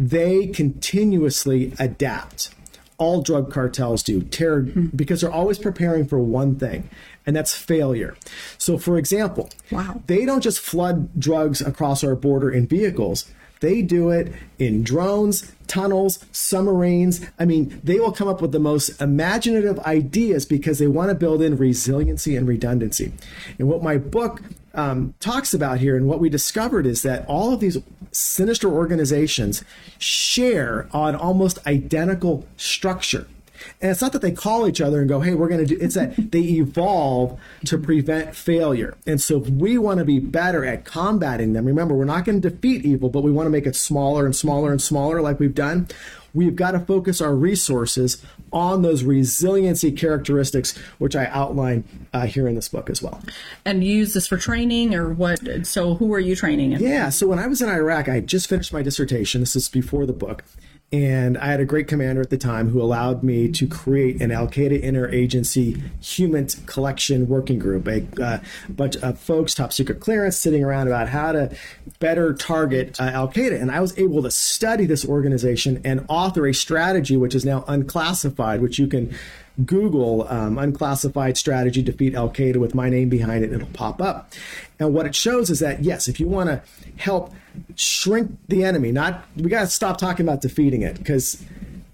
they 0.00 0.46
continuously 0.46 1.74
adapt. 1.78 2.54
All 2.96 3.22
drug 3.22 3.52
cartels 3.52 4.02
do, 4.02 4.22
terror, 4.22 4.62
hmm. 4.62 4.86
because 4.94 5.20
they're 5.20 5.30
always 5.30 5.58
preparing 5.58 6.06
for 6.06 6.18
one 6.18 6.56
thing, 6.56 6.90
and 7.26 7.36
that's 7.36 7.54
failure. 7.54 8.14
So, 8.58 8.76
for 8.78 8.98
example, 8.98 9.50
Wow. 9.70 10.02
they 10.06 10.24
don't 10.26 10.42
just 10.42 10.58
flood 10.60 11.18
drugs 11.18 11.60
across 11.60 12.02
our 12.02 12.14
border 12.14 12.50
in 12.50 12.66
vehicles. 12.66 13.26
They 13.60 13.82
do 13.82 14.10
it 14.10 14.32
in 14.58 14.82
drones, 14.82 15.52
tunnels, 15.66 16.18
submarines. 16.32 17.20
I 17.38 17.44
mean, 17.44 17.80
they 17.84 18.00
will 18.00 18.12
come 18.12 18.26
up 18.26 18.40
with 18.40 18.52
the 18.52 18.58
most 18.58 19.00
imaginative 19.00 19.78
ideas 19.80 20.44
because 20.44 20.78
they 20.78 20.88
want 20.88 21.10
to 21.10 21.14
build 21.14 21.42
in 21.42 21.56
resiliency 21.56 22.36
and 22.36 22.48
redundancy. 22.48 23.12
And 23.58 23.68
what 23.68 23.82
my 23.82 23.98
book 23.98 24.42
um, 24.74 25.14
talks 25.20 25.52
about 25.52 25.78
here 25.78 25.96
and 25.96 26.06
what 26.08 26.20
we 26.20 26.28
discovered 26.28 26.86
is 26.86 27.02
that 27.02 27.26
all 27.26 27.52
of 27.52 27.60
these 27.60 27.78
sinister 28.12 28.68
organizations 28.68 29.62
share 29.98 30.88
an 30.92 31.14
almost 31.14 31.64
identical 31.66 32.46
structure. 32.56 33.26
And 33.80 33.90
it's 33.90 34.00
not 34.00 34.12
that 34.12 34.22
they 34.22 34.32
call 34.32 34.66
each 34.66 34.80
other 34.80 35.00
and 35.00 35.08
go, 35.08 35.20
hey, 35.20 35.34
we're 35.34 35.48
going 35.48 35.66
to 35.66 35.74
do 35.74 35.78
it's 35.80 35.94
that 35.94 36.32
they 36.32 36.40
evolve 36.40 37.38
to 37.66 37.78
prevent 37.78 38.34
failure. 38.34 38.96
And 39.06 39.20
so 39.20 39.40
if 39.40 39.48
we 39.48 39.78
want 39.78 39.98
to 39.98 40.04
be 40.04 40.18
better 40.18 40.64
at 40.64 40.84
combating 40.84 41.52
them, 41.52 41.64
remember, 41.64 41.94
we're 41.94 42.04
not 42.04 42.24
going 42.24 42.40
to 42.40 42.50
defeat 42.50 42.84
evil, 42.84 43.08
but 43.08 43.22
we 43.22 43.32
want 43.32 43.46
to 43.46 43.50
make 43.50 43.66
it 43.66 43.76
smaller 43.76 44.24
and 44.24 44.34
smaller 44.34 44.70
and 44.70 44.80
smaller 44.80 45.20
like 45.20 45.38
we've 45.38 45.54
done. 45.54 45.88
We've 46.32 46.54
got 46.54 46.72
to 46.72 46.80
focus 46.80 47.20
our 47.20 47.34
resources 47.34 48.22
on 48.52 48.82
those 48.82 49.02
resiliency 49.02 49.90
characteristics, 49.92 50.76
which 50.98 51.16
I 51.16 51.26
outline 51.26 51.84
uh, 52.12 52.26
here 52.26 52.46
in 52.46 52.54
this 52.54 52.68
book 52.68 52.88
as 52.88 53.02
well. 53.02 53.20
And 53.64 53.82
you 53.82 53.96
use 53.96 54.14
this 54.14 54.28
for 54.28 54.36
training 54.36 54.94
or 54.94 55.12
what? 55.12 55.66
So 55.66 55.94
who 55.94 56.12
are 56.14 56.20
you 56.20 56.36
training? 56.36 56.72
in? 56.72 56.80
Yeah. 56.80 57.08
So 57.08 57.26
when 57.26 57.38
I 57.38 57.46
was 57.46 57.60
in 57.60 57.68
Iraq, 57.68 58.08
I 58.08 58.20
just 58.20 58.48
finished 58.48 58.72
my 58.72 58.82
dissertation. 58.82 59.40
This 59.40 59.56
is 59.56 59.68
before 59.68 60.06
the 60.06 60.12
book. 60.12 60.44
And 60.92 61.38
I 61.38 61.46
had 61.46 61.60
a 61.60 61.64
great 61.64 61.86
commander 61.86 62.20
at 62.20 62.30
the 62.30 62.36
time 62.36 62.70
who 62.70 62.82
allowed 62.82 63.22
me 63.22 63.48
to 63.52 63.68
create 63.68 64.20
an 64.20 64.32
Al 64.32 64.48
Qaeda 64.48 64.82
interagency 64.82 65.80
human 66.02 66.48
collection 66.66 67.28
working 67.28 67.60
group, 67.60 67.86
a 67.86 68.04
uh, 68.20 68.38
bunch 68.68 68.96
of 68.96 69.16
folks, 69.20 69.54
top 69.54 69.72
secret 69.72 70.00
clearance, 70.00 70.36
sitting 70.36 70.64
around 70.64 70.88
about 70.88 71.08
how 71.08 71.30
to 71.30 71.54
better 72.00 72.34
target 72.34 73.00
uh, 73.00 73.04
Al 73.04 73.28
Qaeda. 73.28 73.60
And 73.60 73.70
I 73.70 73.78
was 73.78 73.96
able 74.00 74.20
to 74.24 74.32
study 74.32 74.84
this 74.84 75.06
organization 75.06 75.80
and 75.84 76.04
author 76.08 76.48
a 76.48 76.52
strategy 76.52 77.16
which 77.16 77.36
is 77.36 77.44
now 77.44 77.64
unclassified, 77.68 78.60
which 78.60 78.80
you 78.80 78.88
can 78.88 79.14
Google 79.64 80.26
um, 80.28 80.58
unclassified 80.58 81.36
strategy 81.36 81.82
defeat 81.82 82.14
Al 82.14 82.30
Qaeda 82.30 82.56
with 82.56 82.74
my 82.74 82.88
name 82.88 83.08
behind 83.08 83.44
it, 83.44 83.52
it'll 83.52 83.66
pop 83.68 84.00
up. 84.00 84.32
And 84.78 84.94
what 84.94 85.06
it 85.06 85.14
shows 85.14 85.50
is 85.50 85.60
that 85.60 85.84
yes, 85.84 86.08
if 86.08 86.20
you 86.20 86.28
want 86.28 86.48
to 86.48 86.62
help 86.96 87.32
shrink 87.74 88.36
the 88.48 88.64
enemy, 88.64 88.92
not 88.92 89.24
we 89.36 89.50
got 89.50 89.62
to 89.62 89.66
stop 89.66 89.98
talking 89.98 90.26
about 90.26 90.40
defeating 90.40 90.82
it 90.82 90.98
because 90.98 91.44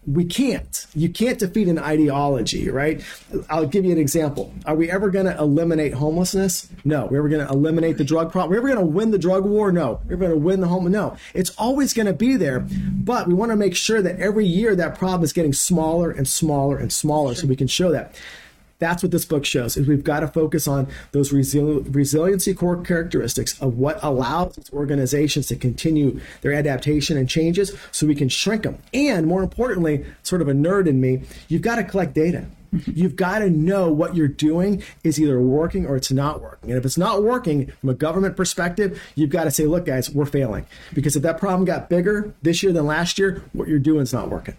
we 0.07 0.25
can't. 0.25 0.87
You 0.95 1.09
can't 1.09 1.39
defeat 1.39 1.67
an 1.69 1.79
ideology, 1.79 2.71
right? 2.71 3.03
I'll 3.51 3.67
give 3.67 3.85
you 3.85 3.93
an 3.93 3.99
example. 3.99 4.55
Are 4.65 4.77
we 4.77 4.91
ever 4.91 5.11
going 5.11 5.27
to 5.27 5.37
eliminate 5.37 5.95
homelessness? 5.95 6.69
No. 6.85 7.07
We're 7.07 7.19
ever 7.19 7.29
going 7.29 7.45
to 7.45 7.53
eliminate 7.53 7.99
the 7.99 8.05
drug 8.05 8.31
problem? 8.31 8.51
We're 8.51 8.59
ever 8.59 8.69
going 8.69 8.87
to 8.87 8.93
win 8.93 9.11
the 9.11 9.19
drug 9.19 9.45
war? 9.45 9.73
No. 9.73 10.01
We're 10.07 10.17
going 10.17 10.31
to 10.31 10.37
win 10.37 10.61
the 10.61 10.69
home? 10.69 10.91
No. 10.91 11.17
It's 11.35 11.51
always 11.59 11.93
going 11.93 12.07
to 12.07 12.13
be 12.13 12.37
there, 12.37 12.61
but 12.61 13.27
we 13.27 13.35
want 13.35 13.51
to 13.51 13.57
make 13.57 13.75
sure 13.75 14.01
that 14.01 14.21
every 14.21 14.47
year 14.47 14.77
that 14.77 14.97
problem 14.97 15.25
is 15.25 15.33
getting 15.33 15.53
smaller 15.53 16.11
and 16.11 16.29
smaller 16.29 16.77
and 16.77 16.93
smaller 16.93 17.35
so 17.35 17.47
we 17.47 17.57
can 17.57 17.67
show 17.67 17.91
that. 17.91 18.15
That's 18.79 19.03
what 19.03 19.13
this 19.13 19.25
book 19.25 19.45
shows 19.45 19.77
is 19.77 19.87
we've 19.87 20.05
got 20.05 20.21
to 20.21 20.29
focus 20.29 20.69
on 20.69 20.89
those 21.13 21.33
resil- 21.33 21.95
resiliency 21.95 22.55
core 22.55 22.81
characteristics 22.83 23.61
of 23.61 23.79
what 23.79 23.99
allows 24.03 24.57
these 24.57 24.71
organizations 24.73 25.47
to 25.49 25.57
continue 25.57 26.21
their 26.43 26.53
adaptation 26.53 27.17
and 27.17 27.29
changes 27.29 27.73
so 27.91 28.07
we 28.07 28.15
can 28.15 28.29
shrink 28.29 28.65
them. 28.65 28.79
And 28.93 29.27
more 29.27 29.43
importantly, 29.43 30.05
sort 30.23 30.43
of 30.43 30.49
a 30.49 30.53
nerd 30.53 30.87
in 30.87 31.01
me, 31.01 31.23
you've 31.49 31.63
got 31.63 31.77
to 31.77 31.85
collect 31.85 32.15
data. 32.15 32.47
Mm-hmm. 32.75 32.91
You've 32.95 33.17
got 33.17 33.39
to 33.39 33.51
know 33.51 33.91
what 33.91 34.17
you're 34.17 34.29
doing 34.29 34.83
is 35.05 35.21
either 35.21 35.41
working 35.41 35.87
or 35.87 35.97
it's 35.97 36.11
not 36.11 36.43
working. 36.43 36.71
And 36.71 36.79
if 36.79 36.85
it's 36.85 36.99
not 36.99 37.23
working 37.23 37.67
from 37.81 37.91
a 37.91 37.95
government 37.95 38.37
perspective, 38.37 39.01
you've 39.15 39.31
got 39.31 39.45
to 39.45 39.51
say, 39.51 39.67
look, 39.67 39.87
guys, 39.87 40.11
we're 40.11 40.27
failing. 40.27 40.67
Because 40.93 41.17
if 41.17 41.23
that 41.23 41.39
problem 41.39 41.65
got 41.65 41.89
bigger 41.89 42.35
this 42.43 42.63
year 42.63 42.73
than 42.73 42.87
last 42.87 43.19
year, 43.19 43.43
what 43.53 43.69
you're 43.69 43.79
doing 43.79 44.03
is 44.03 44.13
not 44.13 44.29
working. 44.29 44.57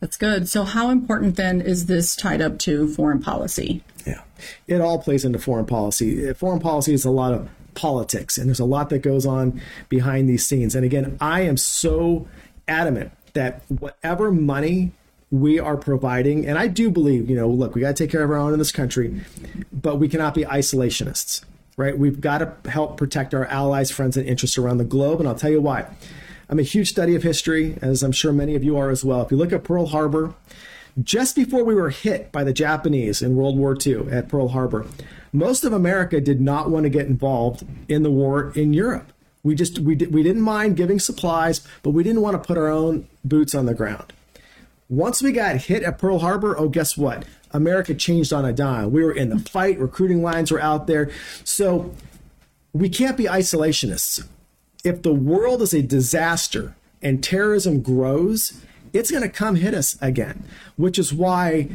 That's 0.00 0.16
good. 0.16 0.48
So 0.48 0.64
how 0.64 0.90
important 0.90 1.36
then 1.36 1.60
is 1.60 1.86
this 1.86 2.14
tied 2.14 2.40
up 2.40 2.58
to 2.60 2.88
foreign 2.88 3.20
policy? 3.20 3.82
Yeah, 4.06 4.22
it 4.66 4.80
all 4.80 4.98
plays 4.98 5.24
into 5.24 5.38
foreign 5.38 5.66
policy. 5.66 6.28
Uh, 6.28 6.34
foreign 6.34 6.60
policy 6.60 6.94
is 6.94 7.04
a 7.04 7.10
lot 7.10 7.32
of 7.32 7.48
politics, 7.74 8.38
and 8.38 8.48
there's 8.48 8.60
a 8.60 8.64
lot 8.64 8.90
that 8.90 9.00
goes 9.00 9.26
on 9.26 9.60
behind 9.88 10.28
these 10.28 10.46
scenes. 10.46 10.74
And 10.74 10.84
again, 10.84 11.16
I 11.20 11.42
am 11.42 11.56
so 11.56 12.28
adamant 12.66 13.12
that 13.34 13.62
whatever 13.68 14.30
money 14.30 14.92
we 15.30 15.58
are 15.58 15.76
providing, 15.76 16.46
and 16.46 16.58
I 16.58 16.68
do 16.68 16.90
believe, 16.90 17.28
you 17.28 17.36
know, 17.36 17.48
look, 17.48 17.74
we 17.74 17.80
got 17.82 17.96
to 17.96 18.04
take 18.04 18.10
care 18.10 18.22
of 18.22 18.30
our 18.30 18.36
own 18.36 18.52
in 18.52 18.58
this 18.58 18.72
country, 18.72 19.20
but 19.72 19.96
we 19.96 20.08
cannot 20.08 20.34
be 20.34 20.44
isolationists, 20.44 21.44
right? 21.76 21.98
We've 21.98 22.20
got 22.20 22.38
to 22.38 22.70
help 22.70 22.96
protect 22.96 23.34
our 23.34 23.44
allies, 23.46 23.90
friends, 23.90 24.16
and 24.16 24.26
interests 24.26 24.56
around 24.56 24.78
the 24.78 24.84
globe, 24.84 25.20
and 25.20 25.28
I'll 25.28 25.34
tell 25.34 25.50
you 25.50 25.60
why. 25.60 25.86
I'm 26.50 26.58
a 26.58 26.62
huge 26.62 26.88
study 26.88 27.14
of 27.14 27.22
history, 27.22 27.76
as 27.82 28.02
I'm 28.02 28.12
sure 28.12 28.32
many 28.32 28.54
of 28.54 28.64
you 28.64 28.78
are 28.78 28.88
as 28.88 29.04
well. 29.04 29.20
If 29.20 29.30
you 29.30 29.36
look 29.36 29.52
at 29.52 29.64
Pearl 29.64 29.86
Harbor, 29.86 30.32
just 31.02 31.36
before 31.36 31.62
we 31.62 31.74
were 31.74 31.90
hit 31.90 32.32
by 32.32 32.42
the 32.42 32.54
Japanese 32.54 33.20
in 33.20 33.36
World 33.36 33.58
War 33.58 33.76
II 33.78 34.10
at 34.10 34.28
Pearl 34.28 34.48
Harbor, 34.48 34.86
most 35.30 35.62
of 35.62 35.74
America 35.74 36.22
did 36.22 36.40
not 36.40 36.70
want 36.70 36.84
to 36.84 36.90
get 36.90 37.06
involved 37.06 37.66
in 37.86 38.02
the 38.02 38.10
war 38.10 38.50
in 38.54 38.72
Europe. 38.72 39.12
We 39.42 39.54
just 39.54 39.78
we 39.78 39.94
did, 39.94 40.12
we 40.12 40.22
didn't 40.22 40.42
mind 40.42 40.76
giving 40.76 40.98
supplies, 40.98 41.60
but 41.82 41.90
we 41.90 42.02
didn't 42.02 42.22
want 42.22 42.42
to 42.42 42.46
put 42.46 42.56
our 42.56 42.68
own 42.68 43.06
boots 43.24 43.54
on 43.54 43.66
the 43.66 43.74
ground. 43.74 44.14
Once 44.88 45.20
we 45.20 45.32
got 45.32 45.56
hit 45.56 45.82
at 45.82 45.98
Pearl 45.98 46.20
Harbor, 46.20 46.58
oh 46.58 46.70
guess 46.70 46.96
what? 46.96 47.26
America 47.50 47.94
changed 47.94 48.32
on 48.32 48.46
a 48.46 48.54
dime. 48.54 48.90
We 48.90 49.04
were 49.04 49.12
in 49.12 49.28
the 49.28 49.38
fight, 49.38 49.78
recruiting 49.78 50.22
lines 50.22 50.50
were 50.50 50.60
out 50.60 50.86
there. 50.86 51.10
So 51.44 51.94
we 52.72 52.88
can't 52.88 53.18
be 53.18 53.24
isolationists 53.24 54.26
if 54.88 55.02
the 55.02 55.12
world 55.12 55.62
is 55.62 55.74
a 55.74 55.82
disaster 55.82 56.74
and 57.02 57.22
terrorism 57.22 57.82
grows, 57.82 58.60
it's 58.92 59.10
going 59.10 59.22
to 59.22 59.28
come 59.28 59.56
hit 59.56 59.74
us 59.74 59.98
again, 60.00 60.44
which 60.76 60.98
is 60.98 61.12
why 61.12 61.68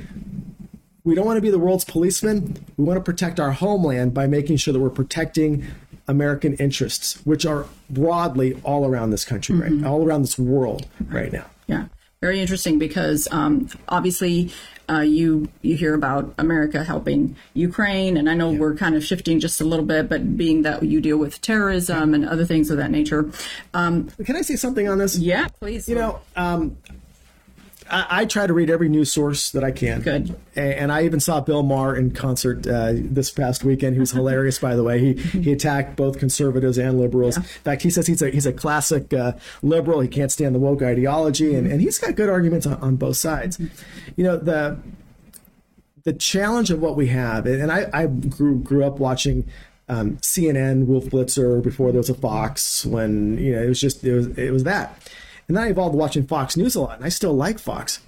we 1.03 1.13
don't 1.15 1.25
want 1.25 1.37
to 1.37 1.41
be 1.41 1.51
the 1.51 1.59
world's 1.59 1.85
policeman. 1.85 2.65
We 2.75 2.83
want 2.83 2.97
to 2.97 3.03
protect 3.03 3.39
our 3.39 3.51
homeland 3.51 4.13
by 4.13 4.25
making 4.25 4.57
sure 4.57 4.73
that 4.73 4.79
we're 4.79 4.89
protecting 4.89 5.65
American 6.07 6.55
interests, 6.55 7.23
which 7.25 7.45
are 7.45 7.65
broadly 7.89 8.59
all 8.63 8.85
around 8.85 9.11
this 9.11 9.23
country, 9.23 9.55
right? 9.55 9.71
Mm-hmm. 9.71 9.87
All 9.87 10.03
around 10.03 10.23
this 10.23 10.37
world 10.39 10.87
right 11.07 11.31
now. 11.31 11.45
Yeah, 11.67 11.85
very 12.23 12.39
interesting 12.39 12.79
because 12.79 13.27
um, 13.31 13.67
obviously 13.89 14.49
uh, 14.89 15.01
you 15.01 15.49
you 15.61 15.75
hear 15.75 15.93
about 15.93 16.33
America 16.37 16.81
helping 16.81 17.35
Ukraine, 17.53 18.15
and 18.15 18.29
I 18.29 18.33
know 18.33 18.49
we're 18.49 18.75
kind 18.75 18.95
of 18.95 19.03
shifting 19.03 19.41
just 19.41 19.59
a 19.59 19.65
little 19.65 19.83
bit, 19.85 20.07
but 20.07 20.37
being 20.37 20.61
that 20.61 20.83
you 20.83 21.01
deal 21.01 21.17
with 21.17 21.41
terrorism 21.41 22.13
and 22.13 22.25
other 22.25 22.45
things 22.45 22.71
of 22.71 22.77
that 22.77 22.91
nature. 22.91 23.29
Um, 23.73 24.07
Can 24.25 24.37
I 24.37 24.41
say 24.41 24.55
something 24.55 24.87
on 24.87 24.99
this? 24.99 25.17
yeah, 25.17 25.49
please. 25.59 25.89
You 25.89 25.95
know, 25.95 26.21
um, 26.37 26.77
I, 27.93 28.21
I, 28.21 28.25
try 28.25 28.47
to 28.47 28.53
read 28.53 28.69
every 28.69 28.89
news 28.89 29.11
source 29.11 29.51
that 29.51 29.63
I 29.63 29.71
can. 29.71 30.01
Good. 30.01 30.35
And, 30.55 30.73
and 30.73 30.91
I 30.91 31.03
even 31.03 31.19
saw 31.19 31.39
Bill 31.41 31.61
Maher 31.61 31.95
in 31.95 32.11
concert 32.11 32.65
uh, 32.65 32.93
this 32.95 33.29
past 33.29 33.63
weekend. 33.63 33.93
He 33.93 33.99
was 33.99 34.11
hilarious, 34.11 34.57
by 34.57 34.75
the 34.75 34.83
way. 34.83 34.99
He 34.99 35.13
he 35.13 35.51
attacked 35.51 35.95
both 35.95 36.17
conservatives 36.17 36.77
and 36.77 36.99
liberals. 36.99 37.37
Yeah. 37.37 37.43
In 37.43 37.49
fact, 37.49 37.81
he 37.83 37.89
says 37.89 38.07
he's 38.07 38.21
a 38.21 38.31
he's 38.31 38.47
a 38.47 38.53
classic 38.53 39.13
uh, 39.13 39.33
liberal. 39.61 39.99
He 39.99 40.07
can't 40.07 40.31
stand 40.31 40.55
the 40.55 40.59
woke 40.59 40.81
ideology, 40.81 41.53
and, 41.53 41.71
and 41.71 41.81
he's 41.81 41.99
got 41.99 42.15
good 42.15 42.29
arguments 42.29 42.65
on, 42.65 42.75
on 42.81 42.95
both 42.95 43.17
sides. 43.17 43.59
You 44.15 44.23
know 44.23 44.37
the 44.37 44.79
the 46.03 46.13
challenge 46.13 46.71
of 46.71 46.81
what 46.81 46.95
we 46.95 47.07
have, 47.07 47.45
and 47.45 47.71
I, 47.71 47.89
I 47.93 48.07
grew 48.07 48.57
grew 48.59 48.83
up 48.83 48.99
watching 48.99 49.47
um, 49.87 50.17
CNN, 50.17 50.85
Wolf 50.85 51.05
Blitzer 51.05 51.61
before 51.61 51.91
there 51.91 51.99
was 51.99 52.09
a 52.09 52.15
Fox. 52.15 52.85
When 52.85 53.37
you 53.37 53.53
know 53.55 53.61
it 53.61 53.67
was 53.67 53.79
just 53.79 54.03
it 54.03 54.13
was 54.13 54.27
it 54.37 54.51
was 54.51 54.63
that. 54.63 54.99
And 55.47 55.59
I 55.59 55.67
evolved 55.67 55.95
watching 55.95 56.25
Fox 56.25 56.55
News 56.57 56.75
a 56.75 56.81
lot, 56.81 56.97
and 56.97 57.05
I 57.05 57.09
still 57.09 57.33
like 57.33 57.59
Fox 57.59 57.99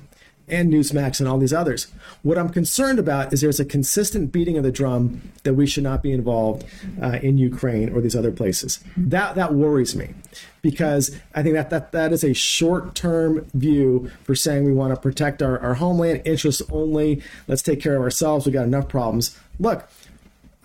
and 0.47 0.71
Newsmax 0.71 1.19
and 1.19 1.27
all 1.27 1.37
these 1.37 1.53
others. 1.53 1.87
What 2.21 2.37
I'm 2.37 2.49
concerned 2.49 2.99
about 2.99 3.33
is 3.33 3.41
there's 3.41 3.59
a 3.59 3.65
consistent 3.65 4.31
beating 4.31 4.57
of 4.57 4.63
the 4.63 4.71
drum 4.71 5.21
that 5.43 5.55
we 5.55 5.65
should 5.65 5.83
not 5.83 6.03
be 6.03 6.11
involved 6.11 6.65
uh, 7.01 7.19
in 7.21 7.37
Ukraine 7.37 7.89
or 7.89 8.01
these 8.01 8.15
other 8.15 8.31
places. 8.31 8.79
That 8.95 9.35
that 9.35 9.53
worries 9.53 9.95
me 9.95 10.13
because 10.61 11.15
I 11.33 11.41
think 11.41 11.55
that 11.55 11.69
that, 11.71 11.91
that 11.91 12.13
is 12.13 12.23
a 12.23 12.33
short-term 12.33 13.47
view 13.53 14.11
for 14.23 14.35
saying 14.35 14.65
we 14.65 14.73
want 14.73 14.93
to 14.93 14.99
protect 14.99 15.41
our, 15.41 15.59
our 15.59 15.75
homeland 15.75 16.21
interests 16.25 16.61
only. 16.71 17.21
Let's 17.47 17.61
take 17.61 17.81
care 17.81 17.95
of 17.95 18.01
ourselves. 18.01 18.45
We 18.45 18.51
got 18.51 18.65
enough 18.65 18.87
problems. 18.87 19.37
Look, 19.59 19.87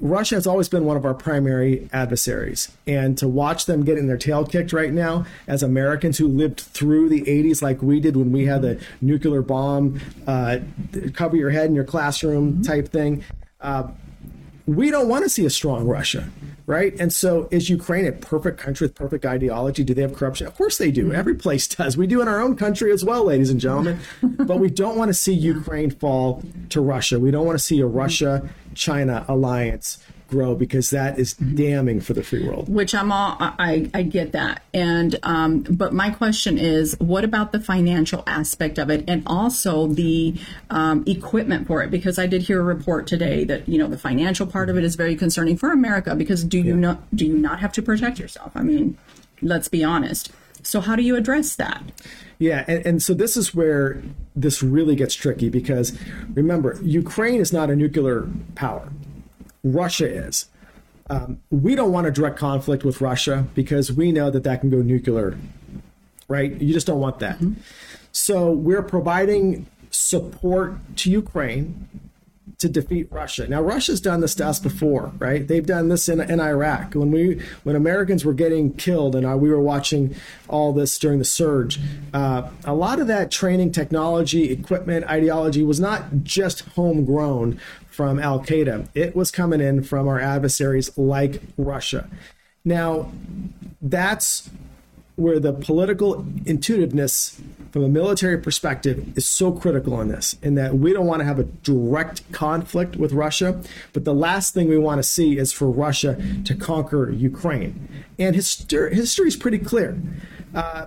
Russia 0.01 0.35
has 0.35 0.47
always 0.47 0.69
been 0.69 0.85
one 0.85 0.97
of 0.97 1.05
our 1.05 1.15
primary 1.15 1.89
adversaries. 1.93 2.73
And 2.87 3.19
to 3.19 3.29
watch 3.29 3.67
them 3.67 3.85
getting 3.85 4.07
their 4.07 4.17
tail 4.17 4.47
kicked 4.47 4.73
right 4.73 4.93
now, 4.93 5.27
as 5.47 5.63
Americans 5.63 6.19
who 6.19 6.27
lived 6.27 6.61
through 6.61 7.09
the 7.09 7.23
80s 7.23 7.63
like 7.63 7.83
we 7.83 8.01
did 8.01 8.17
when 8.17 8.33
we 8.33 8.47
had 8.47 8.63
the 8.63 8.81
nuclear 9.01 9.43
bomb, 9.43 10.01
uh, 10.27 10.59
cover 11.13 11.37
your 11.37 11.51
head 11.51 11.67
in 11.67 11.75
your 11.75 11.85
classroom 11.85 12.63
type 12.63 12.89
thing, 12.89 13.25
uh, 13.61 13.89
we 14.67 14.91
don't 14.91 15.09
want 15.09 15.25
to 15.25 15.29
see 15.29 15.45
a 15.45 15.51
strong 15.51 15.87
Russia, 15.87 16.31
right? 16.71 16.99
And 17.01 17.13
so, 17.13 17.49
is 17.51 17.69
Ukraine 17.69 18.07
a 18.07 18.13
perfect 18.13 18.57
country 18.57 18.87
with 18.87 18.95
perfect 18.95 19.27
ideology? 19.27 19.83
Do 19.83 19.93
they 19.93 20.03
have 20.03 20.15
corruption? 20.15 20.47
Of 20.47 20.55
course 20.55 20.79
they 20.79 20.93
do. 20.93 21.07
Mm-hmm. 21.07 21.17
Every 21.17 21.35
place 21.35 21.67
does. 21.77 21.97
We 21.97 22.07
do 22.07 22.23
in 22.23 22.29
our 22.29 22.41
own 22.41 22.57
country 22.57 22.93
as 22.93 23.05
well, 23.05 23.25
ladies 23.25 23.51
and 23.51 23.61
gentlemen. 23.61 23.99
but 24.23 24.61
we 24.61 24.71
don't 24.71 24.97
want 24.97 25.09
to 25.09 25.15
see 25.15 25.33
Ukraine 25.33 25.91
fall 25.91 26.43
to 26.69 26.81
Russia. 26.81 27.19
We 27.19 27.33
don't 27.33 27.45
want 27.45 27.59
to 27.59 27.65
see 27.65 27.81
a 27.81 27.87
Russia 27.87 28.49
China 28.75 29.25
alliance 29.27 29.99
grow 30.31 30.55
because 30.55 30.91
that 30.91 31.19
is 31.19 31.35
damning 31.35 32.01
for 32.01 32.15
the 32.15 32.23
free 32.23 32.47
world. 32.47 32.69
Which 32.69 32.95
I'm 32.95 33.13
all 33.13 33.37
I, 33.41 33.91
I 33.93 34.03
get 34.03 34.33
that, 34.33 34.63
and 34.73 35.19
um, 35.23 35.61
but 35.61 35.93
my 35.93 36.11
question 36.11 36.57
is, 36.59 36.99
what 36.99 37.25
about 37.25 37.53
the 37.53 37.61
financial 37.61 38.23
aspect 38.27 38.79
of 38.79 38.91
it, 38.91 39.05
and 39.09 39.23
also 39.27 39.87
the 39.89 40.35
um, 40.71 41.05
equipment 41.07 41.67
for 41.67 41.83
it? 41.83 41.91
Because 41.91 42.19
I 42.19 42.27
did 42.27 42.43
hear 42.43 42.61
a 42.61 42.65
report 42.65 43.07
today 43.07 43.45
that 43.45 43.69
you 43.69 43.79
know 43.79 43.89
the 43.89 43.99
financial 43.99 44.47
part 44.47 44.71
of 44.71 44.79
it 44.79 44.85
is 44.85 44.95
very 44.95 45.17
concerning 45.17 45.57
for 45.57 45.73
America 45.73 46.15
because 46.15 46.45
do 46.45 46.59
you 46.59 46.77
not 46.77 47.15
do 47.15 47.27
you 47.27 47.37
not 47.37 47.61
have 47.61 47.73
to 47.75 47.83
protect 47.83 48.19
yourself? 48.19 48.53
I 48.55 48.63
mean, 48.63 48.97
let's 49.43 49.69
be 49.69 49.85
honest. 49.85 50.31
So 50.63 50.81
how 50.81 50.97
do 50.97 51.03
you 51.03 51.17
address 51.17 51.57
that? 51.57 51.83
Yeah, 52.39 52.65
and, 52.69 52.87
and 52.87 53.03
so 53.03 53.15
this 53.15 53.37
is 53.37 53.55
where 53.55 54.03
this 54.35 54.63
really 54.63 54.97
gets 54.97 55.15
tricky 55.15 55.49
because 55.49 55.99
remember, 56.35 56.79
Ukraine 56.83 57.41
is 57.41 57.53
not 57.53 57.71
a 57.71 57.77
nuclear 57.77 58.29
power. 58.55 58.89
Russia 59.63 60.09
is. 60.09 60.47
Um, 61.09 61.41
we 61.51 61.75
don't 61.75 61.93
want 61.93 62.07
a 62.07 62.11
direct 62.11 62.37
conflict 62.37 62.85
with 62.85 63.01
Russia 63.01 63.47
because 63.55 63.93
we 63.93 64.13
know 64.13 64.31
that 64.31 64.45
that 64.45 64.61
can 64.61 64.71
go 64.71 64.81
nuclear, 64.81 65.37
right? 66.29 66.53
You 66.61 66.73
just 66.73 66.87
don't 66.87 67.01
want 67.01 67.19
that. 67.19 67.41
So 68.13 68.51
we're 68.51 68.83
providing 68.83 69.67
support 69.91 70.75
to 70.99 71.11
Ukraine 71.11 71.89
to 72.59 72.69
defeat 72.69 73.09
Russia. 73.11 73.47
Now 73.49 73.63
Russia's 73.63 74.01
done 74.01 74.21
this 74.21 74.35
to 74.37 74.47
us 74.47 74.59
before, 74.59 75.13
right? 75.19 75.47
They've 75.47 75.67
done 75.67 75.89
this 75.89 76.09
in, 76.09 76.21
in 76.21 76.41
Iraq 76.41 76.95
when 76.95 77.11
we 77.11 77.41
when 77.63 77.77
Americans 77.77 78.25
were 78.25 78.35
getting 78.35 78.73
killed 78.75 79.15
and 79.15 79.27
uh, 79.27 79.37
we 79.37 79.51
were 79.51 79.61
watching 79.61 80.15
all 80.49 80.73
this 80.73 80.99
during 80.99 81.19
the 81.19 81.25
surge. 81.25 81.81
Uh, 82.13 82.51
a 82.65 82.75
lot 82.75 83.01
of 83.01 83.07
that 83.07 83.31
training, 83.31 83.73
technology, 83.73 84.51
equipment, 84.51 85.05
ideology 85.07 85.63
was 85.63 85.81
not 85.81 86.23
just 86.23 86.61
homegrown 86.71 87.59
from 87.89 88.19
Al 88.19 88.41
Qaeda. 88.41 88.89
It 88.95 89.15
was 89.15 89.31
coming 89.31 89.61
in 89.61 89.83
from 89.83 90.09
our 90.09 90.21
adversaries 90.21 90.97
like 90.97 91.43
Russia. 91.57 92.09
Now, 92.65 93.11
that's 93.81 94.51
where 95.17 95.39
the 95.39 95.53
political 95.53 96.25
intuitiveness 96.47 97.41
from 97.73 97.85
a 97.85 97.89
military 97.89 98.39
perspective 98.39 99.17
is 99.17 99.29
so 99.29 99.53
critical 99.53 100.01
in 100.01 100.09
this, 100.09 100.37
in 100.43 100.55
that 100.57 100.75
we 100.75 100.93
don't 100.93 101.07
want 101.07 101.21
to 101.21 101.25
have 101.25 101.39
a 101.39 101.45
direct 101.45 102.31
conflict 102.33 102.97
with 102.97 103.13
Russia, 103.13 103.61
but 103.93 104.05
the 104.05 104.15
last 104.15 104.55
thing 104.55 104.69
we 104.69 104.79
want 104.79 104.99
to 104.99 105.03
see 105.03 105.39
is 105.39 105.53
for 105.53 105.71
Russia 105.71 106.21
to 106.45 106.55
conquer 106.55 107.11
Ukraine. 107.11 107.89
And 108.19 108.35
history, 108.35 108.95
history 108.95 109.29
is 109.29 109.37
pretty 109.37 109.59
clear. 109.59 110.01
Uh, 110.55 110.87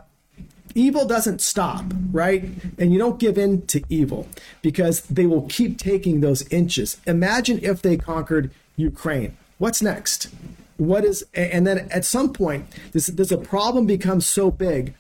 evil 0.76 1.06
doesn't 1.06 1.40
stop, 1.42 1.86
right? 2.12 2.44
And 2.78 2.92
you 2.92 3.00
don't 3.00 3.20
give 3.20 3.38
in 3.38 3.66
to 3.68 3.82
evil 3.90 4.28
because 4.62 5.02
they 5.02 5.26
will 5.26 5.44
keep 5.44 5.78
taking 5.78 6.22
those 6.22 6.48
inches. 6.50 6.98
Imagine 7.06 7.60
if 7.64 7.82
they 7.82 7.98
conquered 7.98 8.52
Ukraine. 8.76 9.38
What's 9.58 9.82
next? 9.82 10.30
What 10.78 11.06
is, 11.06 11.26
and 11.34 11.68
then 11.68 11.88
at 11.92 12.06
some 12.06 12.34
point, 12.34 12.66
this, 12.92 13.08
this 13.08 13.32
a 13.32 13.38
problem 13.38 13.86
becomes 13.86 14.26
so 14.26 14.52
big 14.52 14.96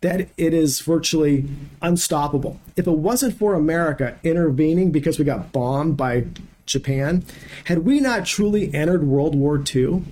that 0.00 0.28
it 0.36 0.52
is 0.52 0.80
virtually 0.80 1.46
unstoppable. 1.80 2.60
If 2.76 2.86
it 2.86 2.92
wasn't 2.92 3.38
for 3.38 3.54
America 3.54 4.18
intervening 4.22 4.90
because 4.90 5.18
we 5.18 5.24
got 5.24 5.52
bombed 5.52 5.96
by 5.96 6.26
Japan, 6.66 7.24
had 7.64 7.80
we 7.80 8.00
not 8.00 8.26
truly 8.26 8.72
entered 8.74 9.04
World 9.04 9.34
War 9.34 9.62
II, 9.74 10.04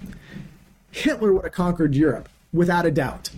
Hitler 0.90 1.32
would 1.32 1.44
have 1.44 1.52
conquered 1.52 1.94
Europe 1.94 2.28
without 2.52 2.86
a 2.86 2.90
doubt. 2.90 3.30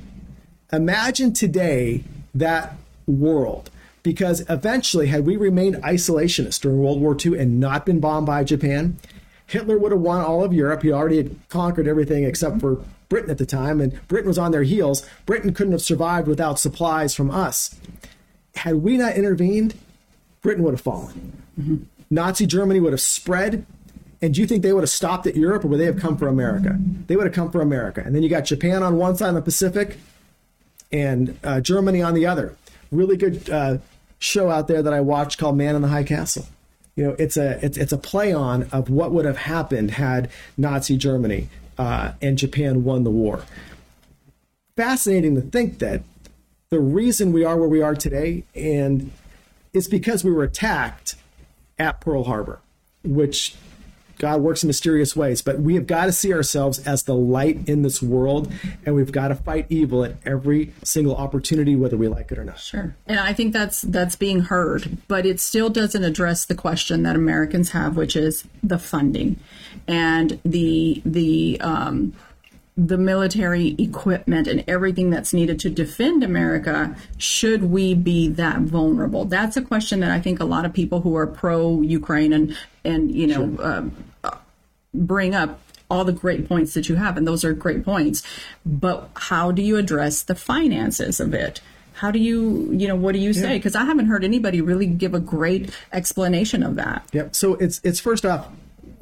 Imagine 0.73 1.33
today 1.33 2.05
that 2.35 2.77
world. 3.07 3.71
Because 4.03 4.45
eventually, 4.49 5.07
had 5.07 5.25
we 5.25 5.37
remained 5.37 5.77
isolationist 5.77 6.61
during 6.61 6.79
World 6.79 7.01
War 7.01 7.17
II 7.25 7.39
and 7.39 7.61
not 7.61 7.87
been 7.87 8.01
bombed 8.01 8.27
by 8.27 8.43
Japan, 8.43 8.99
Hitler 9.47 9.79
would 9.79 9.93
have 9.93 10.01
won 10.01 10.21
all 10.21 10.43
of 10.45 10.53
Europe. 10.53 10.83
He 10.83 10.93
already 10.93 11.19
had 11.19 11.49
conquered 11.49 11.87
everything 11.87 12.25
except 12.25 12.61
for 12.61 12.83
Britain 13.09 13.31
at 13.31 13.39
the 13.39 13.47
time, 13.47 13.81
and 13.81 14.07
Britain 14.09 14.29
was 14.29 14.39
on 14.39 14.53
their 14.53 14.63
heels. 14.63 15.07
Britain 15.27 15.53
couldn't 15.53 15.73
have 15.73 15.83
survived 15.83 16.27
without 16.27 16.59
supplies 16.59 17.15
from 17.15 17.31
us. 17.31 17.75
Had 18.55 18.77
we 18.77 18.97
not 18.97 19.17
intervened, 19.17 19.75
Britain 20.41 20.65
would 20.65 20.75
have 20.75 20.81
fallen. 20.81 21.43
Mm-hmm. 21.61 21.77
Nazi 22.11 22.47
Germany 22.47 22.81
would 22.81 22.93
have 22.93 23.01
spread. 23.01 23.67
And 24.21 24.35
do 24.35 24.41
you 24.41 24.47
think 24.47 24.63
they 24.63 24.73
would 24.73 24.83
have 24.83 24.91
stopped 24.91 25.27
at 25.27 25.37
Europe 25.37 25.65
or 25.65 25.69
would 25.69 25.81
they 25.81 25.87
have 25.87 25.99
come 25.99 26.17
for 26.17 26.29
America? 26.29 26.79
They 27.07 27.17
would 27.17 27.27
have 27.27 27.35
come 27.35 27.51
for 27.51 27.61
America. 27.61 28.03
And 28.05 28.15
then 28.15 28.23
you 28.23 28.29
got 28.29 28.45
Japan 28.45 28.83
on 28.83 28.97
one 28.97 29.17
side 29.17 29.31
of 29.31 29.35
the 29.35 29.43
Pacific 29.43 29.99
and 30.93 31.39
uh, 31.43 31.61
Germany 31.61 32.03
on 32.03 32.15
the 32.15 32.27
other. 32.27 32.55
Really 32.93 33.17
good 33.17 33.51
uh, 33.51 33.79
show 34.19 34.51
out 34.51 34.69
there 34.69 34.83
that 34.83 34.93
I 34.93 35.01
watched 35.01 35.39
called 35.39 35.57
Man 35.57 35.75
in 35.75 35.83
the 35.83 35.89
High 35.89 36.05
Castle. 36.05 36.47
You 36.97 37.05
know, 37.05 37.17
it's 37.19 37.37
a 37.37 37.65
it's, 37.65 37.79
it's 37.79 37.93
a 37.93 37.99
play 37.99 38.33
on 38.33 38.65
of 38.65 38.91
what 38.91 39.13
would 39.13 39.25
have 39.25 39.39
happened 39.39 39.93
had 39.93 40.31
Nazi 40.57 40.97
Germany 40.97 41.49
uh, 41.79 42.13
and 42.21 42.37
Japan 42.37 42.85
won 42.85 43.05
the 43.05 43.11
war. 43.11 43.45
Fascinating 44.77 45.35
to 45.35 45.41
think 45.41 45.79
that 45.79 46.03
the 46.71 46.81
reason 46.81 47.33
we 47.33 47.45
are 47.45 47.57
where 47.57 47.69
we 47.69 47.83
are 47.83 47.95
today, 47.95 48.45
and 48.55 49.11
it's 49.73 49.89
because 49.89 50.25
we 50.25 50.31
were 50.31 50.45
attacked 50.45 51.17
at 51.79 52.01
Pearl 52.01 52.25
Harbor, 52.25 52.61
which 53.05 53.55
God 54.23 54.41
works 54.41 54.63
in 54.63 54.69
mysterious 54.69 55.17
ways, 55.17 55.43
but 55.43 55.59
we 55.59 55.75
have 55.75 55.89
got 55.89 56.05
to 56.05 56.13
see 56.13 56.33
ourselves 56.33 56.79
as 56.87 57.03
the 57.03 57.15
light 57.15 57.69
in 57.69 57.83
this 57.83 58.01
world, 58.01 58.53
and 58.87 58.95
we've 58.95 59.11
got 59.11 59.29
to 59.29 59.35
fight 59.35 59.67
evil 59.69 60.05
at 60.05 60.15
every 60.25 60.73
single 60.85 61.17
opportunity, 61.17 61.75
whether 61.75 61.97
we 61.97 62.07
like 62.07 62.31
it 62.31 62.39
or 62.39 62.45
not. 62.45 62.61
Sure, 62.61 62.95
and 63.09 63.19
I 63.19 63.33
think 63.33 63.53
that's 63.53 63.83
that's 63.83 64.15
being 64.15 64.43
heard, 64.43 64.99
but 65.09 65.27
it 65.27 65.41
still 65.41 65.69
doesn't 65.71 66.05
address 66.05 66.45
the 66.45 66.55
question 66.55 67.03
that 67.03 67.17
Americans 67.17 67.71
have, 67.71 67.97
which 67.97 68.15
is 68.15 68.45
the 68.63 68.79
funding 68.79 69.41
and 69.89 70.39
the 70.45 71.03
the 71.05 71.61
um, 71.61 72.13
the 72.77 72.97
military 72.97 73.75
equipment 73.79 74.47
and 74.47 74.65
everything 74.67 75.11
that's 75.11 75.35
needed 75.35 75.61
to 75.61 75.69
defend 75.69 76.25
America, 76.25 76.97
should 77.19 77.65
we 77.65 77.95
be 77.95 78.29
that 78.29 78.61
vulnerable? 78.61 79.25
That's 79.27 79.57
a 79.57 79.63
question 79.63 80.01
that 80.01 80.11
I 80.11 80.21
think 80.21 80.41
a 80.41 80.45
lot 80.45 80.65
of 80.65 80.73
people 80.73 81.03
who 81.03 81.15
are 81.17 81.27
pro 81.27 81.83
Ukraine 81.83 82.33
and 82.33 82.57
and 82.85 83.15
you 83.15 83.27
know 83.27 83.57
sure. 83.57 83.67
um, 83.67 84.05
bring 84.95 85.35
up 85.35 85.61
all 85.91 86.05
the 86.05 86.13
great 86.13 86.49
points 86.49 86.73
that 86.73 86.89
you 86.89 86.95
have, 86.95 87.19
and 87.19 87.27
those 87.27 87.45
are 87.45 87.53
great 87.53 87.85
points. 87.85 88.23
But 88.65 89.11
how 89.15 89.53
do 89.53 89.61
you 89.61 89.77
address 89.77 90.23
the 90.23 90.35
finances 90.35 91.21
of 91.21 91.35
it? 91.35 91.61
How 91.95 92.11
do 92.11 92.19
you, 92.19 92.71
you 92.73 92.89
know, 92.89 92.97
what 92.97 93.13
do 93.13 93.19
you 93.19 93.35
say? 93.35 93.59
Because 93.59 93.75
yeah. 93.75 93.83
I 93.83 93.85
haven't 93.85 94.07
heard 94.07 94.25
anybody 94.25 94.63
really 94.63 94.87
give 94.87 95.13
a 95.13 95.21
great 95.21 95.71
explanation 95.93 96.63
of 96.63 96.77
that. 96.77 97.07
Yep. 97.13 97.37
So 97.37 97.55
it's 97.57 97.81
it's 97.85 98.01
first 98.01 98.25
off, 98.25 98.49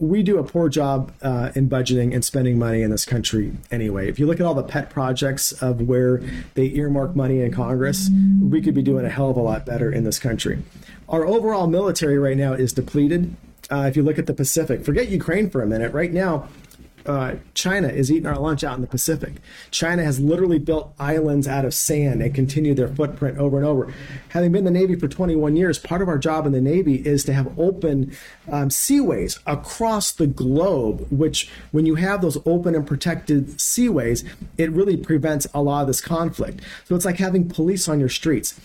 we 0.01 0.23
do 0.23 0.39
a 0.39 0.43
poor 0.43 0.71
job 0.71 1.13
uh, 1.21 1.53
in 1.55 1.69
budgeting 1.69 2.15
and 2.15 2.25
spending 2.25 2.59
money 2.59 2.81
in 2.81 2.91
this 2.91 3.05
country 3.05 3.53
anyway. 3.71 4.09
If 4.09 4.19
you 4.19 4.27
look 4.27 4.41
at 4.41 4.47
all 4.47 4.55
the 4.55 4.63
pet 4.63 4.89
projects 4.89 5.53
of 5.53 5.83
where 5.83 6.23
they 6.55 6.69
earmark 6.69 7.15
money 7.15 7.43
in 7.43 7.53
Congress, 7.53 8.09
we 8.41 8.63
could 8.63 8.75
be 8.75 8.83
doing 8.83 9.05
a 9.05 9.11
hell 9.11 9.31
of 9.31 9.37
a 9.37 9.43
lot 9.43 9.67
better 9.67 9.93
in 9.93 10.05
this 10.05 10.19
country. 10.19 10.63
Our 11.11 11.27
overall 11.27 11.67
military 11.67 12.19
right 12.19 12.37
now 12.37 12.55
is 12.55 12.73
depleted. 12.73 13.37
Uh, 13.71 13.87
if 13.89 13.97
you 13.97 14.03
look 14.03 14.19
at 14.19 14.27
the 14.27 14.35
Pacific, 14.35 14.85
forget 14.85 15.09
Ukraine 15.09 15.51
for 15.51 15.63
a 15.63 15.67
minute. 15.67 15.93
Right 15.93 16.13
now, 16.13 16.49
uh, 17.07 17.37
China 17.55 17.89
is 17.89 18.11
eating 18.11 18.27
our 18.27 18.39
lunch 18.39 18.63
out 18.63 18.75
in 18.75 18.81
the 18.81 18.87
Pacific. 18.87 19.35
China 19.71 20.05
has 20.05 20.21
literally 20.21 20.59
built 20.59 20.95
islands 20.99 21.49
out 21.49 21.65
of 21.65 21.73
sand 21.73 22.23
and 22.23 22.35
continued 22.35 22.77
their 22.77 22.89
footprint 22.89 23.39
over 23.39 23.57
and 23.57 23.67
over. 23.67 23.93
Having 24.31 24.53
been 24.53 24.67
in 24.67 24.73
the 24.73 24.79
Navy 24.79 24.95
for 24.97 25.09
21 25.09 25.57
years, 25.57 25.79
part 25.79 26.03
of 26.03 26.09
our 26.09 26.19
job 26.19 26.47
in 26.47 26.53
the 26.53 26.61
Navy 26.61 26.97
is 27.07 27.25
to 27.25 27.33
have 27.33 27.59
open 27.59 28.15
um, 28.51 28.69
seaways 28.69 29.39
across 29.47 30.13
the 30.13 30.27
globe, 30.27 31.07
which, 31.11 31.51
when 31.71 31.87
you 31.87 31.97
have 31.97 32.21
those 32.21 32.39
open 32.47 32.75
and 32.75 32.87
protected 32.87 33.59
seaways, 33.59 34.25
it 34.59 34.71
really 34.71 34.97
prevents 34.97 35.47
a 35.55 35.63
lot 35.63 35.83
of 35.83 35.87
this 35.87 36.01
conflict. 36.01 36.61
So 36.85 36.95
it's 36.95 37.05
like 37.05 37.19
having 37.19 37.49
police 37.49 37.89
on 37.89 38.01
your 38.01 38.09
streets. 38.09 38.61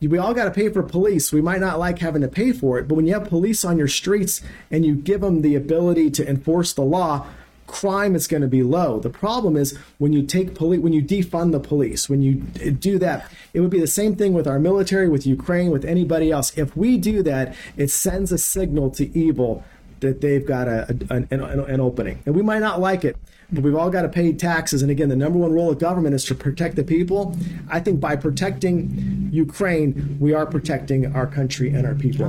We 0.00 0.18
all 0.18 0.34
got 0.34 0.44
to 0.44 0.50
pay 0.50 0.68
for 0.68 0.82
police. 0.82 1.32
We 1.32 1.40
might 1.40 1.60
not 1.60 1.78
like 1.78 1.98
having 1.98 2.22
to 2.22 2.28
pay 2.28 2.52
for 2.52 2.78
it, 2.78 2.88
but 2.88 2.94
when 2.94 3.06
you 3.06 3.14
have 3.14 3.28
police 3.28 3.64
on 3.64 3.78
your 3.78 3.88
streets 3.88 4.40
and 4.70 4.84
you 4.84 4.94
give 4.94 5.20
them 5.20 5.42
the 5.42 5.54
ability 5.54 6.10
to 6.12 6.28
enforce 6.28 6.72
the 6.72 6.82
law, 6.82 7.26
crime 7.68 8.16
is 8.16 8.26
going 8.26 8.40
to 8.42 8.48
be 8.48 8.64
low. 8.64 8.98
The 8.98 9.10
problem 9.10 9.56
is 9.56 9.78
when 9.98 10.12
you 10.12 10.22
take 10.22 10.54
police, 10.54 10.80
when 10.80 10.92
you 10.92 11.02
defund 11.02 11.52
the 11.52 11.60
police, 11.60 12.08
when 12.08 12.22
you 12.22 12.34
do 12.34 12.98
that, 12.98 13.30
it 13.54 13.60
would 13.60 13.70
be 13.70 13.78
the 13.78 13.86
same 13.86 14.16
thing 14.16 14.32
with 14.32 14.48
our 14.48 14.58
military, 14.58 15.08
with 15.08 15.24
Ukraine, 15.26 15.70
with 15.70 15.84
anybody 15.84 16.32
else. 16.32 16.56
If 16.58 16.76
we 16.76 16.96
do 16.96 17.22
that, 17.22 17.54
it 17.76 17.90
sends 17.90 18.32
a 18.32 18.38
signal 18.38 18.90
to 18.92 19.16
evil 19.16 19.62
that 20.00 20.20
they've 20.20 20.46
got 20.46 20.68
a, 20.68 20.86
a 20.88 21.14
an, 21.14 21.28
an, 21.30 21.40
an 21.40 21.80
opening, 21.80 22.22
and 22.24 22.34
we 22.34 22.42
might 22.42 22.60
not 22.60 22.80
like 22.80 23.04
it. 23.04 23.16
But 23.50 23.64
we've 23.64 23.74
all 23.74 23.88
got 23.88 24.02
to 24.02 24.10
pay 24.10 24.32
taxes. 24.34 24.82
And 24.82 24.90
again, 24.90 25.08
the 25.08 25.16
number 25.16 25.38
one 25.38 25.52
role 25.52 25.70
of 25.70 25.78
government 25.78 26.14
is 26.14 26.22
to 26.26 26.34
protect 26.34 26.76
the 26.76 26.84
people. 26.84 27.34
I 27.70 27.80
think 27.80 27.98
by 27.98 28.14
protecting 28.14 29.30
Ukraine, 29.32 30.18
we 30.20 30.34
are 30.34 30.44
protecting 30.44 31.14
our 31.14 31.26
country 31.26 31.72
and 31.72 31.86
our 31.86 31.94
people. 31.94 32.26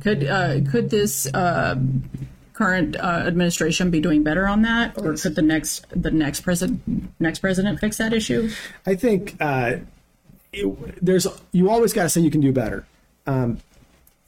Could 0.00 0.24
uh, 0.24 0.60
could 0.70 0.88
this 0.88 1.26
uh, 1.34 1.76
current 2.56 2.96
uh, 2.96 3.24
administration 3.26 3.90
be 3.90 4.00
doing 4.00 4.22
better 4.22 4.46
on 4.46 4.62
that, 4.62 4.96
or 4.96 5.14
could 5.14 5.34
the 5.34 5.42
next 5.42 5.84
the 5.90 6.10
next 6.10 6.40
president 6.40 7.12
next 7.20 7.40
president 7.40 7.78
fix 7.78 7.98
that 7.98 8.14
issue? 8.14 8.50
I 8.86 8.94
think 8.94 9.36
uh, 9.40 9.76
it, 10.52 11.04
there's 11.04 11.26
you 11.52 11.68
always 11.68 11.92
got 11.92 12.04
to 12.04 12.08
say 12.08 12.22
you 12.22 12.30
can 12.30 12.40
do 12.40 12.52
better. 12.52 12.86
Um, 13.26 13.60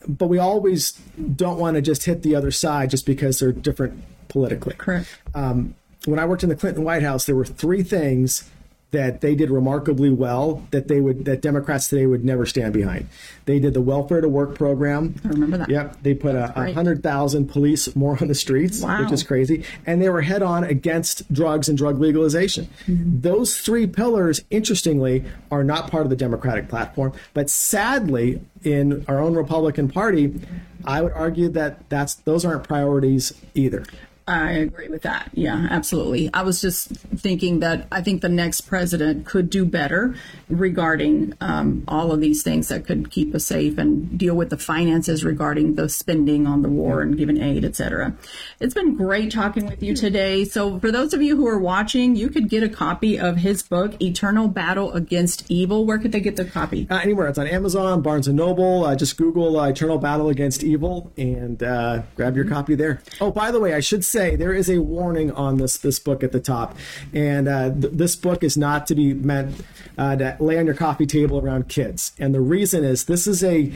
but 0.07 0.27
we 0.27 0.39
always 0.39 0.93
don't 0.93 1.59
want 1.59 1.77
to 1.77 1.83
just 1.83 2.05
hit 2.05 2.23
the 2.23 2.35
other 2.35 2.51
side 2.51 2.91
just 2.91 3.07
because 3.07 3.39
they're 3.39 3.53
different 3.53 4.03
politically. 4.29 4.75
Correct. 4.75 5.09
Um, 5.35 5.75
when 6.05 6.19
I 6.19 6.27
worked 6.27 6.43
in 6.43 6.49
the 6.49 6.57
Clinton 6.57 6.85
White 6.85 7.03
House, 7.03 7.25
there 7.25 7.35
were 7.35 7.45
three 7.45 7.83
things 7.83 8.49
that 8.91 9.21
they 9.21 9.35
did 9.35 9.51
remarkably 9.51 10.09
well 10.09 10.67
that 10.71 10.89
they 10.89 11.01
would 11.01 11.27
that 11.27 11.43
Democrats 11.43 11.89
today 11.89 12.07
would 12.07 12.25
never 12.25 12.47
stand 12.47 12.73
behind. 12.73 13.07
They 13.45 13.59
did 13.59 13.75
the 13.75 13.83
welfare 13.83 14.21
to 14.23 14.29
work 14.29 14.55
program. 14.55 15.15
I 15.25 15.29
remember 15.29 15.59
that. 15.59 15.69
Yep, 15.69 16.03
they 16.03 16.15
put 16.15 16.35
a, 16.35 16.53
a 16.59 16.73
hundred 16.73 17.03
thousand 17.03 17.49
police 17.49 17.95
more 17.95 18.17
on 18.21 18.29
the 18.29 18.35
streets, 18.35 18.81
Wow. 18.81 19.03
which 19.03 19.13
is 19.13 19.23
crazy, 19.23 19.65
and 19.87 20.01
they 20.01 20.09
were 20.09 20.23
head 20.23 20.43
on 20.43 20.65
against 20.65 21.31
drugs 21.33 21.69
and 21.69 21.77
drug 21.77 22.01
legalization. 22.01 22.69
Mm-hmm. 22.87 23.21
Those 23.21 23.59
three 23.61 23.87
pillars, 23.87 24.41
interestingly, 24.51 25.25
are 25.51 25.65
not 25.65 25.91
part 25.91 26.05
of 26.05 26.11
the 26.11 26.17
Democratic 26.17 26.69
platform, 26.69 27.13
but 27.35 27.51
sadly, 27.51 28.41
in 28.65 29.05
our 29.07 29.21
own 29.21 29.35
Republican 29.35 29.89
Party, 29.91 30.41
I 30.85 31.03
would 31.03 31.13
argue 31.13 31.49
that 31.51 31.89
that's 31.91 32.15
those 32.15 32.45
aren't 32.45 32.65
priorities 32.67 33.35
either. 33.55 33.85
I 34.29 34.51
agree 34.53 34.89
with 34.89 35.03
that. 35.03 35.31
Yeah, 35.33 35.69
absolutely. 35.71 36.29
I 36.35 36.43
was 36.43 36.61
just 36.61 36.89
thinking 36.89 37.61
that 37.61 37.87
I 37.91 38.03
think 38.03 38.21
the 38.21 38.29
next 38.29 38.63
president 38.63 39.25
could 39.25 39.49
do 39.49 39.65
better 39.65 40.15
regarding 40.51 41.33
um, 41.41 41.85
all 41.89 42.13
of 42.13 42.21
these 42.21 42.43
things 42.43 42.69
that 42.69 42.85
could 42.85 43.11
keep 43.11 43.35
us 43.35 43.47
safe 43.47 43.79
and 43.79 44.19
deal 44.19 44.35
with 44.35 44.51
the 44.51 44.59
finances 44.59 45.25
regarding 45.25 45.77
the 45.77 45.89
spending 45.89 46.47
on 46.47 46.61
the 46.61 46.69
war 46.69 47.01
and 47.01 47.17
giving 47.17 47.41
aid, 47.41 47.65
et 47.65 47.75
cetera. 47.75 48.15
It's 48.61 48.75
been 48.75 48.97
great 48.97 49.33
talking 49.33 49.65
with 49.65 49.83
you 49.83 49.97
today. 49.97 50.45
So, 50.45 50.79
for 50.79 50.93
those 50.93 51.15
of 51.15 51.23
you 51.23 51.35
who 51.37 51.47
are 51.47 51.59
watching, 51.59 52.15
you 52.15 52.29
could 52.29 52.51
get 52.51 52.63
a 52.63 52.69
copy 52.69 53.19
of 53.19 53.39
his 53.39 53.63
book, 53.63 53.95
Eternal 54.03 54.49
Battle 54.49 54.93
Against 54.93 55.51
Evil. 55.51 55.87
Where 55.87 55.99
could 55.99 56.13
they 56.13 56.21
get 56.21 56.37
the 56.37 56.45
copy? 56.45 56.87
Uh, 56.91 56.99
anywhere. 56.99 57.29
It's 57.29 57.39
on 57.39 57.47
Amazon, 57.47 58.03
Barnes 58.03 58.29
and 58.29 58.37
Noble. 58.37 58.85
Uh, 58.85 58.95
just 58.95 59.17
Google 59.17 59.59
uh, 59.59 59.69
"Eternal 59.69 59.97
Battle 59.97 60.29
Against 60.29 60.63
Evil" 60.63 61.11
and 61.17 61.63
uh, 61.63 62.03
grab 62.15 62.37
your 62.37 62.45
copy 62.45 62.75
there. 62.75 63.01
Oh, 63.23 63.31
by 63.31 63.51
the 63.51 63.59
way, 63.59 63.73
I 63.73 63.81
should 63.81 64.05
say 64.05 64.18
there 64.19 64.53
is 64.53 64.69
a 64.69 64.79
warning 64.79 65.31
on 65.33 65.59
this 65.59 65.77
this 65.79 65.99
book 65.99 66.23
at 66.23 66.33
the 66.33 66.41
top, 66.41 66.77
and 67.13 67.49
uh, 67.49 67.71
th- 67.71 67.93
this 67.93 68.17
book 68.17 68.43
is 68.43 68.57
not 68.57 68.87
to 68.89 68.95
be 68.95 69.15
meant 69.15 69.65
uh, 69.97 70.17
to 70.17 70.37
lay 70.41 70.59
on 70.59 70.67
your 70.67 70.75
coffee 70.75 71.07
table 71.07 71.39
around 71.39 71.69
kids. 71.69 72.13
And 72.19 72.35
the 72.35 72.41
reason 72.41 72.85
is 72.85 73.05
this 73.05 73.27
is 73.27 73.45
a 73.45 73.73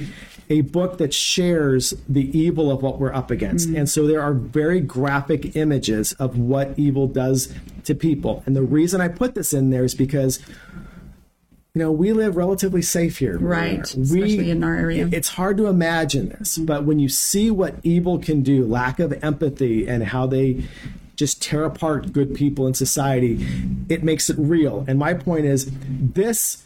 a 0.51 0.63
book 0.63 0.99
that 0.99 1.15
shares 1.15 1.95
the 2.09 2.37
evil 2.37 2.71
of 2.71 2.83
what 2.83 2.99
we're 2.99 3.15
up 3.15 3.31
against, 3.31 3.69
and 3.69 3.89
so 3.89 4.07
there 4.07 4.21
are 4.21 4.35
very 4.35 4.81
graphic 4.81 5.55
images 5.57 6.13
of 6.15 6.37
what 6.37 6.77
evil 6.77 7.07
does 7.07 7.55
to 7.85 7.95
people. 7.95 8.43
And 8.45 8.57
the 8.57 8.63
reason 8.63 9.01
I 9.01 9.09
put 9.09 9.35
this 9.35 9.53
in 9.53 9.71
there 9.71 9.85
is 9.85 9.95
because 9.95 10.41
you 11.75 11.81
know, 11.81 11.91
we 11.91 12.13
live 12.13 12.37
relatively 12.37 12.83
safe 12.83 13.19
here. 13.19 13.39
Right, 13.39 13.95
We- 13.97 14.03
especially 14.03 14.51
in 14.51 14.63
our 14.63 14.77
area. 14.77 15.09
It's 15.11 15.29
hard 15.29 15.57
to 15.57 15.69
imagine 15.69 16.29
this, 16.29 16.57
mm-hmm. 16.57 16.67
but 16.67 16.85
when 16.85 16.99
you 16.99 17.09
see 17.09 17.51
what 17.51 17.77
evil 17.83 18.19
can 18.19 18.43
do, 18.43 18.67
lack 18.67 18.99
of 18.99 19.13
empathy, 19.25 19.89
and 19.89 20.05
how 20.05 20.27
they 20.27 20.65
just 21.17 21.41
tear 21.41 21.65
apart 21.65 22.13
good 22.13 22.35
people 22.35 22.67
in 22.67 22.75
society, 22.75 23.47
it 23.89 24.03
makes 24.05 24.29
it 24.29 24.37
real. 24.39 24.85
And 24.87 24.99
my 24.99 25.15
point 25.15 25.47
is, 25.47 25.71
this 25.81 26.65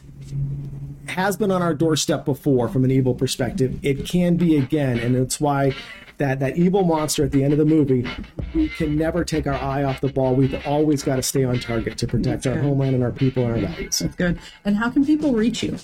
has 1.09 1.37
been 1.37 1.53
on 1.53 1.63
our 1.63 1.75
doorstep 1.75 2.25
before 2.25 2.69
from 2.69 2.83
an 2.85 2.91
evil 2.91 3.15
perspective. 3.15 3.79
It 3.85 4.07
can 4.07 4.37
be 4.37 4.57
again, 4.57 4.99
and 4.99 5.15
it's 5.15 5.41
why 5.41 5.73
that 6.19 6.41
that 6.41 6.57
evil 6.57 6.83
monster 6.83 7.25
at 7.25 7.33
the 7.33 7.45
end 7.45 7.53
of 7.53 7.59
the 7.59 7.65
movie, 7.65 8.07
we 8.55 8.69
can 8.69 8.97
never 8.97 9.25
take 9.25 9.47
our 9.47 9.55
eye 9.55 9.85
off 9.85 10.01
the 10.01 10.09
ball. 10.09 10.35
We've 10.35 10.67
always 10.67 11.03
got 11.03 11.17
to 11.17 11.23
stay 11.23 11.45
on 11.45 11.61
target 11.61 11.99
to 11.99 12.07
protect 12.07 12.47
our 12.47 12.55
good. 12.55 12.63
homeland 12.65 12.95
and 12.95 13.05
our 13.05 13.13
people 13.13 13.45
and 13.45 13.65
our 13.65 13.71
values. 13.71 13.99
That's 13.99 14.15
good. 14.15 14.39
And 14.65 14.77
how 14.77 14.91
can 14.91 15.05
people 15.05 15.33
reach 15.33 15.63
you? 15.63 15.77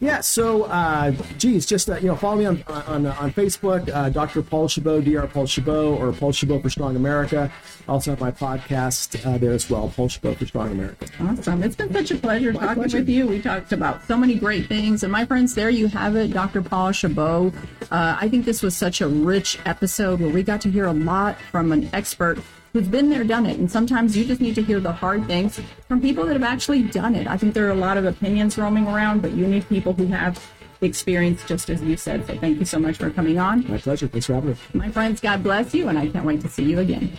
Yeah, 0.00 0.20
so 0.20 0.64
uh, 0.64 1.12
geez, 1.38 1.66
just 1.66 1.90
uh, 1.90 1.96
you 1.96 2.06
know, 2.06 2.16
follow 2.16 2.36
me 2.36 2.46
on 2.46 2.62
on, 2.68 3.06
on 3.06 3.32
Facebook, 3.32 3.92
uh, 3.92 4.10
Dr. 4.10 4.42
Paul 4.42 4.68
Chabot, 4.68 5.00
Dr. 5.00 5.26
Paul 5.26 5.46
Chabot, 5.46 5.98
or 5.98 6.12
Paul 6.12 6.32
Chabot 6.32 6.62
for 6.62 6.70
Strong 6.70 6.96
America. 6.96 7.50
I 7.88 7.92
also 7.92 8.12
have 8.12 8.20
my 8.20 8.30
podcast 8.30 9.26
uh, 9.26 9.38
there 9.38 9.52
as 9.52 9.68
well, 9.68 9.92
Paul 9.94 10.08
Chabot 10.08 10.36
for 10.36 10.46
Strong 10.46 10.70
America. 10.70 11.06
Awesome. 11.20 11.62
It's 11.62 11.76
been 11.76 11.92
such 11.92 12.12
a 12.12 12.16
pleasure 12.16 12.52
talking 12.52 12.74
pleasure. 12.74 12.98
with 12.98 13.08
you. 13.08 13.26
We 13.26 13.42
talked 13.42 13.72
about 13.72 14.04
so 14.06 14.16
many 14.16 14.36
great 14.36 14.66
things. 14.66 15.02
And 15.02 15.10
my 15.10 15.24
friends, 15.24 15.54
there 15.54 15.70
you 15.70 15.88
have 15.88 16.14
it, 16.14 16.32
Dr. 16.32 16.62
Paul 16.62 16.92
Chabot. 16.92 17.52
Uh, 17.90 18.16
I 18.20 18.28
think 18.28 18.44
this 18.44 18.62
was 18.62 18.76
such 18.76 19.00
a 19.00 19.08
rich 19.08 19.58
episode 19.66 19.79
where 19.80 20.16
we 20.28 20.42
got 20.42 20.60
to 20.62 20.70
hear 20.70 20.86
a 20.86 20.92
lot 20.92 21.36
from 21.50 21.72
an 21.72 21.88
expert 21.92 22.38
who's 22.72 22.88
been 22.88 23.10
there, 23.10 23.24
done 23.24 23.46
it. 23.46 23.58
And 23.58 23.70
sometimes 23.70 24.16
you 24.16 24.24
just 24.24 24.40
need 24.40 24.54
to 24.54 24.62
hear 24.62 24.78
the 24.78 24.92
hard 24.92 25.26
things 25.26 25.60
from 25.88 26.00
people 26.00 26.24
that 26.26 26.34
have 26.34 26.42
actually 26.42 26.82
done 26.82 27.14
it. 27.14 27.26
I 27.26 27.36
think 27.36 27.54
there 27.54 27.66
are 27.66 27.70
a 27.70 27.74
lot 27.74 27.96
of 27.96 28.04
opinions 28.04 28.56
roaming 28.58 28.86
around, 28.86 29.22
but 29.22 29.32
you 29.32 29.46
need 29.46 29.68
people 29.68 29.92
who 29.92 30.06
have 30.06 30.40
experience, 30.80 31.44
just 31.46 31.68
as 31.70 31.82
you 31.82 31.96
said. 31.96 32.26
So 32.26 32.36
thank 32.38 32.58
you 32.58 32.64
so 32.64 32.78
much 32.78 32.98
for 32.98 33.10
coming 33.10 33.38
on. 33.38 33.66
My 33.68 33.78
pleasure. 33.78 34.08
Thanks 34.08 34.26
for 34.26 34.34
having 34.34 34.50
me. 34.50 34.56
My 34.74 34.90
friends, 34.90 35.20
God 35.20 35.42
bless 35.42 35.74
you, 35.74 35.88
and 35.88 35.98
I 35.98 36.08
can't 36.08 36.24
wait 36.24 36.40
to 36.42 36.48
see 36.48 36.64
you 36.64 36.78
again. 36.78 37.18